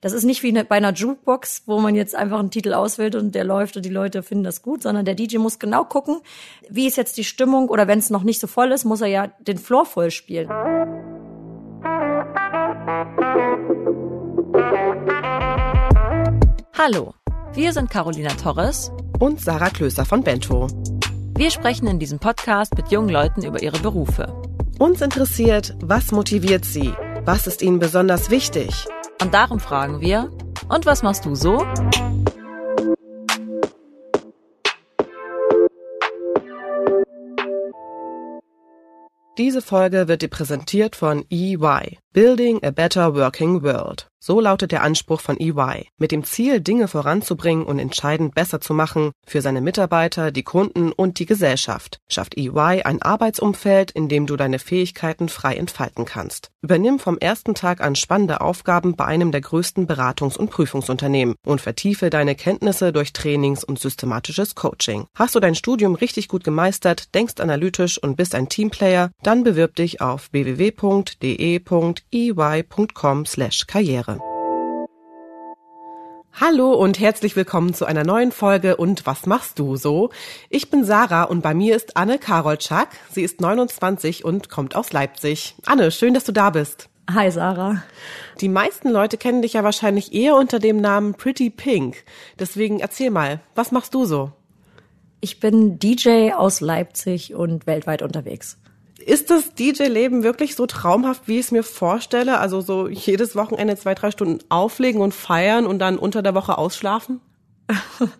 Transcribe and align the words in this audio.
Das 0.00 0.12
ist 0.12 0.22
nicht 0.22 0.44
wie 0.44 0.52
bei 0.52 0.76
einer 0.76 0.92
Jukebox, 0.92 1.62
wo 1.66 1.80
man 1.80 1.96
jetzt 1.96 2.14
einfach 2.14 2.38
einen 2.38 2.52
Titel 2.52 2.72
auswählt 2.72 3.16
und 3.16 3.34
der 3.34 3.42
läuft 3.42 3.76
und 3.76 3.84
die 3.84 3.90
Leute 3.90 4.22
finden 4.22 4.44
das 4.44 4.62
gut, 4.62 4.82
sondern 4.82 5.04
der 5.04 5.16
DJ 5.16 5.38
muss 5.38 5.58
genau 5.58 5.84
gucken, 5.84 6.20
wie 6.70 6.86
ist 6.86 6.96
jetzt 6.96 7.16
die 7.16 7.24
Stimmung 7.24 7.68
oder 7.68 7.88
wenn 7.88 7.98
es 7.98 8.08
noch 8.08 8.22
nicht 8.22 8.40
so 8.40 8.46
voll 8.46 8.70
ist, 8.70 8.84
muss 8.84 9.00
er 9.00 9.08
ja 9.08 9.26
den 9.40 9.58
Floor 9.58 9.86
voll 9.86 10.12
spielen. 10.12 10.48
Hallo, 16.78 17.14
wir 17.54 17.72
sind 17.72 17.90
Carolina 17.90 18.30
Torres 18.40 18.92
und 19.18 19.40
Sarah 19.40 19.70
Klöser 19.70 20.04
von 20.04 20.22
Bento. 20.22 20.68
Wir 21.36 21.50
sprechen 21.50 21.88
in 21.88 21.98
diesem 21.98 22.20
Podcast 22.20 22.76
mit 22.76 22.92
jungen 22.92 23.08
Leuten 23.08 23.44
über 23.44 23.62
ihre 23.62 23.80
Berufe. 23.80 24.32
Uns 24.78 25.00
interessiert, 25.02 25.74
was 25.80 26.12
motiviert 26.12 26.64
sie? 26.64 26.92
Was 27.24 27.48
ist 27.48 27.62
ihnen 27.62 27.80
besonders 27.80 28.30
wichtig? 28.30 28.86
Und 29.20 29.34
darum 29.34 29.58
fragen 29.60 30.00
wir, 30.00 30.30
und 30.68 30.86
was 30.86 31.02
machst 31.02 31.24
du 31.24 31.34
so? 31.34 31.66
Diese 39.38 39.62
Folge 39.62 40.08
wird 40.08 40.22
dir 40.22 40.28
präsentiert 40.28 40.96
von 40.96 41.24
EY, 41.30 41.98
Building 42.14 42.64
a 42.64 42.70
Better 42.70 43.14
Working 43.14 43.62
World. 43.62 44.08
So 44.20 44.40
lautet 44.40 44.72
der 44.72 44.82
Anspruch 44.82 45.20
von 45.20 45.38
EY, 45.38 45.86
mit 45.96 46.10
dem 46.10 46.24
Ziel, 46.24 46.60
Dinge 46.60 46.88
voranzubringen 46.88 47.64
und 47.64 47.78
entscheidend 47.78 48.34
besser 48.34 48.60
zu 48.60 48.74
machen 48.74 49.12
für 49.24 49.42
seine 49.42 49.60
Mitarbeiter, 49.60 50.32
die 50.32 50.42
Kunden 50.42 50.90
und 50.90 51.20
die 51.20 51.26
Gesellschaft. 51.26 52.00
Schafft 52.08 52.36
EY 52.36 52.82
ein 52.82 53.00
Arbeitsumfeld, 53.00 53.92
in 53.92 54.08
dem 54.08 54.26
du 54.26 54.36
deine 54.36 54.58
Fähigkeiten 54.58 55.28
frei 55.28 55.54
entfalten 55.54 56.04
kannst. 56.04 56.50
Übernimm 56.62 56.98
vom 56.98 57.16
ersten 57.18 57.54
Tag 57.54 57.80
an 57.80 57.94
spannende 57.94 58.40
Aufgaben 58.40 58.96
bei 58.96 59.04
einem 59.04 59.30
der 59.30 59.40
größten 59.40 59.86
Beratungs- 59.86 60.36
und 60.36 60.50
Prüfungsunternehmen 60.50 61.36
und 61.46 61.60
vertiefe 61.60 62.10
deine 62.10 62.34
Kenntnisse 62.34 62.92
durch 62.92 63.12
Trainings 63.12 63.62
und 63.62 63.78
systematisches 63.78 64.56
Coaching. 64.56 65.06
Hast 65.14 65.36
du 65.36 65.40
dein 65.40 65.54
Studium 65.54 65.94
richtig 65.94 66.26
gut 66.26 66.42
gemeistert, 66.42 67.14
denkst 67.14 67.34
analytisch 67.38 68.02
und 68.02 68.16
bist 68.16 68.34
ein 68.34 68.48
Teamplayer, 68.48 69.12
dann 69.22 69.44
bewirb 69.44 69.76
dich 69.76 70.00
auf 70.00 70.30
www.de.ey.com/karriere. 72.10 74.18
Hallo 76.40 76.72
und 76.72 77.00
herzlich 77.00 77.34
willkommen 77.34 77.74
zu 77.74 77.84
einer 77.84 78.04
neuen 78.04 78.30
Folge 78.30 78.76
und 78.76 79.06
was 79.06 79.26
machst 79.26 79.58
du 79.58 79.74
so? 79.74 80.10
Ich 80.50 80.70
bin 80.70 80.84
Sarah 80.84 81.24
und 81.24 81.42
bei 81.42 81.52
mir 81.52 81.74
ist 81.74 81.96
Anne 81.96 82.20
Karolczak. 82.20 82.90
Sie 83.10 83.22
ist 83.22 83.40
29 83.40 84.24
und 84.24 84.48
kommt 84.48 84.76
aus 84.76 84.92
Leipzig. 84.92 85.56
Anne, 85.66 85.90
schön, 85.90 86.14
dass 86.14 86.22
du 86.22 86.30
da 86.30 86.50
bist. 86.50 86.90
Hi 87.12 87.32
Sarah. 87.32 87.82
Die 88.40 88.48
meisten 88.48 88.90
Leute 88.90 89.16
kennen 89.16 89.42
dich 89.42 89.54
ja 89.54 89.64
wahrscheinlich 89.64 90.12
eher 90.12 90.36
unter 90.36 90.60
dem 90.60 90.80
Namen 90.80 91.14
Pretty 91.14 91.50
Pink. 91.50 92.04
Deswegen 92.38 92.78
erzähl 92.78 93.10
mal, 93.10 93.40
was 93.56 93.72
machst 93.72 93.92
du 93.94 94.04
so? 94.04 94.30
Ich 95.20 95.40
bin 95.40 95.80
DJ 95.80 96.34
aus 96.34 96.60
Leipzig 96.60 97.34
und 97.34 97.66
weltweit 97.66 98.02
unterwegs. 98.02 98.58
Ist 99.08 99.30
das 99.30 99.54
DJ-Leben 99.54 100.22
wirklich 100.22 100.54
so 100.54 100.66
traumhaft, 100.66 101.28
wie 101.28 101.38
ich 101.38 101.46
es 101.46 101.50
mir 101.50 101.62
vorstelle? 101.62 102.40
Also 102.40 102.60
so 102.60 102.88
jedes 102.88 103.36
Wochenende 103.36 103.74
zwei, 103.74 103.94
drei 103.94 104.10
Stunden 104.10 104.44
auflegen 104.50 105.00
und 105.00 105.14
feiern 105.14 105.66
und 105.66 105.78
dann 105.78 105.96
unter 105.96 106.20
der 106.20 106.34
Woche 106.34 106.58
ausschlafen? 106.58 107.20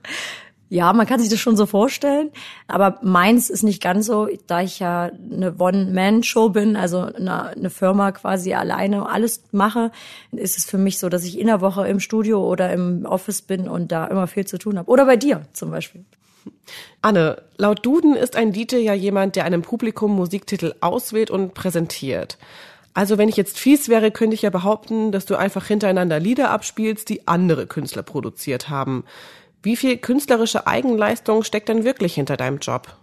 Ja, 0.70 0.92
man 0.92 1.06
kann 1.06 1.18
sich 1.18 1.30
das 1.30 1.40
schon 1.40 1.56
so 1.56 1.64
vorstellen, 1.64 2.30
aber 2.66 2.98
meins 3.02 3.48
ist 3.48 3.62
nicht 3.62 3.82
ganz 3.82 4.04
so, 4.04 4.28
da 4.46 4.60
ich 4.60 4.80
ja 4.80 5.04
eine 5.32 5.54
One-Man-Show 5.58 6.50
bin, 6.50 6.76
also 6.76 6.98
eine, 6.98 7.56
eine, 7.56 7.70
Firma 7.70 8.12
quasi 8.12 8.52
alleine 8.52 9.08
alles 9.08 9.44
mache, 9.50 9.92
ist 10.30 10.58
es 10.58 10.66
für 10.66 10.76
mich 10.76 10.98
so, 10.98 11.08
dass 11.08 11.24
ich 11.24 11.38
in 11.38 11.46
der 11.46 11.62
Woche 11.62 11.88
im 11.88 12.00
Studio 12.00 12.46
oder 12.46 12.70
im 12.70 13.06
Office 13.06 13.40
bin 13.40 13.66
und 13.66 13.92
da 13.92 14.08
immer 14.08 14.26
viel 14.26 14.46
zu 14.46 14.58
tun 14.58 14.76
habe. 14.76 14.90
Oder 14.90 15.06
bei 15.06 15.16
dir 15.16 15.40
zum 15.54 15.70
Beispiel. 15.70 16.04
Anne, 17.02 17.42
laut 17.56 17.84
Duden 17.84 18.14
ist 18.14 18.36
ein 18.36 18.52
DJ 18.52 18.76
ja 18.76 18.94
jemand, 18.94 19.36
der 19.36 19.44
einem 19.44 19.62
Publikum 19.62 20.14
Musiktitel 20.14 20.74
auswählt 20.80 21.30
und 21.30 21.54
präsentiert. 21.54 22.38
Also 22.94 23.18
wenn 23.18 23.28
ich 23.28 23.36
jetzt 23.36 23.58
fies 23.58 23.88
wäre, 23.88 24.10
könnte 24.10 24.34
ich 24.34 24.42
ja 24.42 24.50
behaupten, 24.50 25.12
dass 25.12 25.26
du 25.26 25.36
einfach 25.36 25.66
hintereinander 25.66 26.18
Lieder 26.18 26.50
abspielst, 26.50 27.08
die 27.08 27.28
andere 27.28 27.66
Künstler 27.66 28.02
produziert 28.02 28.68
haben. 28.68 29.04
Wie 29.62 29.76
viel 29.76 29.98
künstlerische 29.98 30.66
Eigenleistung 30.66 31.44
steckt 31.44 31.68
denn 31.68 31.84
wirklich 31.84 32.14
hinter 32.14 32.36
deinem 32.36 32.58
Job? 32.58 32.96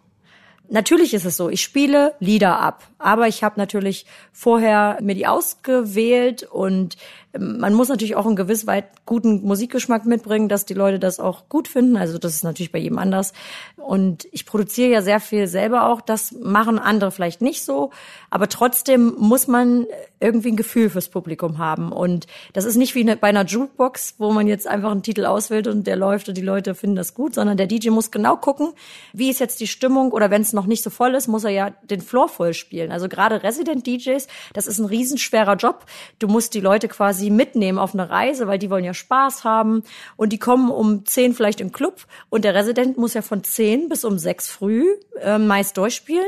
Natürlich 0.70 1.14
ist 1.14 1.25
es 1.25 1.38
so, 1.38 1.50
ich 1.50 1.62
spiele 1.62 2.16
Lieder 2.20 2.59
ab, 2.59 2.84
aber 3.06 3.28
ich 3.28 3.44
habe 3.44 3.60
natürlich 3.60 4.08
vorher 4.34 4.98
mir 5.00 5.14
die 5.14 5.28
ausgewählt 5.28 6.42
und 6.42 6.98
man 7.38 7.74
muss 7.74 7.90
natürlich 7.90 8.16
auch 8.16 8.26
einen 8.26 8.36
gewiss 8.36 8.66
weit 8.66 8.86
guten 9.06 9.42
Musikgeschmack 9.44 10.06
mitbringen, 10.06 10.50
dass 10.50 10.66
die 10.66 10.74
Leute 10.74 11.00
das 11.00 11.20
auch 11.20 11.50
gut 11.50 11.68
finden. 11.68 11.98
Also 11.98 12.18
das 12.18 12.34
ist 12.34 12.44
natürlich 12.44 12.72
bei 12.72 12.80
jedem 12.80 12.98
anders. 12.98 13.34
Und 13.76 14.28
ich 14.32 14.46
produziere 14.46 14.90
ja 14.90 15.02
sehr 15.02 15.20
viel 15.20 15.48
selber 15.48 15.90
auch. 15.90 16.02
Das 16.02 16.32
machen 16.32 16.80
andere 16.80 17.12
vielleicht 17.12 17.42
nicht 17.42 17.64
so. 17.64 17.92
Aber 18.30 18.48
trotzdem 18.48 19.14
muss 19.18 19.48
man 19.48 19.86
irgendwie 20.20 20.50
ein 20.50 20.56
Gefühl 20.56 20.90
fürs 20.90 21.10
Publikum 21.10 21.58
haben. 21.58 21.92
Und 21.92 22.26
das 22.54 22.66
ist 22.66 22.78
nicht 22.78 22.96
wie 22.96 23.04
bei 23.04 23.28
einer 23.28 23.46
Jukebox, 23.46 24.16
wo 24.18 24.32
man 24.32 24.48
jetzt 24.48 24.68
einfach 24.68 24.92
einen 24.92 25.04
Titel 25.04 25.26
auswählt 25.26 25.68
und 25.68 25.86
der 25.88 25.98
läuft 25.98 26.30
und 26.30 26.38
die 26.38 26.42
Leute 26.42 26.74
finden 26.74 26.96
das 26.96 27.14
gut, 27.14 27.36
sondern 27.36 27.58
der 27.58 27.68
DJ 27.68 27.90
muss 27.90 28.12
genau 28.12 28.38
gucken, 28.38 28.74
wie 29.14 29.30
ist 29.30 29.40
jetzt 29.40 29.60
die 29.60 29.68
Stimmung 29.68 30.12
oder 30.12 30.32
wenn 30.32 30.42
es 30.42 30.54
noch 30.54 30.66
nicht 30.66 30.84
so 30.84 30.90
voll 30.90 31.14
ist, 31.14 31.28
muss 31.28 31.44
er 31.44 31.52
ja 31.52 31.70
den 31.84 32.02
Floor 32.02 32.30
voll 32.30 32.54
spielen. 32.54 32.92
Also 32.96 33.10
gerade 33.10 33.44
Resident 33.44 33.86
DJs, 33.86 34.26
das 34.54 34.68
ist 34.68 34.80
ein 34.80 34.86
riesenschwerer 34.86 35.58
Job. 35.58 35.86
Du 36.18 36.30
musst 36.30 36.54
die 36.54 36.62
Leute 36.62 36.88
quasi 36.88 37.30
mitnehmen 37.30 37.78
auf 37.78 37.94
eine 37.94 38.10
Reise, 38.10 38.48
weil 38.48 38.58
die 38.58 38.70
wollen 38.70 38.86
ja 38.86 38.94
Spaß 38.94 39.44
haben 39.44 39.84
und 40.16 40.32
die 40.32 40.40
kommen 40.40 40.72
um 40.72 41.06
zehn 41.06 41.34
vielleicht 41.34 41.60
im 41.60 41.74
Club 41.74 42.06
und 42.30 42.46
der 42.46 42.56
Resident 42.56 42.98
muss 42.98 43.14
ja 43.14 43.22
von 43.22 43.44
zehn 43.44 43.90
bis 43.90 44.06
um 44.06 44.18
sechs 44.18 44.50
früh 44.50 44.86
äh, 45.22 45.38
meist 45.38 45.78
durchspielen. 45.78 46.28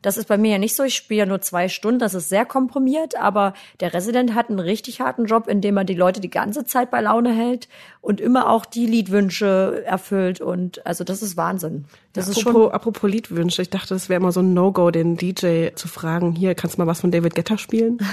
Das 0.00 0.16
ist 0.16 0.28
bei 0.28 0.38
mir 0.38 0.52
ja 0.52 0.58
nicht 0.58 0.76
so. 0.76 0.84
Ich 0.84 0.94
spiele 0.94 1.20
ja 1.20 1.26
nur 1.26 1.40
zwei 1.40 1.68
Stunden. 1.68 1.98
Das 1.98 2.14
ist 2.14 2.28
sehr 2.28 2.46
komprimiert. 2.46 3.16
Aber 3.16 3.54
der 3.80 3.92
Resident 3.94 4.34
hat 4.34 4.48
einen 4.48 4.60
richtig 4.60 5.00
harten 5.00 5.26
Job, 5.26 5.48
in 5.48 5.60
dem 5.60 5.76
er 5.76 5.84
die 5.84 5.94
Leute 5.94 6.20
die 6.20 6.30
ganze 6.30 6.64
Zeit 6.64 6.90
bei 6.90 7.00
Laune 7.00 7.32
hält 7.32 7.68
und 8.00 8.20
immer 8.20 8.48
auch 8.48 8.64
die 8.64 8.86
Liedwünsche 8.86 9.82
erfüllt. 9.84 10.40
Und 10.40 10.86
also 10.86 11.02
das 11.02 11.22
ist 11.22 11.36
Wahnsinn. 11.36 11.86
Das 12.12 12.26
ja, 12.26 12.32
ist 12.32 12.38
apropos, 12.38 12.62
schon. 12.62 12.72
Apropos 12.72 13.10
Liedwünsche. 13.10 13.62
Ich 13.62 13.70
dachte, 13.70 13.94
das 13.94 14.08
wäre 14.08 14.20
immer 14.20 14.32
so 14.32 14.40
ein 14.40 14.54
No-Go, 14.54 14.90
den 14.90 15.16
DJ 15.16 15.70
zu 15.74 15.88
fragen. 15.88 16.32
Hier, 16.32 16.54
kannst 16.54 16.76
du 16.76 16.82
mal 16.82 16.86
was 16.86 17.00
von 17.00 17.10
David 17.10 17.34
Guetta 17.34 17.58
spielen? 17.58 17.98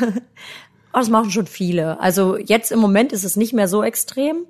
Oh, 0.96 1.00
das 1.00 1.10
machen 1.10 1.30
schon 1.30 1.46
viele. 1.46 2.00
Also 2.00 2.38
jetzt 2.38 2.72
im 2.72 2.80
Moment 2.80 3.12
ist 3.12 3.26
es 3.26 3.36
nicht 3.36 3.52
mehr 3.52 3.68
so 3.68 3.84
extrem, 3.84 4.46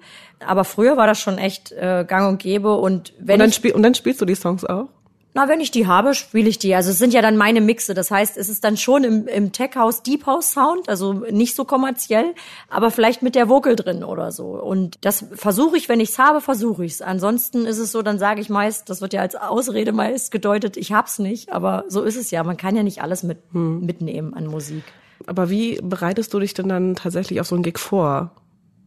aber 0.45 0.63
früher 0.63 0.95
war 0.95 1.07
das 1.07 1.19
schon 1.19 1.39
echt 1.39 1.71
äh, 1.71 2.05
gang 2.07 2.29
und 2.29 2.37
gäbe. 2.37 2.75
Und 2.75 3.13
wenn 3.17 3.35
und 3.35 3.39
dann, 3.39 3.49
ich, 3.49 3.55
spiel, 3.55 3.71
und 3.71 3.81
dann 3.81 3.95
spielst 3.95 4.21
du 4.21 4.25
die 4.25 4.35
Songs 4.35 4.63
auch? 4.63 4.89
Na, 5.37 5.49
wenn 5.49 5.59
ich 5.59 5.69
die 5.69 5.85
habe, 5.85 6.13
spiele 6.13 6.47
ich 6.47 6.59
die. 6.59 6.73
Also 6.75 6.91
es 6.91 6.97
sind 6.97 7.13
ja 7.13 7.21
dann 7.21 7.35
meine 7.35 7.59
Mixe. 7.59 7.93
Das 7.93 8.09
heißt, 8.09 8.37
es 8.37 8.47
ist 8.47 8.63
dann 8.63 8.77
schon 8.77 9.03
im, 9.03 9.27
im 9.27 9.51
Tech 9.51 9.71
House 9.75 10.01
Deep 10.01 10.25
House 10.25 10.53
Sound, 10.53 10.87
also 10.87 11.11
nicht 11.11 11.57
so 11.57 11.65
kommerziell, 11.65 12.33
aber 12.69 12.89
vielleicht 12.89 13.21
mit 13.21 13.35
der 13.35 13.49
Vocal 13.49 13.75
drin 13.75 14.05
oder 14.05 14.31
so. 14.31 14.45
Und 14.51 14.97
das 15.01 15.25
versuche 15.33 15.75
ich, 15.75 15.89
wenn 15.89 15.99
ich's 15.99 16.17
habe, 16.19 16.39
versuche 16.39 16.85
ich's. 16.85 17.01
Ansonsten 17.01 17.65
ist 17.65 17.79
es 17.79 17.91
so, 17.91 18.01
dann 18.01 18.17
sage 18.17 18.39
ich 18.39 18.47
meist, 18.47 18.89
das 18.89 19.01
wird 19.01 19.11
ja 19.11 19.19
als 19.19 19.35
Ausrede 19.35 19.91
meist 19.91 20.31
gedeutet, 20.31 20.77
ich 20.77 20.93
hab's 20.93 21.19
nicht. 21.19 21.51
Aber 21.51 21.83
so 21.89 22.03
ist 22.03 22.15
es 22.15 22.31
ja. 22.31 22.41
Man 22.45 22.55
kann 22.55 22.77
ja 22.77 22.83
nicht 22.83 23.01
alles 23.01 23.21
mit, 23.21 23.39
hm. 23.51 23.81
mitnehmen 23.85 24.33
an 24.35 24.47
Musik. 24.47 24.83
Aber 25.27 25.49
wie 25.49 25.81
bereitest 25.83 26.33
du 26.33 26.39
dich 26.39 26.53
denn 26.53 26.69
dann 26.69 26.95
tatsächlich 26.95 27.41
auf 27.41 27.47
so 27.47 27.55
einen 27.55 27.63
Gig 27.63 27.77
vor? 27.77 28.31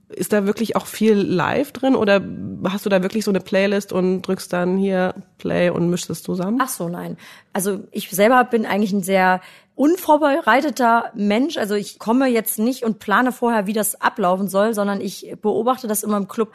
Ist 0.09 0.33
da 0.33 0.47
wirklich 0.47 0.77
auch 0.77 0.87
viel 0.87 1.13
live 1.13 1.73
drin 1.73 1.95
oder 1.95 2.23
hast 2.65 2.87
du 2.87 2.91
da 2.91 3.03
wirklich 3.03 3.25
so 3.25 3.31
eine 3.31 3.41
Playlist 3.41 3.93
und 3.93 4.23
drückst 4.23 4.53
dann 4.53 4.77
hier 4.77 5.15
Play 5.39 5.71
und 5.71 5.91
mischst 5.91 6.11
es 6.11 6.23
zusammen? 6.23 6.59
Ach 6.61 6.69
so, 6.69 6.89
nein. 6.89 7.17
Also 7.53 7.81
ich 7.91 8.11
selber 8.11 8.45
bin 8.45 8.67
eigentlich 8.67 8.93
ein 8.93 9.03
sehr 9.03 9.41
unvorbereiteter 9.75 11.13
Mensch. 11.15 11.57
Also 11.57 11.75
ich 11.77 11.99
komme 12.01 12.27
jetzt 12.27 12.59
nicht 12.59 12.83
und 12.83 12.99
plane 12.99 13.31
vorher, 13.31 13.67
wie 13.67 13.73
das 13.73 14.01
ablaufen 14.01 14.49
soll, 14.49 14.75
sondern 14.75 15.01
ich 15.01 15.35
beobachte 15.41 15.87
das 15.87 16.03
immer 16.03 16.17
im 16.17 16.27
Club. 16.27 16.53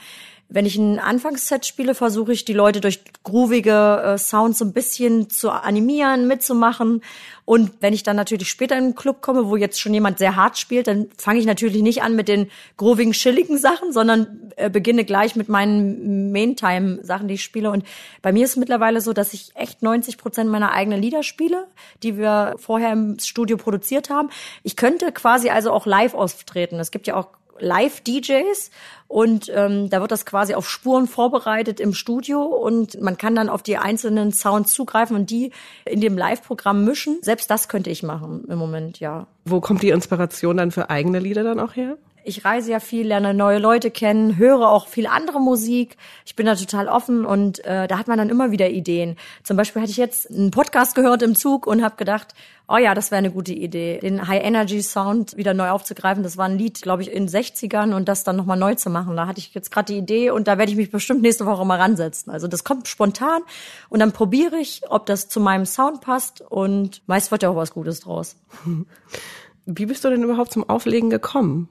Wenn 0.49 0.65
ich 0.65 0.75
ein 0.77 0.99
Anfangsset 0.99 1.65
spiele, 1.65 1.95
versuche 1.95 2.31
ich 2.31 2.45
die 2.45 2.53
Leute 2.53 2.79
durch 2.79 3.01
groovige 3.23 4.01
äh, 4.03 4.17
Sounds 4.17 4.59
so 4.59 4.65
ein 4.65 4.73
bisschen 4.73 5.29
zu 5.29 5.49
animieren, 5.49 6.27
mitzumachen. 6.27 7.01
Und 7.45 7.71
wenn 7.81 7.93
ich 7.93 8.03
dann 8.03 8.15
natürlich 8.15 8.49
später 8.49 8.77
in 8.77 8.89
den 8.89 8.95
Club 8.95 9.21
komme, 9.21 9.49
wo 9.49 9.55
jetzt 9.55 9.79
schon 9.79 9.93
jemand 9.93 10.19
sehr 10.19 10.35
hart 10.35 10.57
spielt, 10.57 10.87
dann 10.87 11.07
fange 11.17 11.39
ich 11.39 11.45
natürlich 11.45 11.81
nicht 11.81 12.03
an 12.03 12.15
mit 12.15 12.27
den 12.27 12.51
groovigen, 12.77 13.13
chilligen 13.13 13.57
Sachen, 13.57 13.91
sondern 13.91 14.51
äh, 14.55 14.69
beginne 14.69 15.05
gleich 15.05 15.35
mit 15.35 15.49
meinen 15.49 16.31
Main-Time-Sachen, 16.31 17.27
die 17.27 17.33
ich 17.35 17.43
spiele. 17.43 17.71
Und 17.71 17.83
bei 18.21 18.31
mir 18.31 18.45
ist 18.45 18.51
es 18.51 18.57
mittlerweile 18.57 19.01
so, 19.01 19.11
dass 19.11 19.33
ich 19.33 19.51
echt 19.55 19.81
90 19.81 20.17
Prozent 20.17 20.49
meiner 20.49 20.71
eigenen 20.71 21.01
Lieder 21.01 21.23
spiele, 21.23 21.67
die 22.03 22.17
wir 22.17 22.55
vorher 22.59 22.93
im 22.93 23.17
Studio 23.19 23.57
produziert 23.57 24.09
haben. 24.09 24.29
Ich 24.61 24.75
könnte 24.75 25.11
quasi 25.11 25.49
also 25.49 25.71
auch 25.71 25.85
live 25.85 26.13
auftreten. 26.13 26.79
Es 26.79 26.91
gibt 26.91 27.07
ja 27.07 27.15
auch 27.15 27.27
Live-DJs 27.59 28.71
und 29.07 29.51
ähm, 29.53 29.89
da 29.89 30.01
wird 30.01 30.11
das 30.11 30.25
quasi 30.25 30.55
auf 30.55 30.69
Spuren 30.69 31.07
vorbereitet 31.07 31.79
im 31.79 31.93
Studio 31.93 32.43
und 32.43 32.99
man 33.01 33.17
kann 33.17 33.35
dann 33.35 33.49
auf 33.49 33.63
die 33.63 33.77
einzelnen 33.77 34.31
Sounds 34.31 34.73
zugreifen 34.73 35.15
und 35.15 35.29
die 35.29 35.51
in 35.85 36.01
dem 36.01 36.17
Live-Programm 36.17 36.83
mischen. 36.83 37.19
Selbst 37.21 37.49
das 37.49 37.67
könnte 37.67 37.89
ich 37.89 38.03
machen 38.03 38.45
im 38.49 38.57
Moment, 38.57 38.99
ja. 38.99 39.27
Wo 39.45 39.61
kommt 39.61 39.81
die 39.83 39.89
Inspiration 39.89 40.57
dann 40.57 40.71
für 40.71 40.89
eigene 40.89 41.19
Lieder 41.19 41.43
dann 41.43 41.59
auch 41.59 41.75
her? 41.75 41.97
Ich 42.25 42.45
reise 42.45 42.71
ja 42.71 42.79
viel, 42.79 43.07
lerne 43.07 43.33
neue 43.33 43.59
Leute 43.59 43.91
kennen, 43.91 44.37
höre 44.37 44.69
auch 44.69 44.87
viel 44.87 45.07
andere 45.07 45.41
Musik. 45.41 45.97
Ich 46.25 46.35
bin 46.35 46.45
da 46.45 46.55
total 46.55 46.87
offen 46.87 47.25
und 47.25 47.63
äh, 47.65 47.87
da 47.87 47.97
hat 47.97 48.07
man 48.07 48.17
dann 48.17 48.29
immer 48.29 48.51
wieder 48.51 48.69
Ideen. 48.69 49.17
Zum 49.43 49.57
Beispiel 49.57 49.81
hatte 49.81 49.91
ich 49.91 49.97
jetzt 49.97 50.31
einen 50.31 50.51
Podcast 50.51 50.95
gehört 50.95 51.21
im 51.21 51.35
Zug 51.35 51.67
und 51.67 51.83
habe 51.83 51.97
gedacht, 51.97 52.33
oh 52.69 52.77
ja, 52.77 52.93
das 52.93 53.11
wäre 53.11 53.19
eine 53.19 53.31
gute 53.31 53.53
Idee, 53.53 53.99
den 53.99 54.25
High 54.27 54.43
Energy 54.43 54.81
Sound 54.81 55.35
wieder 55.35 55.53
neu 55.53 55.69
aufzugreifen. 55.69 56.23
Das 56.23 56.37
war 56.37 56.45
ein 56.45 56.57
Lied, 56.57 56.81
glaube 56.81 57.01
ich, 57.01 57.11
in 57.11 57.27
60ern 57.27 57.93
und 57.93 58.07
das 58.07 58.23
dann 58.23 58.37
nochmal 58.37 58.57
neu 58.57 58.75
zu 58.75 58.89
machen. 58.89 59.17
Da 59.17 59.27
hatte 59.27 59.39
ich 59.39 59.53
jetzt 59.53 59.69
gerade 59.69 59.91
die 59.91 59.99
Idee 59.99 60.31
und 60.31 60.47
da 60.47 60.57
werde 60.57 60.71
ich 60.71 60.77
mich 60.77 60.91
bestimmt 60.91 61.21
nächste 61.21 61.45
Woche 61.45 61.65
mal 61.65 61.79
ransetzen. 61.79 62.31
Also 62.31 62.47
das 62.47 62.63
kommt 62.63 62.87
spontan 62.87 63.41
und 63.89 63.99
dann 63.99 64.13
probiere 64.13 64.57
ich, 64.57 64.81
ob 64.89 65.05
das 65.05 65.27
zu 65.27 65.39
meinem 65.39 65.65
Sound 65.65 66.01
passt 66.01 66.41
und 66.41 67.01
meist 67.05 67.31
wird 67.31 67.43
ja 67.43 67.49
auch 67.49 67.55
was 67.57 67.73
Gutes 67.73 67.99
draus. 67.99 68.37
Wie 69.65 69.85
bist 69.85 70.03
du 70.03 70.09
denn 70.09 70.23
überhaupt 70.23 70.53
zum 70.53 70.69
Auflegen 70.69 71.09
gekommen? 71.09 71.69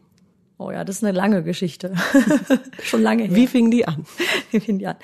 Oh 0.58 0.70
ja, 0.70 0.84
das 0.84 0.96
ist 0.96 1.04
eine 1.04 1.16
lange 1.16 1.42
Geschichte. 1.42 1.94
Schon 2.82 3.02
lange 3.02 3.24
her. 3.24 3.34
Wie 3.34 3.46
fing 3.46 3.70
die 3.70 3.86
an? 3.86 4.04
Wie 4.50 4.60
fing 4.60 4.78
die 4.78 4.86
an? 4.86 4.96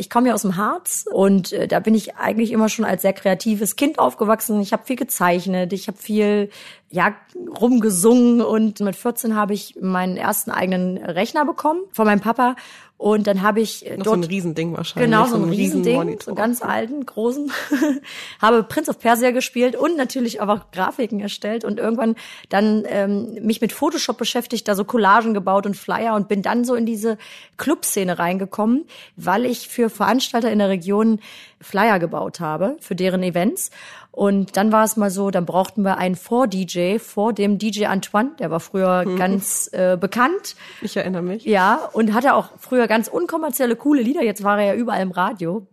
Ich 0.00 0.08
komme 0.08 0.28
ja 0.28 0.34
aus 0.34 0.42
dem 0.42 0.56
Harz 0.56 1.04
und 1.12 1.52
äh, 1.52 1.68
da 1.68 1.78
bin 1.78 1.94
ich 1.94 2.16
eigentlich 2.16 2.52
immer 2.52 2.70
schon 2.70 2.86
als 2.86 3.02
sehr 3.02 3.12
kreatives 3.12 3.76
Kind 3.76 3.98
aufgewachsen. 3.98 4.58
Ich 4.62 4.72
habe 4.72 4.82
viel 4.84 4.96
gezeichnet, 4.96 5.74
ich 5.74 5.88
habe 5.88 5.98
viel 5.98 6.48
ja 6.90 7.14
rumgesungen 7.60 8.40
und 8.40 8.80
mit 8.80 8.96
14 8.96 9.36
habe 9.36 9.52
ich 9.52 9.76
meinen 9.80 10.16
ersten 10.16 10.50
eigenen 10.50 10.96
Rechner 10.96 11.44
bekommen 11.44 11.82
von 11.92 12.06
meinem 12.06 12.20
Papa 12.20 12.56
und 13.00 13.26
dann 13.26 13.40
habe 13.40 13.60
ich 13.60 13.82
Noch 13.82 14.04
dort 14.04 14.06
so 14.06 14.12
ein 14.12 14.24
Riesending 14.24 14.76
wahrscheinlich. 14.76 15.10
Genau, 15.10 15.26
so 15.26 15.36
ein 15.36 15.44
ein 15.44 15.48
Riesending, 15.48 15.92
Riesenmonitor. 16.00 16.22
so 16.22 16.30
einen 16.32 16.36
ganz 16.36 16.60
alten, 16.60 17.06
großen. 17.06 17.50
habe 18.42 18.62
Prince 18.62 18.90
of 18.90 18.98
Persia 18.98 19.30
gespielt 19.30 19.74
und 19.74 19.96
natürlich 19.96 20.42
aber 20.42 20.52
auch 20.52 20.70
Grafiken 20.70 21.20
erstellt 21.20 21.64
und 21.64 21.78
irgendwann 21.78 22.14
dann 22.50 22.84
ähm, 22.86 23.38
mich 23.40 23.62
mit 23.62 23.72
Photoshop 23.72 24.18
beschäftigt, 24.18 24.68
da 24.68 24.74
so 24.74 24.84
Collagen 24.84 25.32
gebaut 25.32 25.64
und 25.64 25.78
Flyer 25.78 26.14
und 26.14 26.28
bin 26.28 26.42
dann 26.42 26.64
so 26.66 26.74
in 26.74 26.84
diese 26.84 27.16
Clubszene 27.56 28.18
reingekommen, 28.18 28.84
weil 29.16 29.46
ich 29.46 29.68
für 29.68 29.88
Veranstalter 29.90 30.50
in 30.50 30.58
der 30.58 30.68
Region 30.68 31.20
Flyer 31.60 31.98
gebaut 31.98 32.40
habe 32.40 32.76
für 32.80 32.94
deren 32.94 33.22
Events. 33.22 33.70
Und 34.12 34.56
dann 34.56 34.72
war 34.72 34.84
es 34.84 34.96
mal 34.96 35.10
so, 35.10 35.30
dann 35.30 35.46
brauchten 35.46 35.82
wir 35.82 35.98
einen 35.98 36.16
Vor-DJ 36.16 36.98
vor 36.98 37.32
dem 37.32 37.58
DJ 37.58 37.86
Antoine, 37.86 38.32
der 38.38 38.50
war 38.50 38.60
früher 38.60 39.04
ganz 39.16 39.68
äh, 39.72 39.96
bekannt. 39.96 40.56
Ich 40.80 40.96
erinnere 40.96 41.22
mich. 41.22 41.44
Ja, 41.44 41.88
und 41.92 42.12
hatte 42.12 42.34
auch 42.34 42.50
früher 42.58 42.86
ganz 42.88 43.08
unkommerzielle, 43.08 43.76
coole 43.76 44.02
Lieder. 44.02 44.22
Jetzt 44.22 44.42
war 44.42 44.58
er 44.58 44.74
ja 44.74 44.74
überall 44.74 45.02
im 45.02 45.12
Radio. 45.12 45.66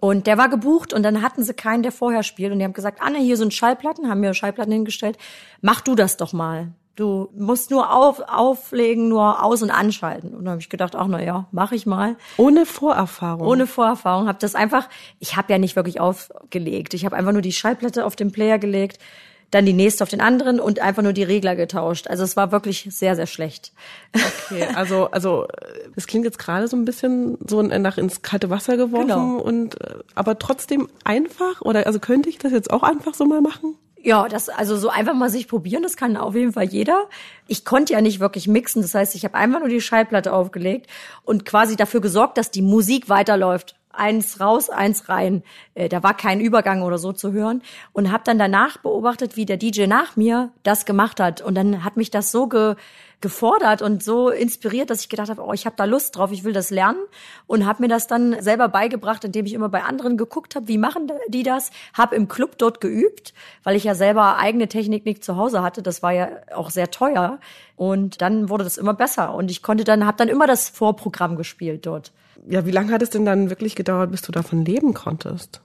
Und 0.00 0.26
der 0.26 0.38
war 0.38 0.48
gebucht 0.48 0.92
und 0.92 1.02
dann 1.02 1.22
hatten 1.22 1.44
sie 1.44 1.54
keinen, 1.54 1.82
der 1.82 1.92
vorher 1.92 2.22
spielt. 2.22 2.52
Und 2.52 2.58
die 2.58 2.64
haben 2.64 2.72
gesagt, 2.72 3.00
Anne, 3.00 3.18
hier 3.18 3.36
sind 3.36 3.54
Schallplatten, 3.54 4.08
haben 4.08 4.20
mir 4.20 4.34
Schallplatten 4.34 4.72
hingestellt. 4.72 5.16
Mach 5.60 5.80
du 5.80 5.94
das 5.94 6.16
doch 6.16 6.32
mal. 6.32 6.72
Du 6.94 7.30
musst 7.34 7.70
nur 7.70 7.90
auf, 7.94 8.20
auflegen, 8.28 9.08
nur 9.08 9.42
aus- 9.42 9.62
und 9.62 9.70
anschalten. 9.70 10.34
Und 10.34 10.44
dann 10.44 10.50
habe 10.52 10.60
ich 10.60 10.68
gedacht, 10.68 10.94
ach 10.94 11.06
na 11.08 11.22
ja, 11.22 11.46
mach 11.50 11.72
ich 11.72 11.86
mal. 11.86 12.16
Ohne 12.36 12.66
Vorerfahrung. 12.66 13.46
Ohne 13.46 13.66
Vorerfahrung. 13.66 14.28
Habe 14.28 14.38
das 14.40 14.54
einfach, 14.54 14.88
ich 15.18 15.36
habe 15.36 15.50
ja 15.52 15.58
nicht 15.58 15.74
wirklich 15.74 16.00
aufgelegt. 16.00 16.92
Ich 16.92 17.06
habe 17.06 17.16
einfach 17.16 17.32
nur 17.32 17.40
die 17.40 17.52
Schallplatte 17.52 18.04
auf 18.04 18.14
den 18.14 18.30
Player 18.30 18.58
gelegt, 18.58 18.98
dann 19.50 19.64
die 19.66 19.72
nächste 19.72 20.02
auf 20.02 20.10
den 20.10 20.20
anderen 20.20 20.60
und 20.60 20.80
einfach 20.80 21.02
nur 21.02 21.12
die 21.14 21.22
Regler 21.22 21.56
getauscht. 21.56 22.08
Also 22.08 22.24
es 22.24 22.36
war 22.36 22.52
wirklich 22.52 22.88
sehr, 22.90 23.16
sehr 23.16 23.26
schlecht. 23.26 23.72
Okay, 24.14 24.66
also, 24.74 25.10
also, 25.10 25.46
es 25.96 26.06
klingt 26.06 26.24
jetzt 26.24 26.38
gerade 26.38 26.68
so 26.68 26.76
ein 26.76 26.84
bisschen 26.84 27.38
so 27.46 27.62
nach 27.62 27.98
ins 27.98 28.22
kalte 28.22 28.50
Wasser 28.50 28.76
geworfen 28.76 29.08
Genau. 29.08 29.36
und, 29.38 29.80
äh, 29.80 29.94
aber 30.14 30.38
trotzdem 30.38 30.88
einfach? 31.04 31.60
Oder, 31.62 31.86
also 31.86 32.00
könnte 32.00 32.28
ich 32.28 32.38
das 32.38 32.52
jetzt 32.52 32.70
auch 32.70 32.82
einfach 32.82 33.14
so 33.14 33.24
mal 33.24 33.40
machen? 33.42 33.76
Ja, 34.04 34.26
das 34.28 34.48
also 34.48 34.76
so 34.76 34.88
einfach 34.88 35.14
mal 35.14 35.30
sich 35.30 35.46
probieren, 35.46 35.84
das 35.84 35.96
kann 35.96 36.16
auf 36.16 36.34
jeden 36.34 36.52
Fall 36.52 36.64
jeder. 36.64 37.08
Ich 37.46 37.64
konnte 37.64 37.92
ja 37.92 38.00
nicht 38.00 38.18
wirklich 38.18 38.48
mixen, 38.48 38.82
das 38.82 38.94
heißt, 38.94 39.14
ich 39.14 39.24
habe 39.24 39.34
einfach 39.34 39.60
nur 39.60 39.68
die 39.68 39.80
Schallplatte 39.80 40.32
aufgelegt 40.32 40.88
und 41.22 41.44
quasi 41.44 41.76
dafür 41.76 42.00
gesorgt, 42.00 42.36
dass 42.36 42.50
die 42.50 42.62
Musik 42.62 43.08
weiterläuft. 43.08 43.76
Eins 43.92 44.40
raus, 44.40 44.70
eins 44.70 45.08
rein. 45.08 45.42
Äh, 45.74 45.88
Da 45.88 46.02
war 46.02 46.16
kein 46.16 46.40
Übergang 46.40 46.82
oder 46.82 46.98
so 46.98 47.12
zu 47.12 47.32
hören. 47.32 47.62
Und 47.92 48.10
habe 48.10 48.24
dann 48.24 48.38
danach 48.38 48.78
beobachtet, 48.78 49.36
wie 49.36 49.46
der 49.46 49.56
DJ 49.56 49.86
nach 49.86 50.16
mir 50.16 50.50
das 50.62 50.84
gemacht 50.86 51.20
hat. 51.20 51.40
Und 51.40 51.54
dann 51.54 51.84
hat 51.84 51.96
mich 51.96 52.10
das 52.10 52.32
so 52.32 52.46
ge 52.48 52.76
gefordert 53.22 53.80
und 53.80 54.02
so 54.02 54.28
inspiriert, 54.28 54.90
dass 54.90 55.00
ich 55.00 55.08
gedacht 55.08 55.30
habe, 55.30 55.42
oh, 55.42 55.52
ich 55.52 55.64
habe 55.64 55.76
da 55.76 55.84
Lust 55.84 56.16
drauf, 56.16 56.32
ich 56.32 56.44
will 56.44 56.52
das 56.52 56.70
lernen. 56.70 56.98
Und 57.46 57.64
habe 57.64 57.82
mir 57.82 57.88
das 57.88 58.06
dann 58.06 58.42
selber 58.42 58.68
beigebracht, 58.68 59.24
indem 59.24 59.46
ich 59.46 59.54
immer 59.54 59.70
bei 59.70 59.82
anderen 59.84 60.18
geguckt 60.18 60.54
habe, 60.54 60.68
wie 60.68 60.76
machen 60.76 61.10
die 61.28 61.42
das, 61.42 61.70
habe 61.94 62.16
im 62.16 62.28
Club 62.28 62.58
dort 62.58 62.80
geübt, 62.80 63.32
weil 63.62 63.76
ich 63.76 63.84
ja 63.84 63.94
selber 63.94 64.36
eigene 64.36 64.68
Technik 64.68 65.06
nicht 65.06 65.24
zu 65.24 65.36
Hause 65.36 65.62
hatte, 65.62 65.82
das 65.82 66.02
war 66.02 66.12
ja 66.12 66.28
auch 66.54 66.70
sehr 66.70 66.90
teuer. 66.90 67.38
Und 67.76 68.20
dann 68.20 68.50
wurde 68.50 68.64
das 68.64 68.76
immer 68.76 68.92
besser. 68.94 69.34
Und 69.34 69.50
ich 69.50 69.62
konnte 69.62 69.84
dann 69.84 70.04
habe 70.04 70.16
dann 70.18 70.28
immer 70.28 70.46
das 70.46 70.68
Vorprogramm 70.68 71.36
gespielt 71.36 71.86
dort. 71.86 72.12
Ja, 72.48 72.66
wie 72.66 72.70
lange 72.70 72.92
hat 72.92 73.02
es 73.02 73.10
denn 73.10 73.24
dann 73.24 73.50
wirklich 73.50 73.76
gedauert, 73.76 74.10
bis 74.10 74.22
du 74.22 74.32
davon 74.32 74.64
leben 74.64 74.94
konntest? 74.94 75.60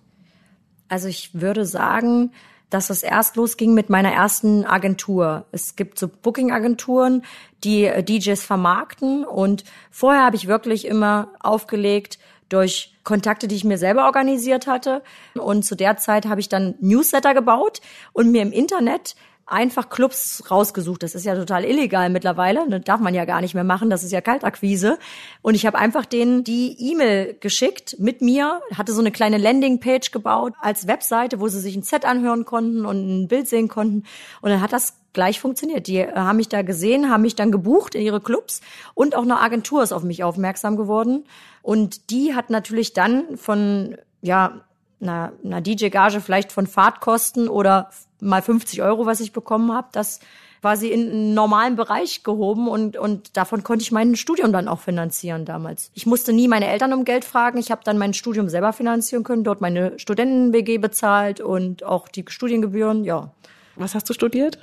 Also 0.89 1.07
ich 1.07 1.31
würde 1.33 1.65
sagen, 1.65 2.31
dass 2.69 2.89
es 2.89 3.03
erst 3.03 3.35
losging 3.35 3.73
mit 3.73 3.89
meiner 3.89 4.11
ersten 4.11 4.65
Agentur. 4.65 5.45
Es 5.51 5.75
gibt 5.75 5.97
so 5.97 6.07
Booking-Agenturen, 6.07 7.23
die 7.63 7.85
äh, 7.85 8.03
DJs 8.03 8.43
vermarkten 8.43 9.23
und 9.23 9.63
vorher 9.89 10.23
habe 10.23 10.35
ich 10.35 10.47
wirklich 10.47 10.85
immer 10.85 11.29
aufgelegt 11.39 12.19
durch 12.49 12.93
Kontakte, 13.03 13.47
die 13.47 13.55
ich 13.55 13.63
mir 13.63 13.77
selber 13.77 14.05
organisiert 14.05 14.67
hatte. 14.67 15.01
Und 15.33 15.63
zu 15.63 15.75
der 15.75 15.97
Zeit 15.97 16.25
habe 16.27 16.39
ich 16.39 16.49
dann 16.49 16.75
Newsletter 16.79 17.33
gebaut 17.33 17.81
und 18.13 18.31
mir 18.31 18.41
im 18.41 18.51
Internet 18.51 19.15
einfach 19.47 19.89
Clubs 19.89 20.43
rausgesucht. 20.51 21.01
Das 21.03 21.15
ist 21.15 21.25
ja 21.25 21.33
total 21.35 21.63
illegal 21.63 22.09
mittlerweile. 22.09 22.69
Das 22.69 22.83
darf 22.83 22.99
man 22.99 23.15
ja 23.15 23.25
gar 23.25 23.41
nicht 23.41 23.55
mehr 23.55 23.63
machen. 23.63 23.89
Das 23.89 24.03
ist 24.03 24.11
ja 24.11 24.21
Kaltakquise. 24.21 24.99
Und 25.41 25.55
ich 25.55 25.65
habe 25.65 25.77
einfach 25.77 26.05
denen 26.05 26.43
die 26.43 26.75
E-Mail 26.77 27.37
geschickt 27.39 27.95
mit 27.97 28.21
mir, 28.21 28.61
hatte 28.77 28.91
so 28.91 28.99
eine 28.99 29.11
kleine 29.11 29.37
Landingpage 29.37 30.11
gebaut 30.11 30.53
als 30.61 30.87
Webseite, 30.87 31.39
wo 31.39 31.47
sie 31.47 31.61
sich 31.61 31.75
ein 31.75 31.83
Set 31.83 32.05
anhören 32.05 32.45
konnten 32.45 32.85
und 32.85 33.23
ein 33.23 33.27
Bild 33.29 33.47
sehen 33.47 33.69
konnten. 33.69 34.03
Und 34.41 34.49
dann 34.49 34.61
hat 34.61 34.73
das 34.73 34.97
gleich 35.13 35.39
funktioniert. 35.39 35.87
Die 35.87 36.05
haben 36.05 36.37
mich 36.37 36.49
da 36.49 36.61
gesehen, 36.61 37.09
haben 37.09 37.21
mich 37.21 37.35
dann 37.35 37.51
gebucht 37.51 37.95
in 37.95 38.01
ihre 38.01 38.21
Clubs 38.21 38.61
und 38.93 39.15
auch 39.15 39.23
eine 39.23 39.39
Agentur 39.39 39.81
ist 39.81 39.93
auf 39.93 40.03
mich 40.03 40.23
aufmerksam 40.23 40.75
geworden. 40.75 41.23
Und 41.63 42.11
die 42.11 42.35
hat 42.35 42.49
natürlich 42.49 42.93
dann 42.93 43.37
von, 43.37 43.97
ja, 44.21 44.66
einer, 45.01 45.33
einer 45.43 45.61
DJ-Gage 45.61 46.21
vielleicht 46.21 46.51
von 46.51 46.67
Fahrtkosten 46.67 47.49
oder 47.49 47.89
mal 48.19 48.41
50 48.41 48.81
Euro, 48.81 49.05
was 49.05 49.19
ich 49.19 49.31
bekommen 49.31 49.71
habe, 49.71 49.89
das 49.91 50.19
quasi 50.61 50.89
in 50.89 51.09
einen 51.09 51.33
normalen 51.33 51.75
Bereich 51.75 52.23
gehoben 52.23 52.67
und, 52.67 52.97
und 52.97 53.37
davon 53.37 53.63
konnte 53.63 53.83
ich 53.83 53.91
mein 53.91 54.15
Studium 54.15 54.51
dann 54.51 54.67
auch 54.67 54.79
finanzieren 54.79 55.45
damals. 55.45 55.91
Ich 55.93 56.05
musste 56.05 56.33
nie 56.33 56.47
meine 56.47 56.67
Eltern 56.67 56.93
um 56.93 57.05
Geld 57.05 57.25
fragen. 57.25 57.57
Ich 57.57 57.71
habe 57.71 57.81
dann 57.83 57.97
mein 57.97 58.13
Studium 58.13 58.49
selber 58.49 58.73
finanzieren 58.73 59.23
können, 59.23 59.43
dort 59.43 59.61
meine 59.61 59.97
Studenten-WG 59.99 60.79
bezahlt 60.79 61.41
und 61.41 61.83
auch 61.83 62.07
die 62.07 62.25
Studiengebühren, 62.27 63.03
ja. 63.03 63.31
Was 63.75 63.93
hast 63.93 64.09
du 64.09 64.13
studiert? 64.13 64.57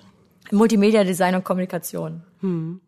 Multimedia 0.54 1.04
Design 1.04 1.34
und 1.34 1.44
Kommunikation. 1.44 2.22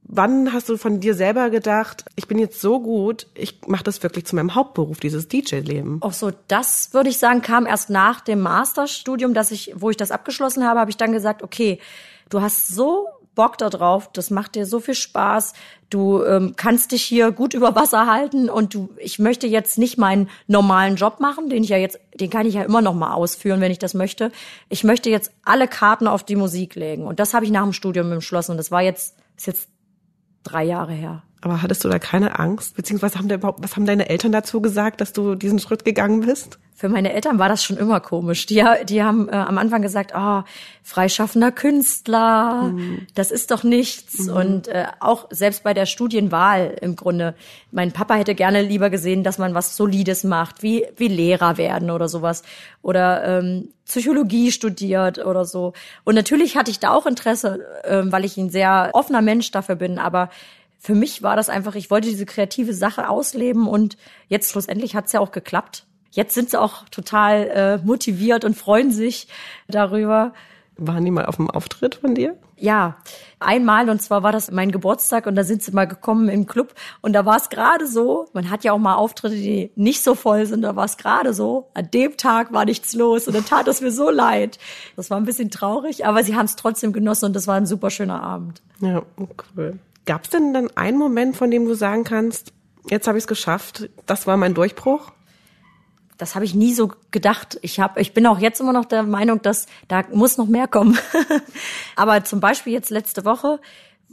Wann 0.02 0.52
hast 0.52 0.68
du 0.68 0.76
von 0.76 1.00
dir 1.00 1.14
selber 1.14 1.48
gedacht, 1.48 2.04
ich 2.14 2.28
bin 2.28 2.38
jetzt 2.38 2.60
so 2.60 2.78
gut, 2.78 3.26
ich 3.34 3.60
mache 3.66 3.84
das 3.84 4.02
wirklich 4.02 4.26
zu 4.26 4.36
meinem 4.36 4.54
Hauptberuf, 4.54 5.00
dieses 5.00 5.28
DJ-Leben? 5.28 6.02
Auch 6.02 6.12
so, 6.12 6.30
das 6.48 6.92
würde 6.92 7.08
ich 7.08 7.16
sagen, 7.16 7.40
kam 7.40 7.64
erst 7.64 7.88
nach 7.88 8.20
dem 8.20 8.40
Masterstudium, 8.40 9.32
dass 9.32 9.52
ich, 9.52 9.72
wo 9.74 9.88
ich 9.88 9.96
das 9.96 10.10
abgeschlossen 10.10 10.66
habe, 10.66 10.80
habe 10.80 10.90
ich 10.90 10.98
dann 10.98 11.12
gesagt, 11.12 11.42
okay, 11.42 11.80
du 12.28 12.42
hast 12.42 12.68
so 12.68 13.06
Bock 13.36 13.58
da 13.58 13.70
drauf, 13.70 14.10
das 14.12 14.30
macht 14.30 14.56
dir 14.56 14.66
so 14.66 14.80
viel 14.80 14.96
Spaß, 14.96 15.52
du 15.90 16.24
ähm, 16.24 16.54
kannst 16.56 16.90
dich 16.90 17.04
hier 17.04 17.30
gut 17.30 17.54
über 17.54 17.76
Wasser 17.76 18.06
halten 18.06 18.50
und 18.50 18.74
du, 18.74 18.88
ich 18.98 19.20
möchte 19.20 19.46
jetzt 19.46 19.78
nicht 19.78 19.98
meinen 19.98 20.28
normalen 20.48 20.96
Job 20.96 21.20
machen, 21.20 21.48
den 21.48 21.62
ich 21.62 21.68
ja 21.68 21.76
jetzt, 21.76 22.00
den 22.14 22.30
kann 22.30 22.46
ich 22.46 22.54
ja 22.54 22.62
immer 22.62 22.82
noch 22.82 22.94
mal 22.94 23.12
ausführen, 23.12 23.60
wenn 23.60 23.70
ich 23.70 23.78
das 23.78 23.94
möchte. 23.94 24.32
Ich 24.68 24.82
möchte 24.82 25.10
jetzt 25.10 25.30
alle 25.44 25.68
Karten 25.68 26.08
auf 26.08 26.24
die 26.24 26.34
Musik 26.34 26.74
legen 26.74 27.06
und 27.06 27.20
das 27.20 27.34
habe 27.34 27.44
ich 27.44 27.52
nach 27.52 27.62
dem 27.62 27.72
Studium 27.72 28.10
entschlossen 28.10 28.52
und 28.52 28.56
das 28.56 28.72
war 28.72 28.82
jetzt, 28.82 29.16
ist 29.36 29.46
jetzt 29.46 29.68
drei 30.42 30.64
Jahre 30.64 30.92
her. 30.92 31.22
Aber 31.42 31.62
hattest 31.62 31.84
du 31.84 31.88
da 31.88 31.98
keine 31.98 32.38
Angst? 32.40 32.74
Beziehungsweise 32.74 33.18
haben, 33.18 33.28
da 33.28 33.36
überhaupt, 33.36 33.62
was 33.62 33.76
haben 33.76 33.86
deine 33.86 34.08
Eltern 34.08 34.32
dazu 34.32 34.60
gesagt, 34.60 35.00
dass 35.00 35.12
du 35.12 35.34
diesen 35.34 35.58
Schritt 35.60 35.84
gegangen 35.84 36.22
bist? 36.22 36.58
Für 36.78 36.90
meine 36.90 37.14
Eltern 37.14 37.38
war 37.38 37.48
das 37.48 37.64
schon 37.64 37.78
immer 37.78 38.00
komisch. 38.00 38.44
Die, 38.44 38.62
die 38.84 39.02
haben 39.02 39.30
äh, 39.30 39.32
am 39.32 39.56
Anfang 39.56 39.80
gesagt, 39.80 40.12
oh, 40.14 40.42
freischaffender 40.82 41.50
Künstler, 41.50 42.74
das 43.14 43.30
ist 43.30 43.50
doch 43.50 43.64
nichts. 43.64 44.28
Und 44.28 44.68
äh, 44.68 44.84
auch 45.00 45.26
selbst 45.30 45.62
bei 45.62 45.72
der 45.72 45.86
Studienwahl 45.86 46.76
im 46.82 46.94
Grunde. 46.94 47.34
Mein 47.72 47.92
Papa 47.92 48.16
hätte 48.16 48.34
gerne 48.34 48.60
lieber 48.60 48.90
gesehen, 48.90 49.24
dass 49.24 49.38
man 49.38 49.54
was 49.54 49.74
Solides 49.74 50.22
macht, 50.22 50.62
wie, 50.62 50.84
wie 50.98 51.08
Lehrer 51.08 51.56
werden 51.56 51.90
oder 51.90 52.10
sowas. 52.10 52.42
Oder 52.82 53.24
ähm, 53.24 53.70
Psychologie 53.86 54.52
studiert 54.52 55.18
oder 55.24 55.46
so. 55.46 55.72
Und 56.04 56.14
natürlich 56.14 56.58
hatte 56.58 56.70
ich 56.70 56.78
da 56.78 56.90
auch 56.90 57.06
Interesse, 57.06 57.64
ähm, 57.84 58.12
weil 58.12 58.26
ich 58.26 58.36
ein 58.36 58.50
sehr 58.50 58.90
offener 58.92 59.22
Mensch 59.22 59.50
dafür 59.50 59.76
bin. 59.76 59.98
Aber 59.98 60.28
für 60.78 60.94
mich 60.94 61.22
war 61.22 61.36
das 61.36 61.48
einfach, 61.48 61.74
ich 61.74 61.90
wollte 61.90 62.10
diese 62.10 62.26
kreative 62.26 62.74
Sache 62.74 63.08
ausleben 63.08 63.66
und 63.66 63.96
jetzt 64.28 64.50
schlussendlich 64.50 64.94
hat's 64.94 65.12
ja 65.12 65.20
auch 65.20 65.32
geklappt. 65.32 65.86
Jetzt 66.16 66.34
sind 66.34 66.48
sie 66.48 66.58
auch 66.58 66.88
total 66.88 67.42
äh, 67.48 67.86
motiviert 67.86 68.46
und 68.46 68.56
freuen 68.56 68.90
sich 68.90 69.28
darüber. 69.68 70.32
Waren 70.78 71.04
die 71.04 71.10
mal 71.10 71.26
auf 71.26 71.36
dem 71.36 71.50
Auftritt 71.50 71.96
von 71.96 72.14
dir? 72.14 72.38
Ja, 72.56 72.96
einmal 73.38 73.90
und 73.90 74.00
zwar 74.00 74.22
war 74.22 74.32
das 74.32 74.50
mein 74.50 74.72
Geburtstag 74.72 75.26
und 75.26 75.36
da 75.36 75.44
sind 75.44 75.62
sie 75.62 75.72
mal 75.72 75.84
gekommen 75.84 76.30
im 76.30 76.46
Club 76.46 76.74
und 77.02 77.12
da 77.12 77.26
war 77.26 77.36
es 77.36 77.50
gerade 77.50 77.86
so, 77.86 78.28
man 78.32 78.48
hat 78.48 78.64
ja 78.64 78.72
auch 78.72 78.78
mal 78.78 78.94
Auftritte, 78.94 79.34
die 79.34 79.70
nicht 79.76 80.02
so 80.02 80.14
voll 80.14 80.46
sind, 80.46 80.62
da 80.62 80.74
war 80.74 80.86
es 80.86 80.96
gerade 80.96 81.34
so, 81.34 81.68
an 81.74 81.90
dem 81.92 82.16
Tag 82.16 82.50
war 82.50 82.64
nichts 82.64 82.94
los 82.94 83.26
und 83.26 83.34
dann 83.36 83.44
tat 83.44 83.68
es 83.68 83.82
mir 83.82 83.90
so 83.90 84.08
leid. 84.08 84.58
Das 84.96 85.10
war 85.10 85.18
ein 85.18 85.26
bisschen 85.26 85.50
traurig, 85.50 86.06
aber 86.06 86.24
sie 86.24 86.34
haben 86.34 86.46
es 86.46 86.56
trotzdem 86.56 86.94
genossen 86.94 87.26
und 87.26 87.36
das 87.36 87.46
war 87.46 87.56
ein 87.56 87.66
super 87.66 87.90
schöner 87.90 88.22
Abend. 88.22 88.62
Ja, 88.80 89.02
cool. 89.54 89.78
Gab 90.06 90.24
es 90.24 90.30
denn 90.30 90.54
dann 90.54 90.70
einen 90.76 90.96
Moment, 90.96 91.36
von 91.36 91.50
dem 91.50 91.66
du 91.66 91.74
sagen 91.74 92.04
kannst, 92.04 92.54
jetzt 92.88 93.06
habe 93.06 93.18
ich 93.18 93.24
es 93.24 93.28
geschafft, 93.28 93.90
das 94.06 94.26
war 94.26 94.38
mein 94.38 94.54
Durchbruch? 94.54 95.12
Das 96.18 96.34
habe 96.34 96.44
ich 96.44 96.54
nie 96.54 96.72
so 96.72 96.92
gedacht. 97.10 97.58
Ich 97.62 97.80
habe, 97.80 98.00
ich 98.00 98.14
bin 98.14 98.26
auch 98.26 98.38
jetzt 98.38 98.60
immer 98.60 98.72
noch 98.72 98.84
der 98.84 99.02
Meinung, 99.02 99.42
dass 99.42 99.66
da 99.88 100.04
muss 100.12 100.38
noch 100.38 100.46
mehr 100.46 100.66
kommen. 100.66 100.98
Aber 101.96 102.24
zum 102.24 102.40
Beispiel 102.40 102.72
jetzt 102.72 102.90
letzte 102.90 103.24
Woche, 103.24 103.60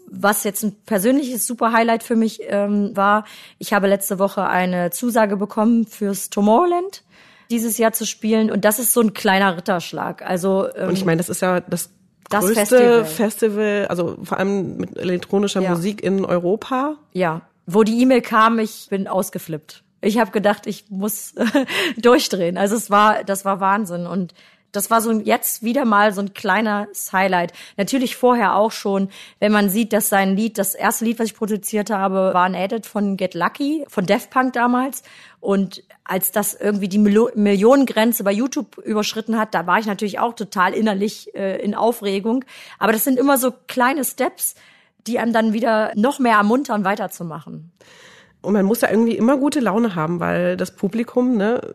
was 0.07 0.43
jetzt 0.43 0.63
ein 0.63 0.75
persönliches 0.86 1.48
super 1.48 1.72
Highlight 1.72 2.03
für 2.03 2.15
mich 2.15 2.41
ähm, 2.43 2.95
war, 2.95 3.25
ich 3.57 3.74
habe 3.74 3.88
letzte 3.88 4.19
Woche 4.19 4.45
eine 4.45 4.91
Zusage 4.91 5.38
bekommen 5.38 5.88
fürs 5.88 6.29
Tomorrowland 6.29 7.03
dieses 7.50 7.77
Jahr 7.77 7.93
zu 7.93 8.05
spielen 8.05 8.51
und 8.51 8.65
das 8.65 8.79
ist 8.79 8.93
so 8.93 9.01
ein 9.01 9.13
kleiner 9.13 9.57
Ritterschlag. 9.57 10.22
Also 10.24 10.67
ähm, 10.75 10.89
und 10.89 10.98
ich 10.98 11.05
meine, 11.05 11.17
das 11.17 11.29
ist 11.29 11.41
ja 11.41 11.62
das 11.62 11.89
das 12.29 12.45
größte 12.45 12.55
Festival. 12.65 13.05
Festival, 13.05 13.88
also 13.89 14.17
vor 14.24 14.39
allem 14.39 14.77
mit 14.77 14.98
elektronischer 14.98 15.62
ja. 15.62 15.72
Musik 15.72 16.01
in 16.01 16.25
Europa. 16.25 16.95
Ja, 17.12 17.41
wo 17.65 17.83
die 17.83 18.01
E-Mail 18.01 18.22
kam, 18.22 18.60
ich 18.60 18.88
bin 18.89 19.07
ausgeflippt. 19.07 19.82
Ich 20.03 20.19
habe 20.19 20.31
gedacht, 20.31 20.67
ich 20.67 20.86
muss 20.89 21.33
durchdrehen. 21.98 22.57
Also 22.57 22.75
es 22.75 22.89
war, 22.89 23.24
das 23.24 23.45
war 23.45 23.60
Wahnsinn 23.60 24.05
und 24.05 24.33
das 24.74 24.89
war 24.89 25.01
so 25.01 25.12
jetzt 25.12 25.63
wieder 25.63 25.86
mal 25.86 26.13
so 26.13 26.22
ein 26.22 26.33
kleines 26.33 27.13
Highlight. 27.13 27.53
Natürlich 27.77 28.15
vorher 28.15 28.55
auch 28.55 28.72
schon, 28.72 29.10
wenn 29.39 29.51
man 29.51 29.69
sieht, 29.69 29.93
dass 29.93 30.10
sein 30.10 30.36
Lied, 30.36 30.57
das 30.57 30.74
erste 30.74 31.05
Lied, 31.05 31.19
was 31.19 31.27
ich 31.27 31.36
produziert 31.36 31.91
habe, 31.91 32.31
war 32.33 32.43
ein 32.43 32.55
Edit 32.55 32.88
von 32.88 33.15
Get 33.15 33.36
Lucky, 33.36 33.86
von 33.88 34.07
Def 34.07 34.31
Punk 34.31 34.53
damals. 34.53 35.03
Und 35.39 35.83
als 36.03 36.31
das 36.31 36.55
irgendwie 36.55 36.89
die 36.89 36.98
Millionengrenze 36.98 38.24
bei 38.24 38.31
YouTube 38.31 38.79
überschritten 38.79 39.38
hat, 39.38 39.53
da 39.53 39.67
war 39.67 39.77
ich 39.77 39.86
natürlich 39.86 40.19
auch 40.19 40.33
total 40.33 40.74
innerlich 40.74 41.33
äh, 41.36 41.62
in 41.63 41.75
Aufregung. 41.75 42.43
Aber 42.79 42.93
das 42.93 43.03
sind 43.03 43.19
immer 43.19 43.38
so 43.38 43.53
kleine 43.67 44.03
Steps, 44.03 44.55
die 45.05 45.19
einem 45.19 45.33
dann 45.33 45.53
wieder 45.53 45.91
noch 45.95 46.17
mehr 46.17 46.38
ermuntern, 46.38 46.83
weiterzumachen. 46.83 47.72
Und 48.43 48.53
man 48.53 48.65
muss 48.65 48.81
ja 48.81 48.89
irgendwie 48.89 49.15
immer 49.15 49.38
gute 49.38 49.62
Laune 49.62 49.95
haben, 49.95 50.19
weil 50.19 50.57
das 50.57 50.75
Publikum, 50.75 51.38
ne, 51.38 51.73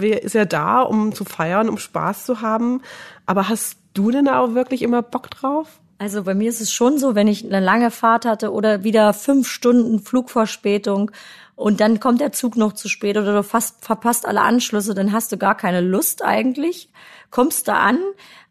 ist 0.00 0.34
ja 0.34 0.44
da, 0.44 0.80
um 0.80 1.12
zu 1.12 1.24
feiern, 1.24 1.68
um 1.68 1.76
Spaß 1.76 2.24
zu 2.24 2.40
haben. 2.40 2.82
Aber 3.26 3.48
hast 3.48 3.78
du 3.94 4.12
denn 4.12 4.28
auch 4.28 4.54
wirklich 4.54 4.82
immer 4.82 5.02
Bock 5.02 5.28
drauf? 5.30 5.80
Also 5.98 6.22
bei 6.22 6.34
mir 6.34 6.48
ist 6.48 6.60
es 6.60 6.72
schon 6.72 6.98
so, 6.98 7.14
wenn 7.14 7.28
ich 7.28 7.44
eine 7.44 7.60
lange 7.60 7.90
Fahrt 7.90 8.26
hatte 8.26 8.52
oder 8.52 8.84
wieder 8.84 9.12
fünf 9.12 9.48
Stunden 9.48 10.00
Flugverspätung 10.00 11.10
und 11.56 11.80
dann 11.80 12.00
kommt 12.00 12.20
der 12.20 12.32
Zug 12.32 12.56
noch 12.56 12.72
zu 12.72 12.88
spät 12.88 13.16
oder 13.16 13.32
du 13.32 13.42
fast 13.42 13.84
verpasst 13.84 14.26
alle 14.26 14.42
Anschlüsse, 14.42 14.94
dann 14.94 15.12
hast 15.12 15.32
du 15.32 15.36
gar 15.36 15.56
keine 15.56 15.80
Lust 15.80 16.24
eigentlich 16.24 16.90
kommst 17.34 17.66
da 17.66 17.80
an, 17.80 17.98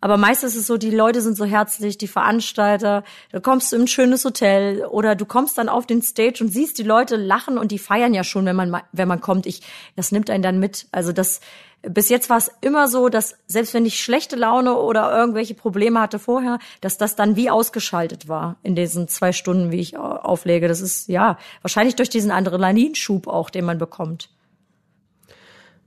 aber 0.02 0.18
meistens 0.18 0.56
ist 0.56 0.63
es 0.63 0.68
so, 0.68 0.75
die 0.75 0.90
Leute 0.90 1.22
sind 1.22 1.38
so 1.38 1.46
herzlich, 1.46 1.98
die 1.98 2.10
Veranstalter, 2.10 3.06
da 3.32 3.40
kommst 3.40 3.72
du 3.72 3.78
in 3.78 3.84
ein 3.84 3.88
schönes 3.88 4.25
Hotel 4.25 4.84
oder 4.84 5.16
du 5.16 5.25
kommst 5.25 5.58
dann 5.58 5.70
auf 5.70 5.88
den 5.88 6.02
Stage 6.02 6.44
und 6.44 6.50
siehst 6.50 6.78
die 6.78 6.84
Leute 6.84 7.16
lachen 7.16 7.58
und 7.58 7.72
die 7.72 7.80
feiern 7.80 8.13
ja 8.13 8.25
schon, 8.25 8.46
wenn 8.46 8.58
man 8.58 8.82
wenn 8.92 9.08
man 9.08 9.22
kommt. 9.22 9.46
Ich 9.46 9.62
das 9.96 10.12
nimmt 10.12 10.30
einen 10.30 10.44
dann 10.44 10.60
mit. 10.60 10.88
Also 10.92 11.13
das 11.13 11.40
bis 11.82 12.10
jetzt 12.10 12.30
war 12.30 12.38
es 12.38 12.52
immer 12.60 12.90
so, 12.90 13.08
dass 13.08 13.38
selbst 13.48 13.74
wenn 13.74 13.86
ich 13.86 14.04
schlechte 14.04 14.36
Laune 14.36 14.75
oder 14.75 15.18
irgendwelche 15.18 15.54
Probleme 15.54 16.02
hatte 16.02 16.20
vorher, 16.20 16.60
dass 16.82 16.98
das 16.98 17.16
dann 17.16 17.38
wie 17.38 17.50
ausgeschaltet 17.50 18.28
war 18.28 18.58
in 18.63 18.75
diesen 18.75 19.08
zwei 19.08 19.32
Stunden, 19.32 19.72
wie 19.72 19.80
ich 19.80 19.98
auflege. 19.98 20.68
Das 20.68 20.82
ist 20.82 21.08
ja 21.08 21.38
wahrscheinlich 21.62 21.96
durch 21.96 22.10
diesen 22.10 22.32
Adrenalinschub 22.32 23.28
auch, 23.28 23.50
den 23.50 23.63
man 23.63 23.78
bekommt. 23.78 24.30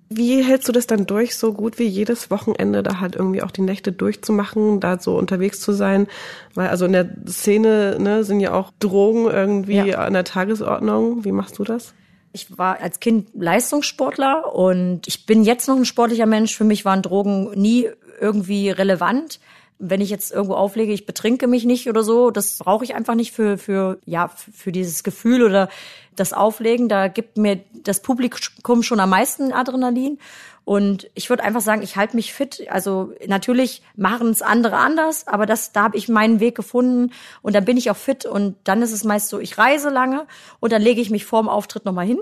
Wie 0.09 0.43
hältst 0.43 0.69
du 0.69 0.73
das 0.73 0.87
dann 0.87 1.07
durch, 1.07 1.37
so 1.37 1.53
gut 1.53 1.81
wie 1.81 1.87
jedes 1.87 2.31
Wochenende 2.31 2.83
da 2.85 3.01
halt 3.01 3.17
irgendwie 3.17 3.43
auch 3.43 3.51
die 3.51 3.63
Nächte 3.63 3.91
durchzumachen, 3.91 4.79
da 4.79 5.01
so 5.01 5.19
unterwegs 5.19 5.61
zu 5.61 5.73
sein? 5.73 6.07
Weil 6.55 6.69
also 6.69 6.85
in 6.85 6.93
der 6.93 7.09
Szene 7.27 7.97
ne, 7.99 8.23
sind 8.23 8.39
ja 8.39 8.53
auch 8.53 8.71
Drogen 8.79 9.25
irgendwie 9.25 9.89
ja. 9.89 9.99
an 9.99 10.13
der 10.13 10.25
Tagesordnung. 10.25 11.25
Wie 11.25 11.33
machst 11.33 11.59
du 11.59 11.65
das? 11.65 11.93
Ich 12.33 12.57
war 12.57 12.81
als 12.81 13.01
Kind 13.01 13.31
Leistungssportler 13.35 14.55
und 14.55 15.09
ich 15.09 15.27
bin 15.27 15.43
jetzt 15.43 15.67
noch 15.67 15.77
ein 15.77 15.85
sportlicher 15.85 16.27
Mensch. 16.27 16.57
Für 16.57 16.65
mich 16.65 16.85
waren 16.85 17.03
Drogen 17.03 17.51
nie 17.59 17.89
irgendwie 18.21 18.71
relevant 18.71 19.41
wenn 19.79 20.01
ich 20.01 20.11
jetzt 20.11 20.33
irgendwo 20.33 20.55
auflege, 20.55 20.93
ich 20.93 21.07
betrinke 21.07 21.47
mich 21.47 21.65
nicht 21.65 21.89
oder 21.89 22.03
so, 22.03 22.31
das 22.31 22.59
brauche 22.59 22.85
ich 22.85 22.95
einfach 22.95 23.15
nicht 23.15 23.33
für, 23.33 23.59
für, 23.59 23.99
ja, 24.05 24.29
für 24.29 24.73
dieses 24.73 25.03
Gefühl 25.03 25.43
oder 25.43 25.69
das 26.15 26.33
Auflegen. 26.33 26.89
Da 26.89 27.09
gibt 27.09 27.37
mir 27.37 27.61
das 27.83 28.01
Publikum 28.01 28.83
schon 28.83 29.01
am 29.01 29.11
meisten 29.11 29.53
Adrenalin. 29.53 30.19
Und 30.65 31.09
ich 31.15 31.31
würde 31.31 31.45
einfach 31.45 31.61
sagen, 31.61 31.83
ich 31.83 31.97
halte 31.97 32.17
mich 32.17 32.33
fit. 32.33 32.67
Also 32.71 33.13
natürlich 33.27 33.83
machen 33.95 34.31
es 34.31 34.43
andere 34.43 34.79
anders, 34.79 35.29
aber 35.29 35.47
das, 35.47 35.73
da 35.73 35.85
habe 35.85 35.97
ich 35.97 36.09
meinen 36.09 36.41
Weg 36.41 36.57
gefunden 36.57 37.13
und 37.43 37.55
dann 37.55 37.65
bin 37.65 37.77
ich 37.77 37.91
auch 37.91 37.97
fit. 37.97 38.25
Und 38.25 38.57
dann 38.65 38.83
ist 38.83 38.93
es 38.93 39.05
meist 39.05 39.29
so, 39.29 39.39
ich 39.39 39.59
reise 39.59 39.91
lange 39.91 40.27
und 40.59 40.73
dann 40.73 40.83
lege 40.83 41.01
ich 41.01 41.11
mich 41.11 41.25
vorm 41.25 41.49
Auftritt 41.49 41.85
nochmal 41.85 42.07
hin 42.07 42.19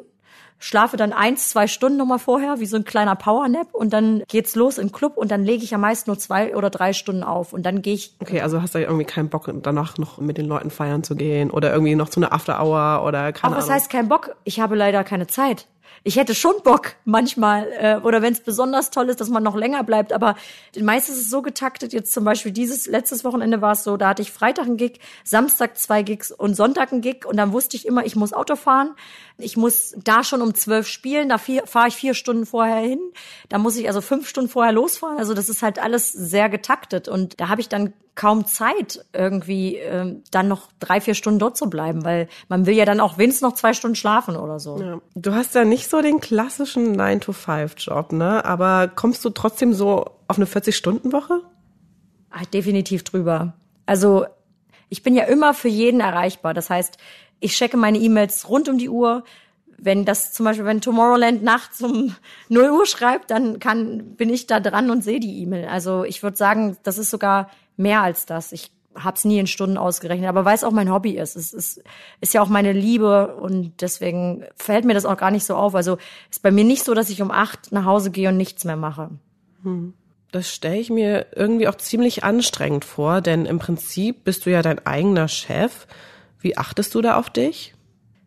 schlafe 0.58 0.96
dann 0.96 1.12
eins, 1.12 1.50
zwei 1.50 1.66
Stunden 1.66 1.98
nochmal 1.98 2.18
vorher, 2.18 2.58
wie 2.58 2.66
so 2.66 2.76
ein 2.76 2.84
kleiner 2.84 3.16
Powernap 3.16 3.74
und 3.74 3.92
dann 3.92 4.22
geht's 4.28 4.54
los 4.54 4.78
im 4.78 4.92
Club 4.92 5.16
und 5.16 5.30
dann 5.30 5.44
lege 5.44 5.62
ich 5.62 5.70
ja 5.70 5.78
meist 5.78 6.06
nur 6.06 6.18
zwei 6.18 6.56
oder 6.56 6.70
drei 6.70 6.92
Stunden 6.92 7.22
auf 7.22 7.52
und 7.52 7.64
dann 7.64 7.82
gehe 7.82 7.94
ich. 7.94 8.14
Okay, 8.20 8.40
also 8.40 8.62
hast 8.62 8.74
du 8.74 8.80
irgendwie 8.80 9.04
keinen 9.04 9.28
Bock, 9.28 9.50
danach 9.62 9.98
noch 9.98 10.18
mit 10.18 10.38
den 10.38 10.46
Leuten 10.46 10.70
feiern 10.70 11.02
zu 11.02 11.16
gehen 11.16 11.50
oder 11.50 11.72
irgendwie 11.72 11.94
noch 11.94 12.08
zu 12.08 12.20
einer 12.20 12.32
After 12.32 12.62
Hour 12.62 13.06
oder 13.06 13.32
keine 13.32 13.54
Aber 13.54 13.62
was 13.62 13.70
heißt 13.70 13.90
kein 13.90 14.08
Bock? 14.08 14.36
Ich 14.44 14.60
habe 14.60 14.74
leider 14.74 15.04
keine 15.04 15.26
Zeit 15.26 15.66
ich 16.02 16.16
hätte 16.16 16.34
schon 16.34 16.54
Bock 16.62 16.96
manchmal 17.04 17.72
äh, 17.72 17.96
oder 18.02 18.22
wenn 18.22 18.32
es 18.32 18.40
besonders 18.40 18.90
toll 18.90 19.08
ist, 19.08 19.20
dass 19.20 19.30
man 19.30 19.42
noch 19.42 19.56
länger 19.56 19.84
bleibt. 19.84 20.12
Aber 20.12 20.36
meistens 20.78 21.16
ist 21.16 21.22
es 21.22 21.30
so 21.30 21.42
getaktet. 21.42 21.92
Jetzt 21.92 22.12
zum 22.12 22.24
Beispiel 22.24 22.52
dieses 22.52 22.86
letztes 22.86 23.24
Wochenende 23.24 23.60
war 23.62 23.72
es 23.72 23.84
so, 23.84 23.96
da 23.96 24.08
hatte 24.08 24.22
ich 24.22 24.30
Freitag 24.30 24.66
einen 24.66 24.76
Gig, 24.76 25.00
Samstag 25.24 25.78
zwei 25.78 26.02
Gigs 26.02 26.30
und 26.30 26.54
Sonntag 26.54 26.92
einen 26.92 27.00
Gig 27.00 27.24
und 27.26 27.36
dann 27.36 27.52
wusste 27.52 27.76
ich 27.76 27.86
immer, 27.86 28.04
ich 28.04 28.16
muss 28.16 28.32
Auto 28.32 28.56
fahren. 28.56 28.94
Ich 29.38 29.56
muss 29.56 29.94
da 30.04 30.22
schon 30.22 30.42
um 30.42 30.54
zwölf 30.54 30.86
spielen, 30.86 31.28
da 31.28 31.38
fahre 31.38 31.88
ich 31.88 31.96
vier 31.96 32.14
Stunden 32.14 32.46
vorher 32.46 32.76
hin. 32.76 33.00
Da 33.48 33.58
muss 33.58 33.76
ich 33.76 33.88
also 33.88 34.00
fünf 34.00 34.28
Stunden 34.28 34.50
vorher 34.50 34.72
losfahren. 34.72 35.18
Also 35.18 35.34
das 35.34 35.48
ist 35.48 35.62
halt 35.62 35.78
alles 35.78 36.12
sehr 36.12 36.48
getaktet 36.48 37.08
und 37.08 37.40
da 37.40 37.48
habe 37.48 37.60
ich 37.60 37.68
dann 37.68 37.94
kaum 38.14 38.46
Zeit, 38.46 39.04
irgendwie 39.12 39.76
äh, 39.76 40.16
dann 40.30 40.48
noch 40.48 40.68
drei, 40.78 41.00
vier 41.00 41.14
Stunden 41.14 41.38
dort 41.38 41.56
zu 41.56 41.68
bleiben, 41.68 42.04
weil 42.04 42.28
man 42.48 42.66
will 42.66 42.74
ja 42.74 42.84
dann 42.84 43.00
auch 43.00 43.18
wenigstens 43.18 43.42
noch 43.42 43.54
zwei 43.54 43.72
Stunden 43.72 43.96
schlafen 43.96 44.36
oder 44.36 44.60
so. 44.60 44.80
Ja. 44.80 45.00
Du 45.14 45.34
hast 45.34 45.54
ja 45.54 45.64
nicht 45.64 45.90
so 45.90 46.00
den 46.00 46.20
klassischen 46.20 46.96
9-to-5-Job, 47.00 48.12
ne? 48.12 48.44
Aber 48.44 48.88
kommst 48.88 49.24
du 49.24 49.30
trotzdem 49.30 49.74
so 49.74 50.04
auf 50.28 50.36
eine 50.36 50.46
40-Stunden-Woche? 50.46 51.40
Ah, 52.30 52.44
definitiv 52.52 53.02
drüber. 53.02 53.54
Also 53.86 54.26
ich 54.88 55.02
bin 55.02 55.14
ja 55.16 55.24
immer 55.24 55.54
für 55.54 55.68
jeden 55.68 56.00
erreichbar. 56.00 56.54
Das 56.54 56.70
heißt, 56.70 56.98
ich 57.40 57.56
checke 57.56 57.76
meine 57.76 57.98
E-Mails 57.98 58.48
rund 58.48 58.68
um 58.68 58.78
die 58.78 58.88
Uhr 58.88 59.24
wenn 59.78 60.04
das 60.04 60.32
zum 60.32 60.44
Beispiel, 60.44 60.64
wenn 60.64 60.80
Tomorrowland 60.80 61.42
nachts 61.42 61.82
um 61.82 62.14
0 62.48 62.70
Uhr 62.70 62.86
schreibt, 62.86 63.30
dann 63.30 63.58
kann, 63.58 64.14
bin 64.16 64.30
ich 64.30 64.46
da 64.46 64.60
dran 64.60 64.90
und 64.90 65.04
sehe 65.04 65.20
die 65.20 65.42
E-Mail. 65.42 65.66
Also 65.66 66.04
ich 66.04 66.22
würde 66.22 66.36
sagen, 66.36 66.76
das 66.82 66.98
ist 66.98 67.10
sogar 67.10 67.50
mehr 67.76 68.02
als 68.02 68.26
das. 68.26 68.52
Ich 68.52 68.70
habe 68.96 69.16
es 69.16 69.24
nie 69.24 69.38
in 69.38 69.46
Stunden 69.46 69.76
ausgerechnet, 69.76 70.28
aber 70.28 70.44
weil 70.44 70.54
es 70.54 70.64
auch 70.64 70.70
mein 70.70 70.90
Hobby 70.90 71.12
ist. 71.12 71.36
Es 71.36 71.52
ist, 71.52 71.82
ist 72.20 72.34
ja 72.34 72.42
auch 72.42 72.48
meine 72.48 72.72
Liebe 72.72 73.34
und 73.36 73.80
deswegen 73.80 74.44
fällt 74.56 74.84
mir 74.84 74.94
das 74.94 75.04
auch 75.04 75.16
gar 75.16 75.30
nicht 75.30 75.44
so 75.44 75.56
auf. 75.56 75.74
Also 75.74 75.98
ist 76.30 76.42
bei 76.42 76.50
mir 76.50 76.64
nicht 76.64 76.84
so, 76.84 76.94
dass 76.94 77.10
ich 77.10 77.20
um 77.20 77.30
acht 77.30 77.72
nach 77.72 77.84
Hause 77.84 78.10
gehe 78.10 78.28
und 78.28 78.36
nichts 78.36 78.64
mehr 78.64 78.76
mache. 78.76 79.10
Hm. 79.62 79.94
Das 80.30 80.50
stelle 80.50 80.78
ich 80.78 80.90
mir 80.90 81.26
irgendwie 81.36 81.68
auch 81.68 81.76
ziemlich 81.76 82.24
anstrengend 82.24 82.84
vor, 82.84 83.20
denn 83.20 83.46
im 83.46 83.58
Prinzip 83.58 84.24
bist 84.24 84.46
du 84.46 84.50
ja 84.50 84.62
dein 84.62 84.84
eigener 84.84 85.28
Chef. 85.28 85.86
Wie 86.40 86.56
achtest 86.56 86.94
du 86.94 87.00
da 87.00 87.16
auf 87.16 87.30
dich? 87.30 87.74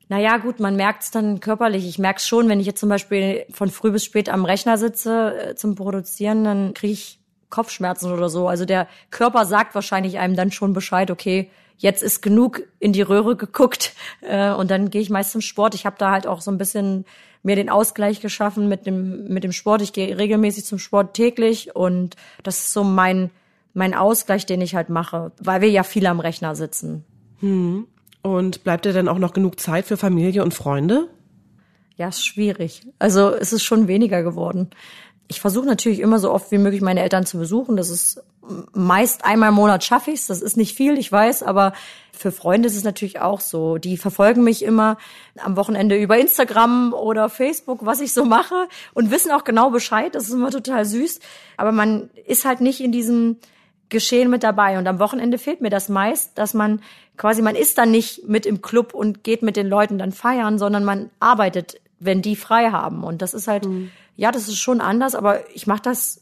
Naja, 0.09 0.37
gut, 0.37 0.61
man 0.61 0.77
merkt 0.77 1.03
es 1.03 1.11
dann 1.11 1.41
körperlich. 1.41 1.85
Ich 1.85 1.99
merke 1.99 2.19
es 2.19 2.27
schon, 2.27 2.47
wenn 2.47 2.61
ich 2.61 2.65
jetzt 2.65 2.79
zum 2.79 2.87
Beispiel 2.87 3.45
von 3.51 3.69
früh 3.69 3.91
bis 3.91 4.05
spät 4.05 4.29
am 4.29 4.45
Rechner 4.45 4.77
sitze 4.77 5.49
äh, 5.49 5.55
zum 5.55 5.75
Produzieren, 5.75 6.45
dann 6.45 6.73
kriege 6.73 6.93
ich 6.93 7.16
Kopfschmerzen 7.49 8.11
oder 8.11 8.29
so. 8.29 8.47
Also 8.47 8.65
der 8.65 8.87
Körper 9.11 9.45
sagt 9.45 9.75
wahrscheinlich 9.75 10.19
einem 10.19 10.35
dann 10.35 10.51
schon 10.51 10.73
Bescheid, 10.73 11.11
okay, 11.11 11.49
jetzt 11.77 12.03
ist 12.03 12.21
genug 12.21 12.63
in 12.79 12.93
die 12.93 13.01
Röhre 13.01 13.35
geguckt 13.35 13.93
äh, 14.21 14.51
und 14.51 14.71
dann 14.71 14.89
gehe 14.89 15.01
ich 15.01 15.09
meist 15.09 15.31
zum 15.31 15.41
Sport. 15.41 15.75
Ich 15.75 15.85
habe 15.85 15.95
da 15.97 16.11
halt 16.11 16.27
auch 16.27 16.41
so 16.41 16.51
ein 16.51 16.57
bisschen 16.57 17.05
mir 17.43 17.55
den 17.55 17.69
Ausgleich 17.69 18.19
geschaffen 18.19 18.67
mit 18.67 18.85
dem 18.85 19.27
mit 19.27 19.43
dem 19.43 19.51
Sport. 19.51 19.81
Ich 19.81 19.93
gehe 19.93 20.17
regelmäßig 20.17 20.65
zum 20.65 20.79
Sport 20.79 21.13
täglich 21.13 21.75
und 21.75 22.15
das 22.43 22.59
ist 22.59 22.73
so 22.73 22.83
mein 22.83 23.29
mein 23.73 23.93
Ausgleich, 23.93 24.45
den 24.47 24.59
ich 24.61 24.75
halt 24.75 24.89
mache, 24.89 25.31
weil 25.39 25.61
wir 25.61 25.69
ja 25.69 25.83
viel 25.83 26.07
am 26.07 26.19
Rechner 26.19 26.55
sitzen. 26.55 27.05
Hm. 27.39 27.85
Und 28.23 28.63
bleibt 28.63 28.85
dir 28.85 28.91
dann 28.91 29.07
auch 29.07 29.19
noch 29.19 29.33
genug 29.33 29.59
Zeit 29.59 29.85
für 29.85 29.97
Familie 29.97 30.43
und 30.43 30.53
Freunde? 30.53 31.07
Ja, 31.95 32.09
ist 32.09 32.25
schwierig. 32.25 32.87
Also 32.99 33.33
es 33.33 33.53
ist 33.53 33.63
schon 33.63 33.87
weniger 33.87 34.23
geworden 34.23 34.71
ich 35.27 35.41
versuche 35.41 35.65
natürlich 35.65 35.99
immer 35.99 36.19
so 36.19 36.31
oft 36.31 36.51
wie 36.51 36.57
möglich 36.57 36.81
meine 36.81 37.01
Eltern 37.01 37.25
zu 37.25 37.37
besuchen. 37.37 37.75
Das 37.75 37.89
ist 37.89 38.21
meist 38.73 39.25
einmal 39.25 39.49
im 39.49 39.55
Monat 39.55 39.83
schaffe 39.83 40.11
ich's. 40.11 40.27
Das 40.27 40.41
ist 40.41 40.57
nicht 40.57 40.75
viel, 40.75 40.97
ich 40.97 41.11
weiß, 41.11 41.43
aber 41.43 41.73
für 42.11 42.31
Freunde 42.31 42.67
ist 42.67 42.75
es 42.75 42.83
natürlich 42.83 43.19
auch 43.19 43.41
so. 43.41 43.77
Die 43.77 43.97
verfolgen 43.97 44.43
mich 44.43 44.63
immer 44.63 44.97
am 45.37 45.55
Wochenende 45.55 45.97
über 45.97 46.17
Instagram 46.17 46.93
oder 46.93 47.29
Facebook, 47.29 47.85
was 47.85 48.01
ich 48.01 48.13
so 48.13 48.25
mache 48.25 48.67
und 48.93 49.11
wissen 49.11 49.31
auch 49.31 49.43
genau 49.43 49.69
Bescheid. 49.69 50.15
Das 50.15 50.23
ist 50.23 50.33
immer 50.33 50.51
total 50.51 50.85
süß. 50.85 51.19
Aber 51.57 51.71
man 51.71 52.09
ist 52.25 52.45
halt 52.45 52.61
nicht 52.61 52.79
in 52.79 52.91
diesem 52.91 53.37
Geschehen 53.89 54.29
mit 54.29 54.43
dabei. 54.43 54.77
Und 54.77 54.87
am 54.87 54.99
Wochenende 54.99 55.37
fehlt 55.37 55.61
mir 55.61 55.69
das 55.69 55.89
meist, 55.89 56.37
dass 56.37 56.53
man 56.53 56.81
quasi, 57.17 57.41
man 57.41 57.55
ist 57.55 57.77
dann 57.77 57.91
nicht 57.91 58.27
mit 58.27 58.45
im 58.45 58.61
Club 58.61 58.93
und 58.93 59.23
geht 59.23 59.43
mit 59.43 59.55
den 59.55 59.67
Leuten 59.67 59.97
dann 59.97 60.11
feiern, 60.11 60.57
sondern 60.57 60.83
man 60.83 61.09
arbeitet, 61.19 61.79
wenn 61.99 62.21
die 62.21 62.35
frei 62.35 62.71
haben. 62.71 63.03
Und 63.03 63.21
das 63.21 63.33
ist 63.33 63.47
halt, 63.47 63.65
mhm. 63.65 63.91
Ja, 64.17 64.31
das 64.31 64.49
ist 64.49 64.57
schon 64.57 64.81
anders, 64.81 65.15
aber 65.15 65.49
ich 65.51 65.67
mache 65.67 65.83
das 65.83 66.21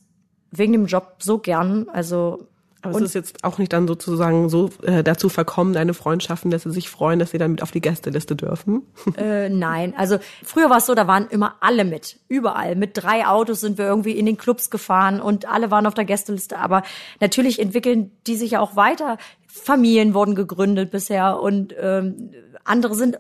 wegen 0.52 0.74
dem 0.74 0.86
Job 0.86 1.16
so 1.20 1.40
gern. 1.40 1.90
Also 1.90 2.48
aber 2.86 2.98
es 2.98 3.02
ist 3.02 3.16
jetzt 3.16 3.44
auch 3.44 3.58
nicht 3.58 3.74
dann 3.74 3.88
sozusagen 3.88 4.50
so 4.50 4.70
äh, 4.84 5.04
dazu 5.04 5.30
verkommen, 5.30 5.74
deine 5.74 5.94
Freundschaften, 5.94 6.52
dass 6.52 6.64
sie 6.64 6.72
sich 6.72 6.90
freuen, 6.90 7.18
dass 7.18 7.32
sie 7.32 7.38
dann 7.38 7.52
mit 7.52 7.64
auf 7.64 7.72
die 7.72 7.82
Gästeliste 7.82 8.36
dürfen? 8.36 8.84
Äh, 9.18 9.50
nein, 9.50 9.94
also 9.96 10.18
früher 10.44 10.70
war 10.70 10.78
es 10.78 10.88
so, 10.88 10.94
da 10.94 11.08
waren 11.08 11.28
immer 11.30 11.56
alle 11.62 11.86
mit, 11.86 12.20
überall. 12.28 12.76
Mit 12.76 12.92
drei 12.96 13.26
Autos 13.26 13.62
sind 13.62 13.78
wir 13.78 13.86
irgendwie 13.86 14.12
in 14.12 14.26
den 14.26 14.38
Clubs 14.38 14.70
gefahren 14.70 15.22
und 15.22 15.50
alle 15.50 15.72
waren 15.72 15.86
auf 15.86 15.94
der 15.94 16.06
Gästeliste. 16.06 16.60
Aber 16.60 16.84
natürlich 17.22 17.60
entwickeln 17.60 18.12
die 18.28 18.36
sich 18.36 18.52
ja 18.52 18.60
auch 18.60 18.76
weiter. 18.76 19.18
Familien 19.48 20.14
wurden 20.14 20.36
gegründet 20.36 20.92
bisher 20.92 21.40
und 21.40 21.74
ähm, 21.80 22.32
andere 22.66 22.96
sind 22.96 23.20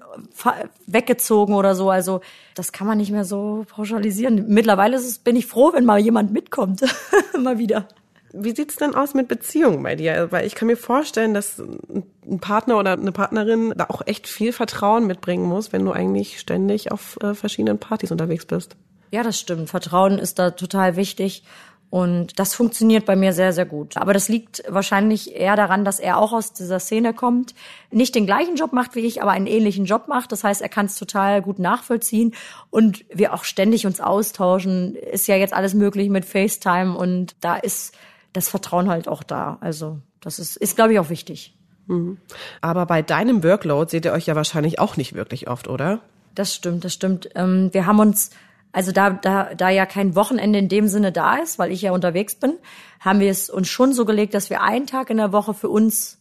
weggezogen 0.88 1.54
oder 1.54 1.76
so. 1.76 1.90
Also 1.90 2.22
das 2.56 2.72
kann 2.72 2.88
man 2.88 2.98
nicht 2.98 3.12
mehr 3.12 3.26
so 3.26 3.66
pauschalisieren. 3.70 4.46
Mittlerweile 4.48 4.98
es, 4.98 5.20
bin 5.20 5.36
ich 5.36 5.46
froh, 5.46 5.72
wenn 5.74 5.86
mal 5.86 6.00
jemand 6.00 6.34
mitkommt, 6.34 6.82
mal 7.40 7.58
wieder. 7.58 7.88
Wie 8.34 8.54
sieht's 8.54 8.76
denn 8.76 8.96
aus 8.96 9.14
mit 9.14 9.30
Beziehungen 9.30 9.82
bei 9.82 9.96
dir? 9.96 10.28
Weil 10.32 10.46
ich 10.46 10.56
kann 10.56 10.68
mir 10.68 10.76
vorstellen, 10.76 11.34
dass 11.34 11.58
ein 11.60 12.40
Partner 12.42 12.78
oder 12.78 12.94
eine 12.94 13.14
Partnerin 13.14 13.74
da 13.78 13.86
auch 13.86 14.02
echt 14.06 14.28
viel 14.28 14.52
Vertrauen 14.52 15.08
mitbringen 15.08 15.46
muss, 15.46 15.72
wenn 15.72 15.86
du 15.86 15.94
eigentlich 15.94 16.40
ständig 16.40 16.92
auf 16.92 17.18
äh, 17.22 17.34
verschiedenen 17.34 17.80
Partys 17.80 18.12
unterwegs 18.12 18.46
bist. 18.46 18.76
Ja, 19.12 19.24
das 19.24 19.40
stimmt. 19.40 19.70
Vertrauen 19.70 20.20
ist 20.20 20.40
da 20.40 20.52
total 20.52 20.98
wichtig. 20.98 21.44
Und 21.90 22.40
das 22.40 22.54
funktioniert 22.54 23.06
bei 23.06 23.16
mir 23.16 23.32
sehr, 23.32 23.54
sehr 23.54 23.66
gut. 23.66 23.96
Aber 23.96 24.14
das 24.14 24.28
liegt 24.28 24.64
wahrscheinlich 24.68 25.36
eher 25.36 25.56
daran, 25.56 25.86
dass 25.86 26.00
er 26.00 26.18
auch 26.18 26.34
aus 26.34 26.52
dieser 26.52 26.80
Szene 26.80 27.14
kommt, 27.14 27.56
nicht 27.90 28.16
den 28.16 28.26
gleichen 28.26 28.56
Job 28.56 28.74
macht 28.74 28.96
wie 28.96 29.02
ich, 29.02 29.22
aber 29.22 29.32
einen 29.32 29.48
ähnlichen 29.48 29.86
Job 29.86 30.08
macht. 30.08 30.32
Das 30.32 30.44
heißt, 30.44 30.62
er 30.62 30.70
kann 30.70 30.88
es 30.88 30.96
total 30.96 31.42
gut 31.42 31.60
nachvollziehen 31.60 32.34
und 32.70 33.06
wir 33.14 33.34
auch 33.34 33.44
ständig 33.44 33.86
uns 33.86 34.02
austauschen. 34.02 34.96
Ist 34.96 35.28
ja 35.28 35.36
jetzt 35.36 35.54
alles 35.54 35.74
möglich 35.74 36.10
mit 36.10 36.26
FaceTime 36.26 36.98
und 36.98 37.36
da 37.40 37.56
ist 37.56 37.96
das 38.34 38.50
Vertrauen 38.50 38.90
halt 38.90 39.08
auch 39.08 39.24
da. 39.24 39.58
Also 39.62 40.00
das 40.20 40.40
ist, 40.40 40.58
ist 40.58 40.76
glaube 40.76 40.94
ich, 40.94 41.00
auch 41.00 41.10
wichtig. 41.10 41.56
Mhm. 41.88 42.18
Aber 42.62 42.86
bei 42.86 43.02
deinem 43.02 43.44
Workload 43.44 43.90
seht 43.90 44.06
ihr 44.06 44.12
euch 44.12 44.26
ja 44.26 44.36
wahrscheinlich 44.36 44.80
auch 44.80 44.98
nicht 44.98 45.14
wirklich 45.14 45.48
oft, 45.48 45.68
oder? 45.68 46.02
Das 46.34 46.54
stimmt, 46.54 46.84
das 46.84 46.94
stimmt. 46.94 47.30
Ähm, 47.36 47.70
wir 47.72 47.86
haben 47.86 48.00
uns, 48.00 48.32
also 48.76 48.92
da, 48.92 49.12
da, 49.12 49.54
da 49.56 49.70
ja 49.70 49.86
kein 49.86 50.16
Wochenende 50.18 50.60
in 50.60 50.68
dem 50.68 50.90
Sinne 50.90 51.14
da 51.14 51.38
ist, 51.38 51.58
weil 51.58 51.72
ich 51.72 51.82
ja 51.82 51.94
unterwegs 51.94 52.36
bin, 52.36 52.58
haben 53.00 53.22
wir 53.22 53.32
es 53.32 53.50
uns 53.50 53.70
schon 53.70 53.94
so 53.94 54.04
gelegt, 54.04 54.34
dass 54.34 54.50
wir 54.50 54.62
einen 54.62 54.86
Tag 54.86 55.10
in 55.10 55.16
der 55.16 55.32
Woche 55.32 55.54
für 55.54 55.70
uns 55.70 56.20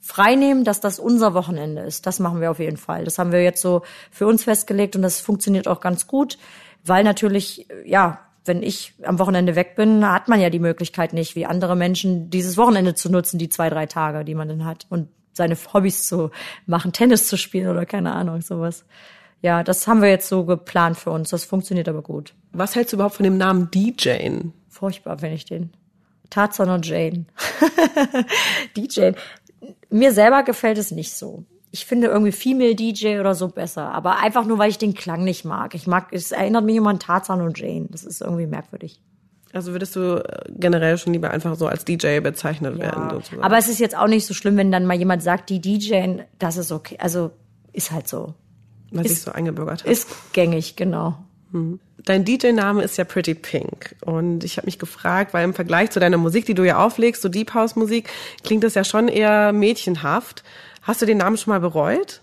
freinehmen, 0.00 0.64
dass 0.64 0.80
das 0.80 0.98
unser 0.98 1.34
Wochenende 1.34 1.82
ist. 1.82 2.06
Das 2.06 2.18
machen 2.18 2.40
wir 2.40 2.50
auf 2.50 2.58
jeden 2.60 2.78
Fall. 2.78 3.04
Das 3.04 3.18
haben 3.18 3.30
wir 3.30 3.42
jetzt 3.44 3.60
so 3.60 3.82
für 4.10 4.26
uns 4.26 4.44
festgelegt 4.44 4.96
und 4.96 5.02
das 5.02 5.20
funktioniert 5.20 5.68
auch 5.68 5.80
ganz 5.80 6.06
gut, 6.06 6.38
weil 6.82 7.04
natürlich, 7.04 7.66
ja, 7.84 8.20
wenn 8.46 8.62
ich 8.62 8.94
am 9.02 9.18
Wochenende 9.18 9.54
weg 9.54 9.76
bin, 9.76 10.08
hat 10.08 10.28
man 10.28 10.40
ja 10.40 10.48
die 10.48 10.60
Möglichkeit 10.60 11.12
nicht, 11.12 11.36
wie 11.36 11.44
andere 11.44 11.76
Menschen, 11.76 12.30
dieses 12.30 12.56
Wochenende 12.56 12.94
zu 12.94 13.12
nutzen, 13.12 13.38
die 13.38 13.50
zwei, 13.50 13.68
drei 13.68 13.84
Tage, 13.84 14.24
die 14.24 14.34
man 14.34 14.48
dann 14.48 14.64
hat 14.64 14.86
und 14.88 15.08
seine 15.34 15.58
Hobbys 15.74 16.06
zu 16.06 16.30
machen, 16.64 16.94
Tennis 16.94 17.28
zu 17.28 17.36
spielen 17.36 17.68
oder 17.68 17.84
keine 17.84 18.14
Ahnung, 18.14 18.40
sowas. 18.40 18.86
Ja, 19.42 19.62
das 19.62 19.86
haben 19.86 20.02
wir 20.02 20.08
jetzt 20.08 20.28
so 20.28 20.44
geplant 20.44 20.96
für 20.96 21.10
uns. 21.10 21.30
Das 21.30 21.44
funktioniert 21.44 21.88
aber 21.88 22.02
gut. 22.02 22.34
Was 22.52 22.74
hältst 22.74 22.92
du 22.92 22.96
überhaupt 22.96 23.16
von 23.16 23.24
dem 23.24 23.36
Namen 23.36 23.70
DJ? 23.70 24.30
Furchtbar, 24.68 25.20
wenn 25.20 25.32
ich 25.32 25.44
den. 25.44 25.72
Tarzan 26.30 26.70
und 26.70 26.86
Jane. 26.86 27.26
DJ. 28.76 29.10
Mir 29.90 30.12
selber 30.12 30.44
gefällt 30.44 30.78
es 30.78 30.90
nicht 30.90 31.12
so 31.12 31.44
ich 31.72 31.86
finde 31.86 32.08
irgendwie 32.08 32.32
Female 32.32 32.74
DJ 32.74 33.18
oder 33.18 33.34
so 33.34 33.48
besser. 33.48 33.92
Aber 33.92 34.18
einfach 34.18 34.44
nur, 34.44 34.58
weil 34.58 34.70
ich 34.70 34.78
den 34.78 34.94
Klang 34.94 35.24
nicht 35.24 35.44
mag. 35.44 35.74
Ich 35.74 35.86
mag, 35.86 36.12
es 36.12 36.30
erinnert 36.30 36.64
mich 36.64 36.76
immer 36.76 36.90
an 36.90 37.00
Tarzan 37.00 37.40
und 37.40 37.58
Jane. 37.58 37.88
Das 37.90 38.04
ist 38.04 38.20
irgendwie 38.20 38.46
merkwürdig. 38.46 39.00
Also 39.54 39.72
würdest 39.72 39.96
du 39.96 40.22
äh, 40.22 40.44
generell 40.50 40.98
schon 40.98 41.14
lieber 41.14 41.30
einfach 41.30 41.56
so 41.56 41.66
als 41.66 41.84
DJ 41.84 42.20
bezeichnet 42.20 42.76
ja, 42.76 42.82
werden? 42.82 43.10
Sozusagen. 43.10 43.42
Aber 43.42 43.56
es 43.56 43.68
ist 43.68 43.80
jetzt 43.80 43.96
auch 43.96 44.06
nicht 44.06 44.26
so 44.26 44.34
schlimm, 44.34 44.58
wenn 44.58 44.70
dann 44.70 44.84
mal 44.84 44.96
jemand 44.96 45.22
sagt, 45.22 45.48
die 45.48 45.60
DJ, 45.60 46.20
das 46.38 46.58
ist 46.58 46.72
okay. 46.72 46.98
Also 47.00 47.32
ist 47.72 47.90
halt 47.90 48.06
so. 48.06 48.34
Weil 48.92 49.08
sich 49.08 49.20
so 49.20 49.32
eingebürgert 49.32 49.82
hat. 49.82 49.90
Ist 49.90 50.08
gängig, 50.32 50.76
genau. 50.76 51.16
Hm. 51.52 51.80
Dein 52.04 52.24
DJ-Name 52.24 52.82
ist 52.82 52.96
ja 52.98 53.04
Pretty 53.04 53.34
Pink. 53.34 53.94
Und 54.04 54.42
ich 54.42 54.56
habe 54.56 54.66
mich 54.66 54.78
gefragt, 54.78 55.34
weil 55.34 55.44
im 55.44 55.54
Vergleich 55.54 55.90
zu 55.90 56.00
deiner 56.00 56.16
Musik, 56.16 56.46
die 56.46 56.54
du 56.54 56.64
ja 56.64 56.84
auflegst, 56.84 57.22
so 57.22 57.28
Deep 57.28 57.54
House 57.54 57.76
Musik, 57.76 58.10
klingt 58.42 58.64
das 58.64 58.74
ja 58.74 58.84
schon 58.84 59.08
eher 59.08 59.52
mädchenhaft. 59.52 60.42
Hast 60.82 61.00
du 61.00 61.06
den 61.06 61.18
Namen 61.18 61.36
schon 61.36 61.52
mal 61.52 61.60
bereut? 61.60 62.22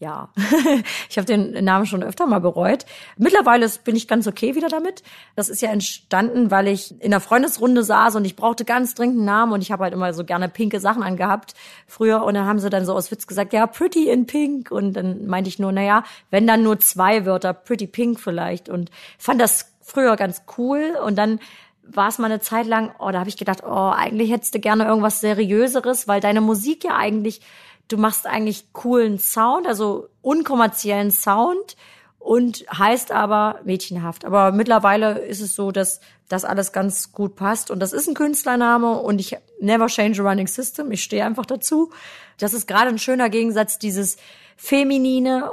Ja, 0.00 0.28
ich 1.10 1.18
habe 1.18 1.26
den 1.26 1.64
Namen 1.64 1.84
schon 1.84 2.04
öfter 2.04 2.26
mal 2.26 2.38
bereut. 2.38 2.86
Mittlerweile 3.16 3.68
bin 3.82 3.96
ich 3.96 4.06
ganz 4.06 4.28
okay 4.28 4.54
wieder 4.54 4.68
damit. 4.68 5.02
Das 5.34 5.48
ist 5.48 5.60
ja 5.60 5.70
entstanden, 5.70 6.52
weil 6.52 6.68
ich 6.68 6.94
in 7.02 7.10
der 7.10 7.18
Freundesrunde 7.18 7.82
saß 7.82 8.14
und 8.14 8.24
ich 8.24 8.36
brauchte 8.36 8.64
ganz 8.64 8.94
dringend 8.94 9.16
einen 9.16 9.24
Namen 9.24 9.52
und 9.52 9.60
ich 9.60 9.72
habe 9.72 9.82
halt 9.82 9.92
immer 9.92 10.14
so 10.14 10.24
gerne 10.24 10.48
pinke 10.48 10.78
Sachen 10.78 11.02
angehabt 11.02 11.54
früher. 11.88 12.22
Und 12.22 12.34
dann 12.34 12.46
haben 12.46 12.60
sie 12.60 12.70
dann 12.70 12.86
so 12.86 12.94
aus 12.94 13.10
Witz 13.10 13.26
gesagt, 13.26 13.52
ja, 13.52 13.66
pretty 13.66 14.08
in 14.08 14.26
pink. 14.26 14.70
Und 14.70 14.92
dann 14.92 15.26
meinte 15.26 15.48
ich 15.48 15.58
nur, 15.58 15.72
na 15.72 15.82
ja, 15.82 16.04
wenn 16.30 16.46
dann 16.46 16.62
nur 16.62 16.78
zwei 16.78 17.26
Wörter, 17.26 17.52
pretty 17.52 17.88
pink 17.88 18.20
vielleicht. 18.20 18.68
Und 18.68 18.92
fand 19.18 19.40
das 19.40 19.72
früher 19.80 20.14
ganz 20.14 20.42
cool. 20.56 20.96
Und 21.04 21.18
dann 21.18 21.40
war 21.82 22.08
es 22.08 22.18
mal 22.18 22.26
eine 22.26 22.40
Zeit 22.40 22.66
lang, 22.68 22.92
oh, 23.00 23.10
da 23.10 23.18
habe 23.18 23.30
ich 23.30 23.36
gedacht, 23.36 23.64
oh, 23.64 23.92
eigentlich 23.92 24.30
hättest 24.30 24.54
du 24.54 24.60
gerne 24.60 24.84
irgendwas 24.84 25.20
seriöseres, 25.20 26.06
weil 26.06 26.20
deine 26.20 26.40
Musik 26.40 26.84
ja 26.84 26.96
eigentlich 26.96 27.40
du 27.88 27.96
machst 27.96 28.26
eigentlich 28.26 28.72
coolen 28.72 29.18
Sound, 29.18 29.66
also 29.66 30.08
unkommerziellen 30.22 31.10
Sound 31.10 31.76
und 32.18 32.64
heißt 32.76 33.12
aber 33.12 33.60
mädchenhaft. 33.64 34.24
Aber 34.24 34.52
mittlerweile 34.52 35.18
ist 35.18 35.40
es 35.40 35.54
so, 35.54 35.70
dass 35.72 36.00
das 36.28 36.44
alles 36.44 36.72
ganz 36.72 37.12
gut 37.12 37.36
passt 37.36 37.70
und 37.70 37.80
das 37.80 37.92
ist 37.92 38.06
ein 38.08 38.14
Künstlername 38.14 38.98
und 38.98 39.18
ich 39.18 39.36
never 39.60 39.86
change 39.86 40.20
a 40.22 40.28
running 40.28 40.46
system. 40.46 40.92
Ich 40.92 41.02
stehe 41.02 41.24
einfach 41.24 41.46
dazu. 41.46 41.90
Das 42.38 42.52
ist 42.52 42.68
gerade 42.68 42.88
ein 42.88 42.98
schöner 42.98 43.30
Gegensatz 43.30 43.78
dieses 43.78 44.18
feminine. 44.56 45.52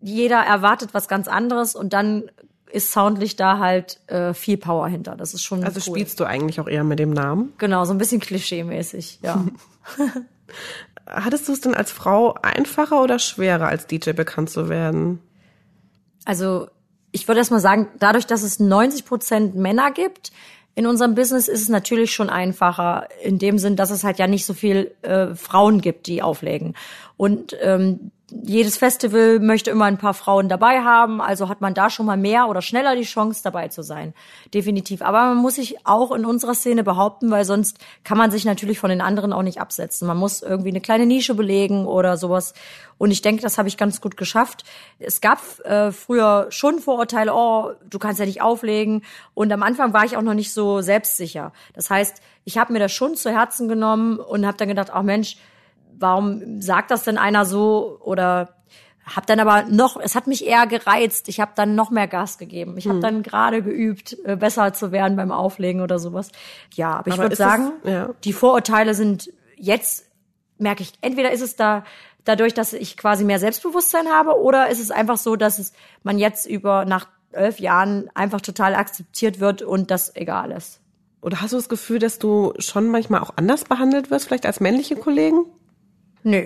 Jeder 0.00 0.38
erwartet 0.38 0.94
was 0.94 1.08
ganz 1.08 1.28
anderes 1.28 1.74
und 1.74 1.92
dann 1.92 2.30
ist 2.70 2.92
soundlich 2.92 3.36
da 3.36 3.58
halt 3.58 4.00
äh, 4.08 4.34
viel 4.34 4.56
Power 4.56 4.88
hinter. 4.88 5.16
Das 5.16 5.34
ist 5.34 5.42
schon 5.42 5.64
Also 5.64 5.80
cool. 5.80 5.96
spielst 5.96 6.20
du 6.20 6.24
eigentlich 6.24 6.60
auch 6.60 6.68
eher 6.68 6.84
mit 6.84 6.98
dem 6.98 7.10
Namen? 7.10 7.52
Genau, 7.58 7.84
so 7.84 7.92
ein 7.92 7.98
bisschen 7.98 8.20
klischee-mäßig, 8.20 9.20
ja. 9.22 9.44
Hattest 11.08 11.48
du 11.48 11.52
es 11.52 11.60
denn 11.60 11.74
als 11.74 11.90
Frau 11.90 12.34
einfacher 12.42 13.02
oder 13.02 13.18
schwerer, 13.18 13.68
als 13.68 13.86
DJ 13.86 14.12
bekannt 14.12 14.50
zu 14.50 14.68
werden? 14.68 15.20
Also 16.24 16.68
ich 17.12 17.26
würde 17.26 17.38
erst 17.38 17.50
mal 17.50 17.60
sagen, 17.60 17.88
dadurch, 17.98 18.26
dass 18.26 18.42
es 18.42 18.60
90 18.60 19.04
Prozent 19.06 19.54
Männer 19.54 19.90
gibt, 19.90 20.30
in 20.74 20.86
unserem 20.86 21.14
Business 21.14 21.48
ist 21.48 21.62
es 21.62 21.68
natürlich 21.68 22.12
schon 22.12 22.30
einfacher, 22.30 23.08
in 23.22 23.38
dem 23.38 23.58
Sinn, 23.58 23.74
dass 23.74 23.90
es 23.90 24.04
halt 24.04 24.18
ja 24.18 24.28
nicht 24.28 24.46
so 24.46 24.54
viel 24.54 24.94
äh, 25.02 25.34
Frauen 25.34 25.80
gibt, 25.80 26.06
die 26.06 26.22
auflegen. 26.22 26.74
Und 27.16 27.56
ähm, 27.60 28.12
jedes 28.30 28.76
Festival 28.76 29.38
möchte 29.40 29.70
immer 29.70 29.86
ein 29.86 29.96
paar 29.96 30.12
Frauen 30.12 30.50
dabei 30.50 30.82
haben, 30.82 31.20
also 31.22 31.48
hat 31.48 31.62
man 31.62 31.72
da 31.72 31.88
schon 31.88 32.04
mal 32.04 32.18
mehr 32.18 32.48
oder 32.48 32.60
schneller 32.60 32.94
die 32.94 33.04
Chance 33.04 33.40
dabei 33.42 33.68
zu 33.68 33.82
sein. 33.82 34.12
Definitiv. 34.52 35.00
Aber 35.00 35.28
man 35.28 35.38
muss 35.38 35.54
sich 35.54 35.86
auch 35.86 36.12
in 36.12 36.26
unserer 36.26 36.54
Szene 36.54 36.84
behaupten, 36.84 37.30
weil 37.30 37.46
sonst 37.46 37.78
kann 38.04 38.18
man 38.18 38.30
sich 38.30 38.44
natürlich 38.44 38.78
von 38.78 38.90
den 38.90 39.00
anderen 39.00 39.32
auch 39.32 39.42
nicht 39.42 39.60
absetzen. 39.60 40.06
Man 40.06 40.18
muss 40.18 40.42
irgendwie 40.42 40.68
eine 40.68 40.82
kleine 40.82 41.06
Nische 41.06 41.34
belegen 41.34 41.86
oder 41.86 42.18
sowas. 42.18 42.52
Und 42.98 43.12
ich 43.12 43.22
denke, 43.22 43.42
das 43.42 43.56
habe 43.56 43.68
ich 43.68 43.78
ganz 43.78 44.00
gut 44.02 44.18
geschafft. 44.18 44.64
Es 44.98 45.22
gab 45.22 45.40
äh, 45.64 45.90
früher 45.90 46.48
schon 46.50 46.80
Vorurteile, 46.80 47.32
oh, 47.34 47.72
du 47.88 47.98
kannst 47.98 48.20
ja 48.20 48.26
nicht 48.26 48.42
auflegen. 48.42 49.04
Und 49.32 49.50
am 49.52 49.62
Anfang 49.62 49.94
war 49.94 50.04
ich 50.04 50.18
auch 50.18 50.22
noch 50.22 50.34
nicht 50.34 50.52
so 50.52 50.82
selbstsicher. 50.82 51.52
Das 51.72 51.88
heißt, 51.88 52.20
ich 52.44 52.58
habe 52.58 52.74
mir 52.74 52.78
das 52.78 52.92
schon 52.92 53.14
zu 53.14 53.30
Herzen 53.30 53.68
genommen 53.68 54.18
und 54.18 54.46
habe 54.46 54.58
dann 54.58 54.68
gedacht, 54.68 54.90
ach 54.92 55.02
Mensch, 55.02 55.38
warum 55.98 56.60
sagt 56.60 56.90
das 56.90 57.04
denn 57.04 57.18
einer 57.18 57.44
so 57.44 57.98
oder 58.02 58.54
hab 59.04 59.26
dann 59.26 59.40
aber 59.40 59.62
noch, 59.62 59.98
es 59.98 60.14
hat 60.14 60.26
mich 60.26 60.46
eher 60.46 60.66
gereizt. 60.66 61.28
Ich 61.28 61.40
habe 61.40 61.52
dann 61.54 61.74
noch 61.74 61.90
mehr 61.90 62.06
Gas 62.06 62.36
gegeben. 62.36 62.76
Ich 62.76 62.86
habe 62.86 62.96
hm. 62.96 63.02
dann 63.02 63.22
gerade 63.22 63.62
geübt, 63.62 64.18
äh, 64.24 64.36
besser 64.36 64.74
zu 64.74 64.92
werden 64.92 65.16
beim 65.16 65.32
Auflegen 65.32 65.80
oder 65.80 65.98
sowas. 65.98 66.30
Ja, 66.74 66.98
aber 66.98 67.10
ich 67.10 67.16
würde 67.16 67.34
sagen, 67.34 67.72
das, 67.82 67.92
ja. 67.92 68.10
die 68.24 68.34
Vorurteile 68.34 68.94
sind 68.94 69.30
jetzt 69.56 70.08
merke 70.58 70.82
ich, 70.82 70.92
entweder 71.00 71.32
ist 71.32 71.40
es 71.40 71.56
da 71.56 71.84
dadurch, 72.24 72.52
dass 72.52 72.72
ich 72.72 72.96
quasi 72.96 73.24
mehr 73.24 73.38
Selbstbewusstsein 73.38 74.08
habe, 74.08 74.38
oder 74.40 74.68
ist 74.68 74.80
es 74.80 74.90
einfach 74.90 75.16
so, 75.16 75.36
dass 75.36 75.58
es 75.58 75.72
man 76.02 76.18
jetzt 76.18 76.46
über 76.46 76.84
nach 76.84 77.08
elf 77.32 77.60
Jahren 77.60 78.10
einfach 78.14 78.40
total 78.40 78.74
akzeptiert 78.74 79.40
wird 79.40 79.62
und 79.62 79.90
das 79.90 80.14
egal 80.16 80.50
ist. 80.50 80.80
Oder 81.20 81.40
hast 81.40 81.52
du 81.52 81.56
das 81.56 81.68
Gefühl, 81.68 81.98
dass 81.98 82.18
du 82.18 82.52
schon 82.58 82.88
manchmal 82.88 83.20
auch 83.20 83.32
anders 83.36 83.64
behandelt 83.64 84.10
wirst, 84.10 84.26
vielleicht 84.26 84.46
als 84.46 84.60
männliche 84.60 84.96
Kollegen? 84.96 85.46
Nö, 86.28 86.44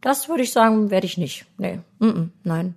das 0.00 0.30
würde 0.30 0.42
ich 0.42 0.52
sagen, 0.52 0.90
werde 0.90 1.06
ich 1.06 1.18
nicht. 1.18 1.44
Nee, 1.58 1.80
mm 1.98 2.06
-mm, 2.06 2.28
nein. 2.44 2.74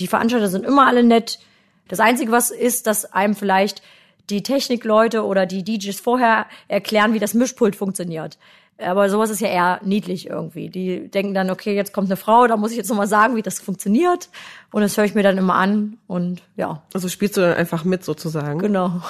Die 0.00 0.08
Veranstalter 0.08 0.48
sind 0.48 0.64
immer 0.64 0.88
alle 0.88 1.04
nett. 1.04 1.38
Das 1.86 2.00
Einzige, 2.00 2.32
was 2.32 2.50
ist, 2.50 2.88
dass 2.88 3.12
einem 3.12 3.36
vielleicht 3.36 3.80
die 4.28 4.42
Technikleute 4.42 5.24
oder 5.24 5.46
die 5.46 5.62
DJs 5.62 6.00
vorher 6.00 6.46
erklären, 6.66 7.12
wie 7.12 7.20
das 7.20 7.34
Mischpult 7.34 7.76
funktioniert. 7.76 8.38
Aber 8.78 9.08
sowas 9.08 9.30
ist 9.30 9.40
ja 9.40 9.48
eher 9.48 9.80
niedlich 9.84 10.28
irgendwie. 10.28 10.68
Die 10.68 11.08
denken 11.08 11.32
dann, 11.32 11.50
okay, 11.50 11.76
jetzt 11.76 11.92
kommt 11.92 12.08
eine 12.08 12.16
Frau, 12.16 12.48
da 12.48 12.56
muss 12.56 12.72
ich 12.72 12.76
jetzt 12.76 12.88
nochmal 12.88 13.06
sagen, 13.06 13.36
wie 13.36 13.42
das 13.42 13.60
funktioniert. 13.60 14.30
Und 14.72 14.82
das 14.82 14.96
höre 14.96 15.04
ich 15.04 15.14
mir 15.14 15.22
dann 15.22 15.38
immer 15.38 15.54
an 15.54 15.98
und 16.08 16.42
ja. 16.56 16.82
Also 16.92 17.08
spielst 17.08 17.36
du 17.36 17.42
dann 17.42 17.54
einfach 17.54 17.84
mit 17.84 18.02
sozusagen? 18.02 18.58
Genau. 18.58 19.00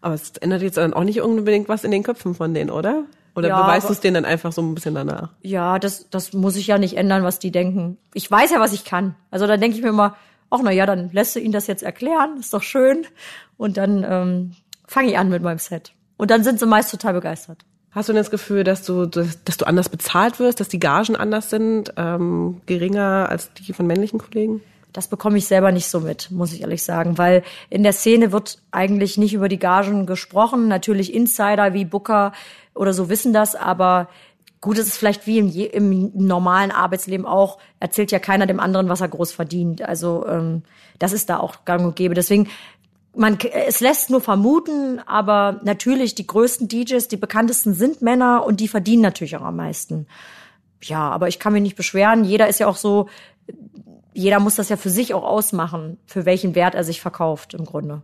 Aber 0.00 0.14
es 0.14 0.32
ändert 0.38 0.62
jetzt 0.62 0.78
dann 0.78 0.94
auch 0.94 1.04
nicht 1.04 1.20
unbedingt 1.20 1.68
was 1.68 1.84
in 1.84 1.92
den 1.92 2.02
Köpfen 2.02 2.34
von 2.34 2.54
denen, 2.54 2.70
oder? 2.70 3.04
Oder 3.34 3.48
Ja, 3.48 3.62
beweist 3.62 3.88
du 3.88 3.92
es 3.92 4.00
denen 4.00 4.14
dann 4.14 4.24
einfach 4.24 4.52
so 4.52 4.60
ein 4.60 4.74
bisschen 4.74 4.94
danach? 4.94 5.30
Ja, 5.40 5.78
das, 5.78 6.08
das 6.10 6.32
muss 6.32 6.56
ich 6.56 6.66
ja 6.66 6.78
nicht 6.78 6.96
ändern, 6.96 7.24
was 7.24 7.38
die 7.38 7.50
denken. 7.50 7.96
Ich 8.12 8.30
weiß 8.30 8.50
ja, 8.50 8.60
was 8.60 8.72
ich 8.72 8.84
kann. 8.84 9.14
Also 9.30 9.46
dann 9.46 9.60
denke 9.60 9.76
ich 9.76 9.82
mir 9.82 9.88
immer, 9.88 10.16
ach 10.50 10.60
na 10.62 10.70
ja, 10.70 10.86
dann 10.86 11.10
lässt 11.12 11.34
du 11.34 11.40
ihnen 11.40 11.52
das 11.52 11.66
jetzt 11.66 11.82
erklären, 11.82 12.36
ist 12.38 12.52
doch 12.52 12.62
schön. 12.62 13.06
Und 13.56 13.78
dann 13.78 14.04
ähm, 14.08 14.52
fange 14.86 15.10
ich 15.10 15.18
an 15.18 15.30
mit 15.30 15.42
meinem 15.42 15.58
Set. 15.58 15.92
Und 16.18 16.30
dann 16.30 16.44
sind 16.44 16.58
sie 16.58 16.66
meist 16.66 16.90
total 16.90 17.14
begeistert. 17.14 17.64
Hast 17.90 18.08
du 18.08 18.12
denn 18.12 18.20
das 18.20 18.30
Gefühl, 18.30 18.64
dass 18.64 18.84
du, 18.84 19.06
dass, 19.06 19.42
dass 19.44 19.58
du 19.58 19.66
anders 19.66 19.88
bezahlt 19.88 20.38
wirst, 20.38 20.60
dass 20.60 20.68
die 20.68 20.78
Gagen 20.78 21.14
anders 21.16 21.50
sind, 21.50 21.92
ähm, 21.96 22.60
geringer 22.64 23.28
als 23.28 23.52
die 23.52 23.72
von 23.72 23.86
männlichen 23.86 24.18
Kollegen? 24.18 24.62
Das 24.92 25.08
bekomme 25.08 25.38
ich 25.38 25.46
selber 25.46 25.72
nicht 25.72 25.88
so 25.88 26.00
mit, 26.00 26.30
muss 26.30 26.52
ich 26.52 26.62
ehrlich 26.62 26.82
sagen, 26.82 27.16
weil 27.16 27.42
in 27.70 27.82
der 27.82 27.92
Szene 27.92 28.32
wird 28.32 28.58
eigentlich 28.70 29.16
nicht 29.16 29.32
über 29.32 29.48
die 29.48 29.58
Gagen 29.58 30.06
gesprochen. 30.06 30.68
Natürlich 30.68 31.14
Insider 31.14 31.72
wie 31.72 31.86
Booker 31.86 32.32
oder 32.74 32.92
so 32.92 33.08
wissen 33.08 33.32
das, 33.32 33.54
aber 33.54 34.08
gut, 34.60 34.78
es 34.78 34.86
ist 34.86 34.96
vielleicht 34.96 35.26
wie 35.26 35.38
im, 35.38 35.50
im 35.50 36.26
normalen 36.26 36.70
Arbeitsleben 36.70 37.26
auch, 37.26 37.58
erzählt 37.80 38.12
ja 38.12 38.18
keiner 38.18 38.46
dem 38.46 38.60
anderen, 38.60 38.88
was 38.88 39.00
er 39.00 39.08
groß 39.08 39.32
verdient. 39.32 39.82
Also 39.82 40.26
ähm, 40.26 40.62
das 40.98 41.12
ist 41.12 41.28
da 41.28 41.38
auch 41.38 41.64
gang 41.64 41.84
und 41.84 41.96
gäbe. 41.96 42.14
Deswegen, 42.14 42.48
man, 43.14 43.38
es 43.66 43.80
lässt 43.80 44.08
nur 44.08 44.20
vermuten, 44.20 45.00
aber 45.04 45.60
natürlich 45.64 46.14
die 46.14 46.26
größten 46.26 46.68
DJs, 46.68 47.08
die 47.08 47.16
bekanntesten 47.16 47.74
sind 47.74 48.02
Männer 48.02 48.46
und 48.46 48.60
die 48.60 48.68
verdienen 48.68 49.02
natürlich 49.02 49.36
auch 49.36 49.42
am 49.42 49.56
meisten. 49.56 50.06
Ja, 50.80 51.10
aber 51.10 51.28
ich 51.28 51.38
kann 51.38 51.52
mich 51.52 51.62
nicht 51.62 51.76
beschweren. 51.76 52.24
Jeder 52.24 52.48
ist 52.48 52.60
ja 52.60 52.68
auch 52.68 52.76
so, 52.76 53.08
jeder 54.14 54.40
muss 54.40 54.56
das 54.56 54.68
ja 54.68 54.76
für 54.76 54.90
sich 54.90 55.12
auch 55.12 55.24
ausmachen, 55.24 55.98
für 56.06 56.24
welchen 56.24 56.54
Wert 56.54 56.74
er 56.74 56.84
sich 56.84 57.00
verkauft 57.00 57.54
im 57.54 57.64
Grunde. 57.64 58.02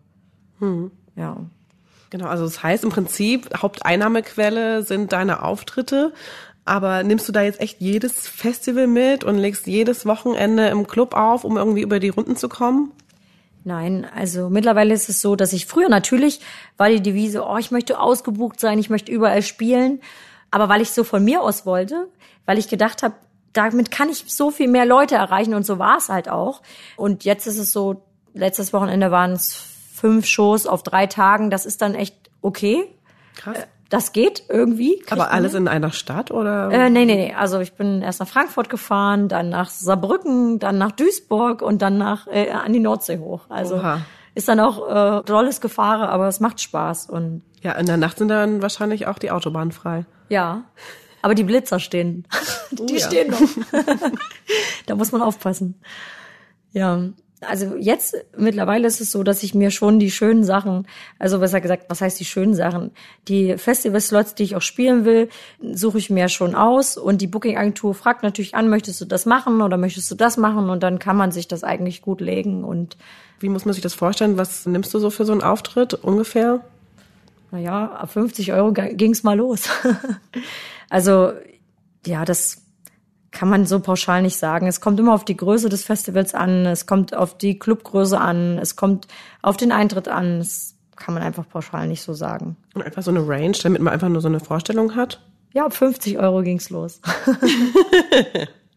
Ja. 1.16 1.36
Genau, 2.10 2.26
also 2.26 2.44
das 2.44 2.62
heißt 2.62 2.84
im 2.84 2.90
Prinzip, 2.90 3.48
Haupteinnahmequelle 3.56 4.82
sind 4.82 5.12
deine 5.12 5.42
Auftritte. 5.42 6.12
Aber 6.64 7.02
nimmst 7.02 7.26
du 7.26 7.32
da 7.32 7.42
jetzt 7.42 7.60
echt 7.60 7.80
jedes 7.80 8.28
Festival 8.28 8.86
mit 8.86 9.24
und 9.24 9.38
legst 9.38 9.66
jedes 9.66 10.04
Wochenende 10.04 10.68
im 10.68 10.86
Club 10.86 11.14
auf, 11.14 11.44
um 11.44 11.56
irgendwie 11.56 11.80
über 11.80 11.98
die 11.98 12.10
Runden 12.10 12.36
zu 12.36 12.48
kommen? 12.48 12.92
Nein, 13.64 14.06
also 14.14 14.50
mittlerweile 14.50 14.94
ist 14.94 15.08
es 15.08 15.20
so, 15.20 15.34
dass 15.34 15.52
ich 15.52 15.66
früher 15.66 15.88
natürlich 15.88 16.40
war 16.76 16.88
die 16.88 17.02
Devise, 17.02 17.44
oh, 17.46 17.56
ich 17.56 17.70
möchte 17.70 17.98
ausgebucht 17.98 18.60
sein, 18.60 18.78
ich 18.78 18.90
möchte 18.90 19.10
überall 19.10 19.42
spielen. 19.42 20.00
Aber 20.50 20.68
weil 20.68 20.80
ich 20.80 20.90
so 20.90 21.04
von 21.04 21.24
mir 21.24 21.42
aus 21.42 21.66
wollte, 21.66 22.08
weil 22.46 22.58
ich 22.58 22.68
gedacht 22.68 23.02
habe, 23.02 23.14
damit 23.52 23.90
kann 23.90 24.08
ich 24.08 24.24
so 24.28 24.50
viel 24.50 24.68
mehr 24.68 24.86
Leute 24.86 25.16
erreichen 25.16 25.54
und 25.54 25.64
so 25.66 25.78
war 25.78 25.98
es 25.98 26.08
halt 26.08 26.28
auch. 26.28 26.62
Und 26.96 27.24
jetzt 27.24 27.46
ist 27.46 27.58
es 27.58 27.72
so, 27.72 28.02
letztes 28.34 28.72
Wochenende 28.72 29.10
waren 29.10 29.32
es 29.32 29.64
fünf 30.00 30.26
Shows 30.26 30.66
auf 30.66 30.82
drei 30.82 31.06
Tagen, 31.06 31.50
das 31.50 31.66
ist 31.66 31.82
dann 31.82 31.94
echt 31.94 32.16
okay. 32.40 32.84
Krass. 33.36 33.58
Das 33.90 34.12
geht 34.12 34.44
irgendwie. 34.50 35.02
Aber 35.08 35.30
alles 35.30 35.54
in 35.54 35.66
einer 35.66 35.92
Stadt 35.92 36.30
oder? 36.30 36.70
Äh, 36.70 36.90
nee, 36.90 37.06
nee, 37.06 37.14
nee. 37.14 37.34
Also 37.34 37.60
ich 37.60 37.72
bin 37.72 38.02
erst 38.02 38.20
nach 38.20 38.28
Frankfurt 38.28 38.68
gefahren, 38.68 39.28
dann 39.28 39.48
nach 39.48 39.70
Saarbrücken, 39.70 40.58
dann 40.58 40.76
nach 40.76 40.92
Duisburg 40.92 41.62
und 41.62 41.80
dann 41.80 41.96
nach 41.96 42.26
äh, 42.26 42.50
an 42.50 42.72
die 42.74 42.80
Nordsee 42.80 43.18
hoch. 43.18 43.46
Also 43.48 43.76
Oha. 43.76 44.02
ist 44.34 44.46
dann 44.46 44.60
auch 44.60 45.20
äh, 45.20 45.22
tolles 45.24 45.62
Gefahre, 45.62 46.10
aber 46.10 46.28
es 46.28 46.38
macht 46.40 46.60
Spaß 46.60 47.08
und 47.08 47.42
ja, 47.62 47.72
in 47.72 47.86
der 47.86 47.96
Nacht 47.96 48.18
sind 48.18 48.28
dann 48.28 48.62
wahrscheinlich 48.62 49.06
auch 49.06 49.18
die 49.18 49.30
Autobahnen 49.30 49.72
frei. 49.72 50.04
ja. 50.28 50.64
Aber 51.20 51.34
die 51.34 51.42
Blitzer 51.42 51.80
stehen. 51.80 52.28
die 52.70 52.94
ja. 52.94 53.06
stehen 53.06 53.30
noch. 53.30 53.40
da 54.86 54.94
muss 54.94 55.10
man 55.10 55.20
aufpassen. 55.20 55.80
Ja. 56.70 57.08
Also 57.40 57.76
jetzt 57.76 58.16
mittlerweile 58.36 58.88
ist 58.88 59.00
es 59.00 59.12
so, 59.12 59.22
dass 59.22 59.42
ich 59.42 59.54
mir 59.54 59.70
schon 59.70 59.98
die 59.98 60.10
schönen 60.10 60.42
Sachen, 60.42 60.86
also 61.18 61.38
besser 61.38 61.60
gesagt, 61.60 61.84
was 61.88 62.00
heißt 62.00 62.18
die 62.18 62.24
schönen 62.24 62.54
Sachen? 62.54 62.90
Die 63.28 63.56
Festival-Slots, 63.56 64.34
die 64.34 64.42
ich 64.42 64.56
auch 64.56 64.62
spielen 64.62 65.04
will, 65.04 65.28
suche 65.60 65.98
ich 65.98 66.10
mir 66.10 66.28
schon 66.28 66.54
aus 66.54 66.96
und 66.96 67.20
die 67.20 67.28
Booking-Agentur 67.28 67.94
fragt 67.94 68.24
natürlich 68.24 68.54
an, 68.54 68.68
möchtest 68.68 69.00
du 69.00 69.04
das 69.04 69.24
machen 69.24 69.62
oder 69.62 69.76
möchtest 69.76 70.10
du 70.10 70.16
das 70.16 70.36
machen 70.36 70.68
und 70.68 70.82
dann 70.82 70.98
kann 70.98 71.16
man 71.16 71.30
sich 71.30 71.46
das 71.46 71.62
eigentlich 71.62 72.02
gut 72.02 72.20
legen 72.20 72.64
und 72.64 72.96
Wie 73.40 73.48
muss 73.48 73.64
man 73.64 73.72
sich 73.72 73.82
das 73.82 73.94
vorstellen? 73.94 74.36
Was 74.36 74.66
nimmst 74.66 74.92
du 74.92 74.98
so 74.98 75.10
für 75.10 75.24
so 75.24 75.32
einen 75.32 75.42
Auftritt 75.42 75.94
ungefähr? 75.94 76.64
naja, 77.50 77.86
ab 77.92 78.10
50 78.10 78.52
Euro 78.52 78.72
ging's 78.72 79.22
mal 79.22 79.36
los. 79.36 79.68
also, 80.90 81.32
ja, 82.06 82.24
das 82.24 82.62
kann 83.30 83.48
man 83.48 83.66
so 83.66 83.80
pauschal 83.80 84.22
nicht 84.22 84.36
sagen. 84.36 84.66
Es 84.66 84.80
kommt 84.80 84.98
immer 84.98 85.14
auf 85.14 85.24
die 85.24 85.36
Größe 85.36 85.68
des 85.68 85.84
Festivals 85.84 86.34
an, 86.34 86.66
es 86.66 86.86
kommt 86.86 87.14
auf 87.14 87.36
die 87.36 87.58
Clubgröße 87.58 88.18
an, 88.18 88.58
es 88.58 88.76
kommt 88.76 89.06
auf 89.42 89.56
den 89.56 89.72
Eintritt 89.72 90.08
an. 90.08 90.38
Das 90.38 90.74
kann 90.96 91.14
man 91.14 91.22
einfach 91.22 91.48
pauschal 91.48 91.86
nicht 91.86 92.02
so 92.02 92.14
sagen. 92.14 92.56
Und 92.74 92.82
einfach 92.82 93.02
so 93.02 93.10
eine 93.10 93.26
Range, 93.26 93.56
damit 93.62 93.82
man 93.82 93.92
einfach 93.92 94.08
nur 94.08 94.20
so 94.20 94.28
eine 94.28 94.40
Vorstellung 94.40 94.96
hat? 94.96 95.20
Ja, 95.52 95.64
ab 95.64 95.72
50 95.72 96.18
Euro 96.18 96.42
ging's 96.42 96.70
los. 96.70 97.00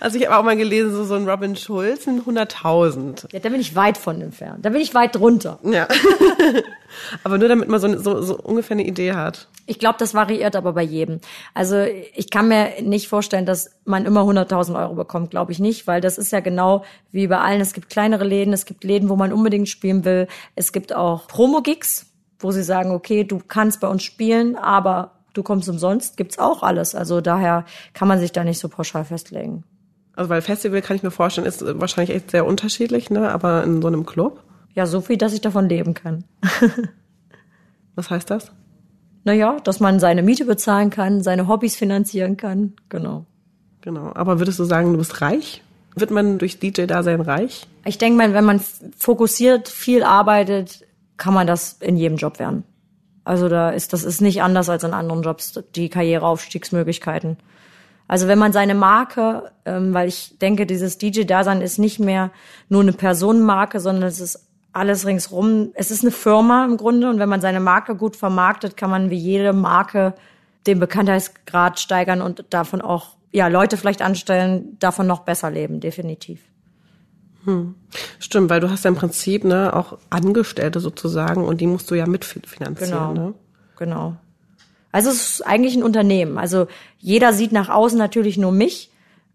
Also 0.00 0.18
ich 0.18 0.26
habe 0.26 0.36
auch 0.36 0.42
mal 0.42 0.56
gelesen, 0.56 0.92
so, 0.92 1.04
so 1.04 1.14
ein 1.14 1.28
Robin 1.28 1.56
Schulz 1.56 2.04
sind 2.04 2.26
100.000. 2.26 3.32
Ja, 3.32 3.40
da 3.40 3.48
bin 3.48 3.60
ich 3.60 3.74
weit 3.74 3.98
von 3.98 4.20
entfernt. 4.20 4.64
Da 4.64 4.70
bin 4.70 4.80
ich 4.80 4.94
weit 4.94 5.14
drunter. 5.14 5.58
Ja. 5.64 5.86
aber 7.24 7.38
nur 7.38 7.48
damit 7.48 7.68
man 7.68 7.80
so, 7.80 7.98
so, 7.98 8.22
so 8.22 8.38
ungefähr 8.38 8.76
eine 8.76 8.86
Idee 8.86 9.12
hat. 9.12 9.48
Ich 9.66 9.78
glaube, 9.78 9.98
das 9.98 10.14
variiert 10.14 10.56
aber 10.56 10.72
bei 10.72 10.82
jedem. 10.82 11.20
Also 11.54 11.82
ich 11.82 12.30
kann 12.30 12.48
mir 12.48 12.82
nicht 12.82 13.08
vorstellen, 13.08 13.46
dass 13.46 13.70
man 13.84 14.04
immer 14.04 14.22
100.000 14.22 14.76
Euro 14.76 14.94
bekommt, 14.94 15.30
glaube 15.30 15.52
ich 15.52 15.60
nicht, 15.60 15.86
weil 15.86 16.00
das 16.00 16.18
ist 16.18 16.32
ja 16.32 16.40
genau 16.40 16.84
wie 17.12 17.28
bei 17.28 17.38
allen. 17.38 17.60
Es 17.60 17.72
gibt 17.72 17.90
kleinere 17.90 18.24
Läden, 18.24 18.52
es 18.52 18.66
gibt 18.66 18.84
Läden, 18.84 19.08
wo 19.08 19.16
man 19.16 19.32
unbedingt 19.32 19.68
spielen 19.68 20.04
will. 20.04 20.26
Es 20.56 20.72
gibt 20.72 20.94
auch 20.94 21.28
Promo-Gigs, 21.28 22.06
wo 22.40 22.50
sie 22.50 22.64
sagen, 22.64 22.90
okay, 22.90 23.24
du 23.24 23.40
kannst 23.46 23.80
bei 23.80 23.88
uns 23.88 24.02
spielen, 24.02 24.56
aber 24.56 25.19
du 25.34 25.42
kommst 25.42 25.68
umsonst. 25.68 26.16
Gibt's 26.16 26.38
auch 26.38 26.62
alles. 26.62 26.94
Also 26.94 27.20
daher 27.20 27.64
kann 27.94 28.08
man 28.08 28.18
sich 28.18 28.32
da 28.32 28.44
nicht 28.44 28.58
so 28.58 28.68
pauschal 28.68 29.04
festlegen. 29.04 29.64
Also 30.14 30.28
weil 30.30 30.42
Festival 30.42 30.82
kann 30.82 30.96
ich 30.96 31.02
mir 31.02 31.10
vorstellen, 31.10 31.46
ist 31.46 31.62
wahrscheinlich 31.80 32.14
echt 32.14 32.30
sehr 32.30 32.46
unterschiedlich, 32.46 33.10
ne? 33.10 33.30
Aber 33.30 33.64
in 33.64 33.80
so 33.80 33.88
einem 33.88 34.04
Club, 34.04 34.42
Ja, 34.74 34.86
so 34.86 35.00
viel, 35.00 35.16
dass 35.16 35.32
ich 35.32 35.40
davon 35.40 35.68
leben 35.68 35.94
kann. 35.94 36.24
was 37.94 38.10
heißt 38.10 38.30
das? 38.30 38.52
Naja, 39.24 39.58
dass 39.64 39.80
man 39.80 40.00
seine 40.00 40.22
Miete 40.22 40.44
bezahlen 40.44 40.90
kann, 40.90 41.22
seine 41.22 41.48
Hobbys 41.48 41.76
finanzieren 41.76 42.36
kann. 42.36 42.74
Genau. 42.88 43.26
Genau. 43.82 44.12
Aber 44.14 44.38
würdest 44.38 44.58
du 44.58 44.64
sagen, 44.64 44.92
du 44.92 44.98
bist 44.98 45.20
reich? 45.20 45.62
Wird 45.94 46.10
man 46.10 46.38
durch 46.38 46.58
DJ-Dasein 46.58 47.20
reich? 47.20 47.66
Ich 47.84 47.98
denke 47.98 48.18
mal, 48.18 48.32
wenn 48.34 48.44
man 48.44 48.60
fokussiert 48.96 49.68
viel 49.68 50.02
arbeitet, 50.02 50.86
kann 51.16 51.34
man 51.34 51.46
das 51.46 51.74
in 51.80 51.96
jedem 51.96 52.16
Job 52.16 52.38
werden. 52.38 52.64
Also 53.24 53.48
da 53.48 53.70
ist 53.70 53.92
das 53.92 54.04
ist 54.04 54.20
nicht 54.20 54.42
anders 54.42 54.68
als 54.68 54.84
in 54.84 54.94
anderen 54.94 55.22
Jobs 55.22 55.60
die 55.74 55.88
Karriereaufstiegsmöglichkeiten. 55.88 57.36
Also 58.08 58.26
wenn 58.26 58.38
man 58.38 58.52
seine 58.52 58.74
Marke, 58.74 59.52
ähm, 59.64 59.94
weil 59.94 60.08
ich 60.08 60.36
denke, 60.38 60.66
dieses 60.66 60.98
DJ-Dasein 60.98 61.60
ist 61.60 61.78
nicht 61.78 62.00
mehr 62.00 62.32
nur 62.68 62.82
eine 62.82 62.92
Personenmarke, 62.92 63.78
sondern 63.78 64.04
es 64.04 64.18
ist 64.18 64.48
alles 64.72 65.06
ringsrum. 65.06 65.70
Es 65.74 65.90
ist 65.90 66.02
eine 66.02 66.10
Firma 66.10 66.64
im 66.64 66.76
Grunde 66.76 67.08
und 67.08 67.18
wenn 67.18 67.28
man 67.28 67.40
seine 67.40 67.60
Marke 67.60 67.94
gut 67.94 68.16
vermarktet, 68.16 68.76
kann 68.76 68.90
man 68.90 69.10
wie 69.10 69.16
jede 69.16 69.52
Marke 69.52 70.14
den 70.66 70.80
Bekanntheitsgrad 70.80 71.78
steigern 71.78 72.20
und 72.20 72.44
davon 72.50 72.80
auch 72.80 73.16
ja 73.32 73.46
Leute 73.46 73.76
vielleicht 73.76 74.02
anstellen, 74.02 74.76
davon 74.78 75.06
noch 75.06 75.20
besser 75.20 75.50
leben, 75.50 75.80
definitiv. 75.80 76.40
Stimmt, 78.18 78.50
weil 78.50 78.60
du 78.60 78.70
hast 78.70 78.84
ja 78.84 78.90
im 78.90 78.96
Prinzip 78.96 79.44
ne, 79.44 79.74
auch 79.74 79.98
Angestellte 80.10 80.80
sozusagen 80.80 81.44
und 81.44 81.60
die 81.60 81.66
musst 81.66 81.90
du 81.90 81.94
ja 81.94 82.06
mitfinanzieren. 82.06 82.78
Genau. 82.78 83.12
Ne? 83.12 83.34
Genau. 83.78 84.16
Also 84.92 85.10
es 85.10 85.30
ist 85.30 85.46
eigentlich 85.46 85.76
ein 85.76 85.82
Unternehmen. 85.82 86.38
Also 86.38 86.66
jeder 86.98 87.32
sieht 87.32 87.52
nach 87.52 87.68
außen 87.68 87.98
natürlich 87.98 88.36
nur 88.38 88.52
mich, 88.52 88.90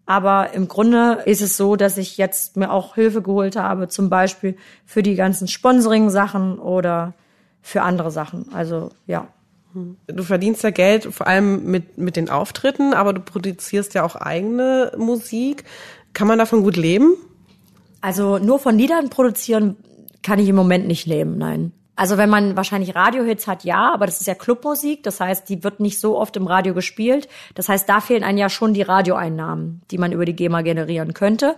aber 0.06 0.54
im 0.54 0.68
Grunde 0.68 1.24
ist 1.26 1.42
es 1.42 1.58
so, 1.58 1.76
dass 1.76 1.98
ich 1.98 2.18
jetzt 2.18 2.58
mir 2.58 2.72
auch 2.72 2.96
Hilfe 2.96 3.22
geholt 3.22 3.56
habe, 3.56 3.88
zum 3.88 4.10
Beispiel 4.10 4.56
für 4.86 5.02
die 5.02 5.16
ganzen 5.16 5.48
Sponsoring-Sachen 5.48 6.60
oder 6.60 7.14
für 7.62 7.82
andere 7.82 8.12
Sachen. 8.12 8.54
Also 8.54 8.92
ja. 9.08 9.28
Du 10.08 10.24
verdienst 10.24 10.64
ja 10.64 10.70
Geld 10.70 11.04
vor 11.14 11.28
allem 11.28 11.66
mit, 11.70 11.98
mit 11.98 12.16
den 12.16 12.30
Auftritten, 12.30 12.94
aber 12.94 13.12
du 13.12 13.20
produzierst 13.20 13.94
ja 13.94 14.04
auch 14.04 14.16
eigene 14.16 14.94
Musik. 14.98 15.66
Kann 16.14 16.30
man 16.30 16.40
davon 16.40 16.64
gut 16.64 16.78
leben? 16.78 17.16
Also 18.06 18.38
nur 18.38 18.60
von 18.60 18.78
Liedern 18.78 19.10
produzieren 19.10 19.78
kann 20.22 20.38
ich 20.38 20.48
im 20.48 20.56
Moment 20.56 20.86
nicht 20.86 21.08
leben, 21.08 21.40
nein. 21.40 21.72
Also 21.96 22.18
wenn 22.18 22.30
man 22.30 22.56
wahrscheinlich 22.56 22.94
Radiohits 22.94 23.48
hat, 23.48 23.64
ja, 23.64 23.92
aber 23.92 24.06
das 24.06 24.22
ist 24.22 24.28
ja 24.28 24.36
Clubmusik, 24.36 25.02
das 25.02 25.20
heißt, 25.20 25.50
die 25.50 25.64
wird 25.64 25.80
nicht 25.80 26.00
so 26.00 26.16
oft 26.16 26.38
im 26.38 26.46
Radio 26.46 26.76
gespielt. 26.76 27.28
Das 27.56 27.68
heißt, 27.68 27.90
da 27.90 28.02
fehlen 28.02 28.24
einem 28.24 28.38
ja 28.38 28.50
schon 28.52 28.76
die 28.76 28.84
Radioeinnahmen, 28.84 29.82
die 29.90 29.98
man 29.98 30.12
über 30.12 30.26
die 30.26 30.36
GEMA 30.36 30.62
generieren 30.62 31.16
könnte. 31.16 31.56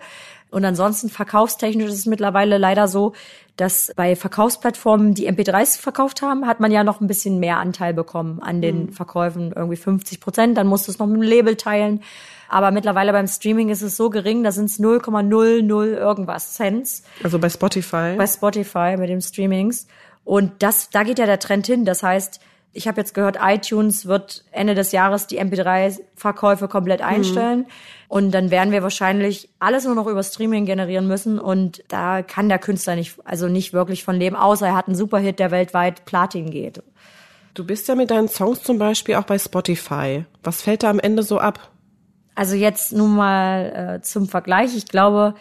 Und 0.50 0.64
ansonsten 0.66 1.10
verkaufstechnisch 1.10 1.90
ist 1.90 2.00
es 2.00 2.06
mittlerweile 2.06 2.58
leider 2.58 2.88
so, 2.88 3.14
dass 3.58 3.92
bei 3.96 4.16
Verkaufsplattformen, 4.16 5.14
die 5.14 5.30
MP3s 5.30 5.80
verkauft 5.80 6.22
haben, 6.22 6.46
hat 6.46 6.60
man 6.60 6.72
ja 6.72 6.84
noch 6.84 7.02
ein 7.02 7.08
bisschen 7.08 7.40
mehr 7.40 7.58
Anteil 7.58 7.94
bekommen 7.94 8.40
an 8.42 8.62
den 8.62 8.86
mhm. 8.86 8.94
Verkäufen, 8.94 9.52
irgendwie 9.56 9.76
50 9.76 10.20
Prozent. 10.20 10.58
Dann 10.58 10.68
musst 10.68 10.88
du 10.88 10.92
es 10.92 11.00
noch 11.00 11.08
mit 11.08 11.18
dem 11.18 11.24
Label 11.24 11.56
teilen. 11.56 12.02
Aber 12.50 12.72
mittlerweile 12.72 13.12
beim 13.12 13.28
Streaming 13.28 13.70
ist 13.70 13.82
es 13.82 13.98
so 13.98 14.10
gering, 14.10 14.44
da 14.44 14.52
sind 14.52 14.66
es 14.66 14.80
0,00 14.80 15.86
irgendwas 15.86 16.54
Cents. 16.54 17.04
Also 17.24 17.40
bei 17.40 17.50
Spotify? 17.50 18.16
Bei 18.18 18.28
Spotify 18.28 18.96
mit 18.98 19.10
den 19.10 19.22
Streamings. 19.22 19.88
Und 20.24 20.52
das, 20.60 20.90
da 20.90 21.04
geht 21.04 21.20
ja 21.20 21.26
der 21.26 21.40
Trend 21.40 21.66
hin. 21.66 21.84
Das 21.84 22.04
heißt, 22.04 22.40
ich 22.74 22.88
habe 22.88 23.02
jetzt 23.02 23.14
gehört, 23.14 23.38
iTunes 23.42 24.06
wird 24.06 24.44
Ende 24.52 24.76
des 24.76 24.92
Jahres 24.92 25.28
die 25.28 25.42
MP3-Verkäufe 25.42 26.68
komplett 26.68 27.02
mhm. 27.02 27.08
einstellen. 27.08 27.60
Mhm. 27.60 27.66
Und 28.10 28.32
dann 28.32 28.52
werden 28.52 28.72
wir 28.72 28.84
wahrscheinlich 28.84 29.50
alles 29.60 29.86
nur 29.86 29.96
noch 29.96 30.08
über 30.08 30.24
Streaming 30.24 30.66
generieren 30.66 31.08
müssen. 31.08 31.40
Und 31.40 31.84
da 31.88 32.22
kann 32.22 32.50
der 32.50 32.60
Künstler 32.60 32.96
nicht, 32.96 33.18
also 33.26 33.48
nicht 33.48 33.74
wirklich 33.74 34.04
von 34.04 34.16
leben, 34.16 34.36
außer 34.36 34.68
er 34.68 34.76
hat 34.76 34.88
einen 34.88 34.96
Superhit, 34.96 35.40
der 35.40 35.52
weltweit 35.52 36.06
Platin 36.06 36.52
geht. 36.52 36.82
Du 37.54 37.66
bist 37.66 37.88
ja 37.88 37.96
mit 37.96 38.12
deinen 38.12 38.28
Songs 38.28 38.62
zum 38.62 38.78
Beispiel 38.78 39.16
auch 39.16 39.24
bei 39.24 39.40
Spotify. 39.40 40.26
Was 40.44 40.62
fällt 40.62 40.84
da 40.84 40.90
am 40.92 41.00
Ende 41.00 41.24
so 41.24 41.40
ab? 41.40 41.72
Also 42.36 42.56
jetzt 42.56 42.94
nun 42.94 43.16
mal 43.16 43.98
äh, 43.98 44.02
zum 44.04 44.28
Vergleich. 44.28 44.78
Ich 44.78 44.86
glaube, 44.86 45.34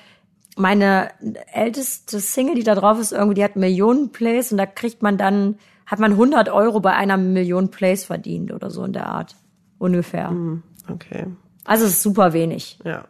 meine 0.57 1.11
älteste 1.53 2.21
Single, 2.21 2.55
die 2.55 2.65
da 2.65 2.75
drauf 2.75 2.99
ist, 2.99 3.13
irgendwie, 3.13 3.35
die 3.35 3.45
hat 3.45 3.57
Millionen 3.57 4.13
Plays 4.13 4.51
und 4.51 4.57
da 4.57 4.65
kriegt 4.65 5.03
man 5.03 5.19
dann, 5.19 5.59
hat 5.87 5.99
man 5.99 6.13
100 6.13 6.49
Euro 6.49 6.81
bei 6.81 6.93
einer 6.93 7.17
Million 7.17 7.71
Plays 7.71 8.05
verdient 8.05 8.53
oder 8.53 8.71
so 8.71 8.85
in 8.85 8.93
der 8.93 9.07
Art. 9.07 9.37
Ungefähr. 9.79 10.31
Hm, 10.31 10.63
okay. 10.93 11.27
Also 11.65 11.85
es 11.85 11.93
ist 11.93 12.03
super 12.03 12.33
wenig. 12.33 12.79
Ja. 12.85 13.05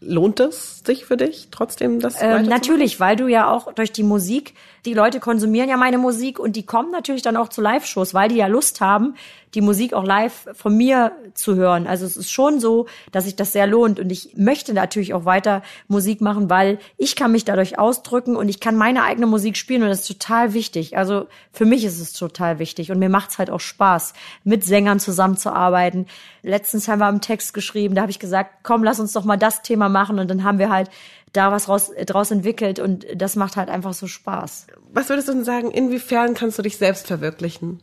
Lohnt 0.00 0.40
es 0.40 0.82
sich 0.84 1.06
für 1.06 1.16
dich 1.16 1.48
trotzdem 1.50 2.00
das? 2.00 2.20
Ähm, 2.20 2.42
natürlich, 2.46 3.00
weil 3.00 3.16
du 3.16 3.28
ja 3.28 3.50
auch 3.50 3.72
durch 3.72 3.92
die 3.92 4.02
Musik, 4.02 4.52
die 4.84 4.92
Leute 4.94 5.20
konsumieren 5.20 5.68
ja 5.68 5.76
meine 5.76 5.98
Musik 5.98 6.38
und 6.38 6.54
die 6.54 6.64
kommen 6.64 6.90
natürlich 6.90 7.22
dann 7.22 7.36
auch 7.36 7.48
zu 7.48 7.60
Live-Shows, 7.60 8.14
weil 8.14 8.28
die 8.28 8.36
ja 8.36 8.46
Lust 8.46 8.80
haben, 8.80 9.14
die 9.54 9.62
Musik 9.62 9.94
auch 9.94 10.04
live 10.04 10.48
von 10.52 10.76
mir 10.76 11.12
zu 11.32 11.56
hören. 11.56 11.86
Also 11.86 12.04
es 12.04 12.16
ist 12.16 12.30
schon 12.30 12.60
so, 12.60 12.86
dass 13.10 13.24
sich 13.24 13.36
das 13.36 13.52
sehr 13.52 13.66
lohnt 13.66 13.98
und 13.98 14.12
ich 14.12 14.36
möchte 14.36 14.74
natürlich 14.74 15.14
auch 15.14 15.24
weiter 15.24 15.62
Musik 15.88 16.20
machen, 16.20 16.50
weil 16.50 16.78
ich 16.98 17.16
kann 17.16 17.32
mich 17.32 17.46
dadurch 17.46 17.78
ausdrücken 17.78 18.36
und 18.36 18.50
ich 18.50 18.60
kann 18.60 18.76
meine 18.76 19.02
eigene 19.02 19.26
Musik 19.26 19.56
spielen 19.56 19.82
und 19.82 19.88
das 19.88 20.00
ist 20.00 20.08
total 20.08 20.52
wichtig. 20.52 20.98
Also 20.98 21.26
für 21.52 21.64
mich 21.64 21.84
ist 21.84 22.00
es 22.00 22.12
total 22.12 22.58
wichtig 22.58 22.90
und 22.90 22.98
mir 22.98 23.08
macht 23.08 23.30
es 23.30 23.38
halt 23.38 23.50
auch 23.50 23.60
Spaß, 23.60 24.12
mit 24.44 24.62
Sängern 24.62 25.00
zusammenzuarbeiten. 25.00 26.06
Letztens 26.42 26.86
haben 26.86 26.98
wir 26.98 27.06
einen 27.06 27.22
Text 27.22 27.54
geschrieben, 27.54 27.94
da 27.94 28.02
habe 28.02 28.10
ich 28.10 28.18
gesagt, 28.18 28.58
komm, 28.62 28.84
lass 28.84 29.00
uns 29.00 29.12
doch 29.14 29.24
mal 29.24 29.38
das 29.38 29.62
Thema 29.62 29.88
machen 29.88 29.95
und 30.18 30.28
dann 30.28 30.44
haben 30.44 30.58
wir 30.58 30.70
halt 30.70 30.90
da 31.32 31.52
was 31.52 31.68
raus, 31.68 31.90
draus 32.06 32.30
entwickelt 32.30 32.78
und 32.78 33.06
das 33.14 33.36
macht 33.36 33.56
halt 33.56 33.68
einfach 33.68 33.92
so 33.92 34.06
Spaß. 34.06 34.66
Was 34.92 35.08
würdest 35.08 35.28
du 35.28 35.32
denn 35.32 35.44
sagen, 35.44 35.70
inwiefern 35.70 36.34
kannst 36.34 36.58
du 36.58 36.62
dich 36.62 36.76
selbst 36.76 37.06
verwirklichen? 37.06 37.80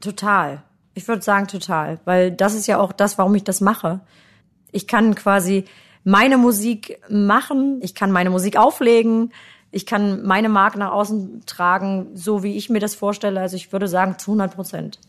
Total. 0.00 0.62
Ich 0.94 1.08
würde 1.08 1.22
sagen 1.22 1.46
total, 1.46 1.98
weil 2.04 2.30
das 2.30 2.54
ist 2.54 2.66
ja 2.66 2.78
auch 2.78 2.92
das, 2.92 3.18
warum 3.18 3.34
ich 3.34 3.44
das 3.44 3.60
mache. 3.60 4.00
Ich 4.72 4.86
kann 4.86 5.14
quasi 5.14 5.64
meine 6.04 6.38
Musik 6.38 7.00
machen, 7.08 7.80
ich 7.82 7.94
kann 7.94 8.12
meine 8.12 8.30
Musik 8.30 8.56
auflegen, 8.56 9.32
ich 9.70 9.84
kann 9.84 10.24
meine 10.24 10.48
Marke 10.48 10.78
nach 10.78 10.92
außen 10.92 11.42
tragen, 11.44 12.08
so 12.14 12.42
wie 12.42 12.56
ich 12.56 12.70
mir 12.70 12.80
das 12.80 12.94
vorstelle. 12.94 13.40
Also 13.40 13.56
ich 13.56 13.72
würde 13.72 13.88
sagen 13.88 14.18
zu 14.18 14.30
100 14.30 14.54
Prozent. 14.54 15.00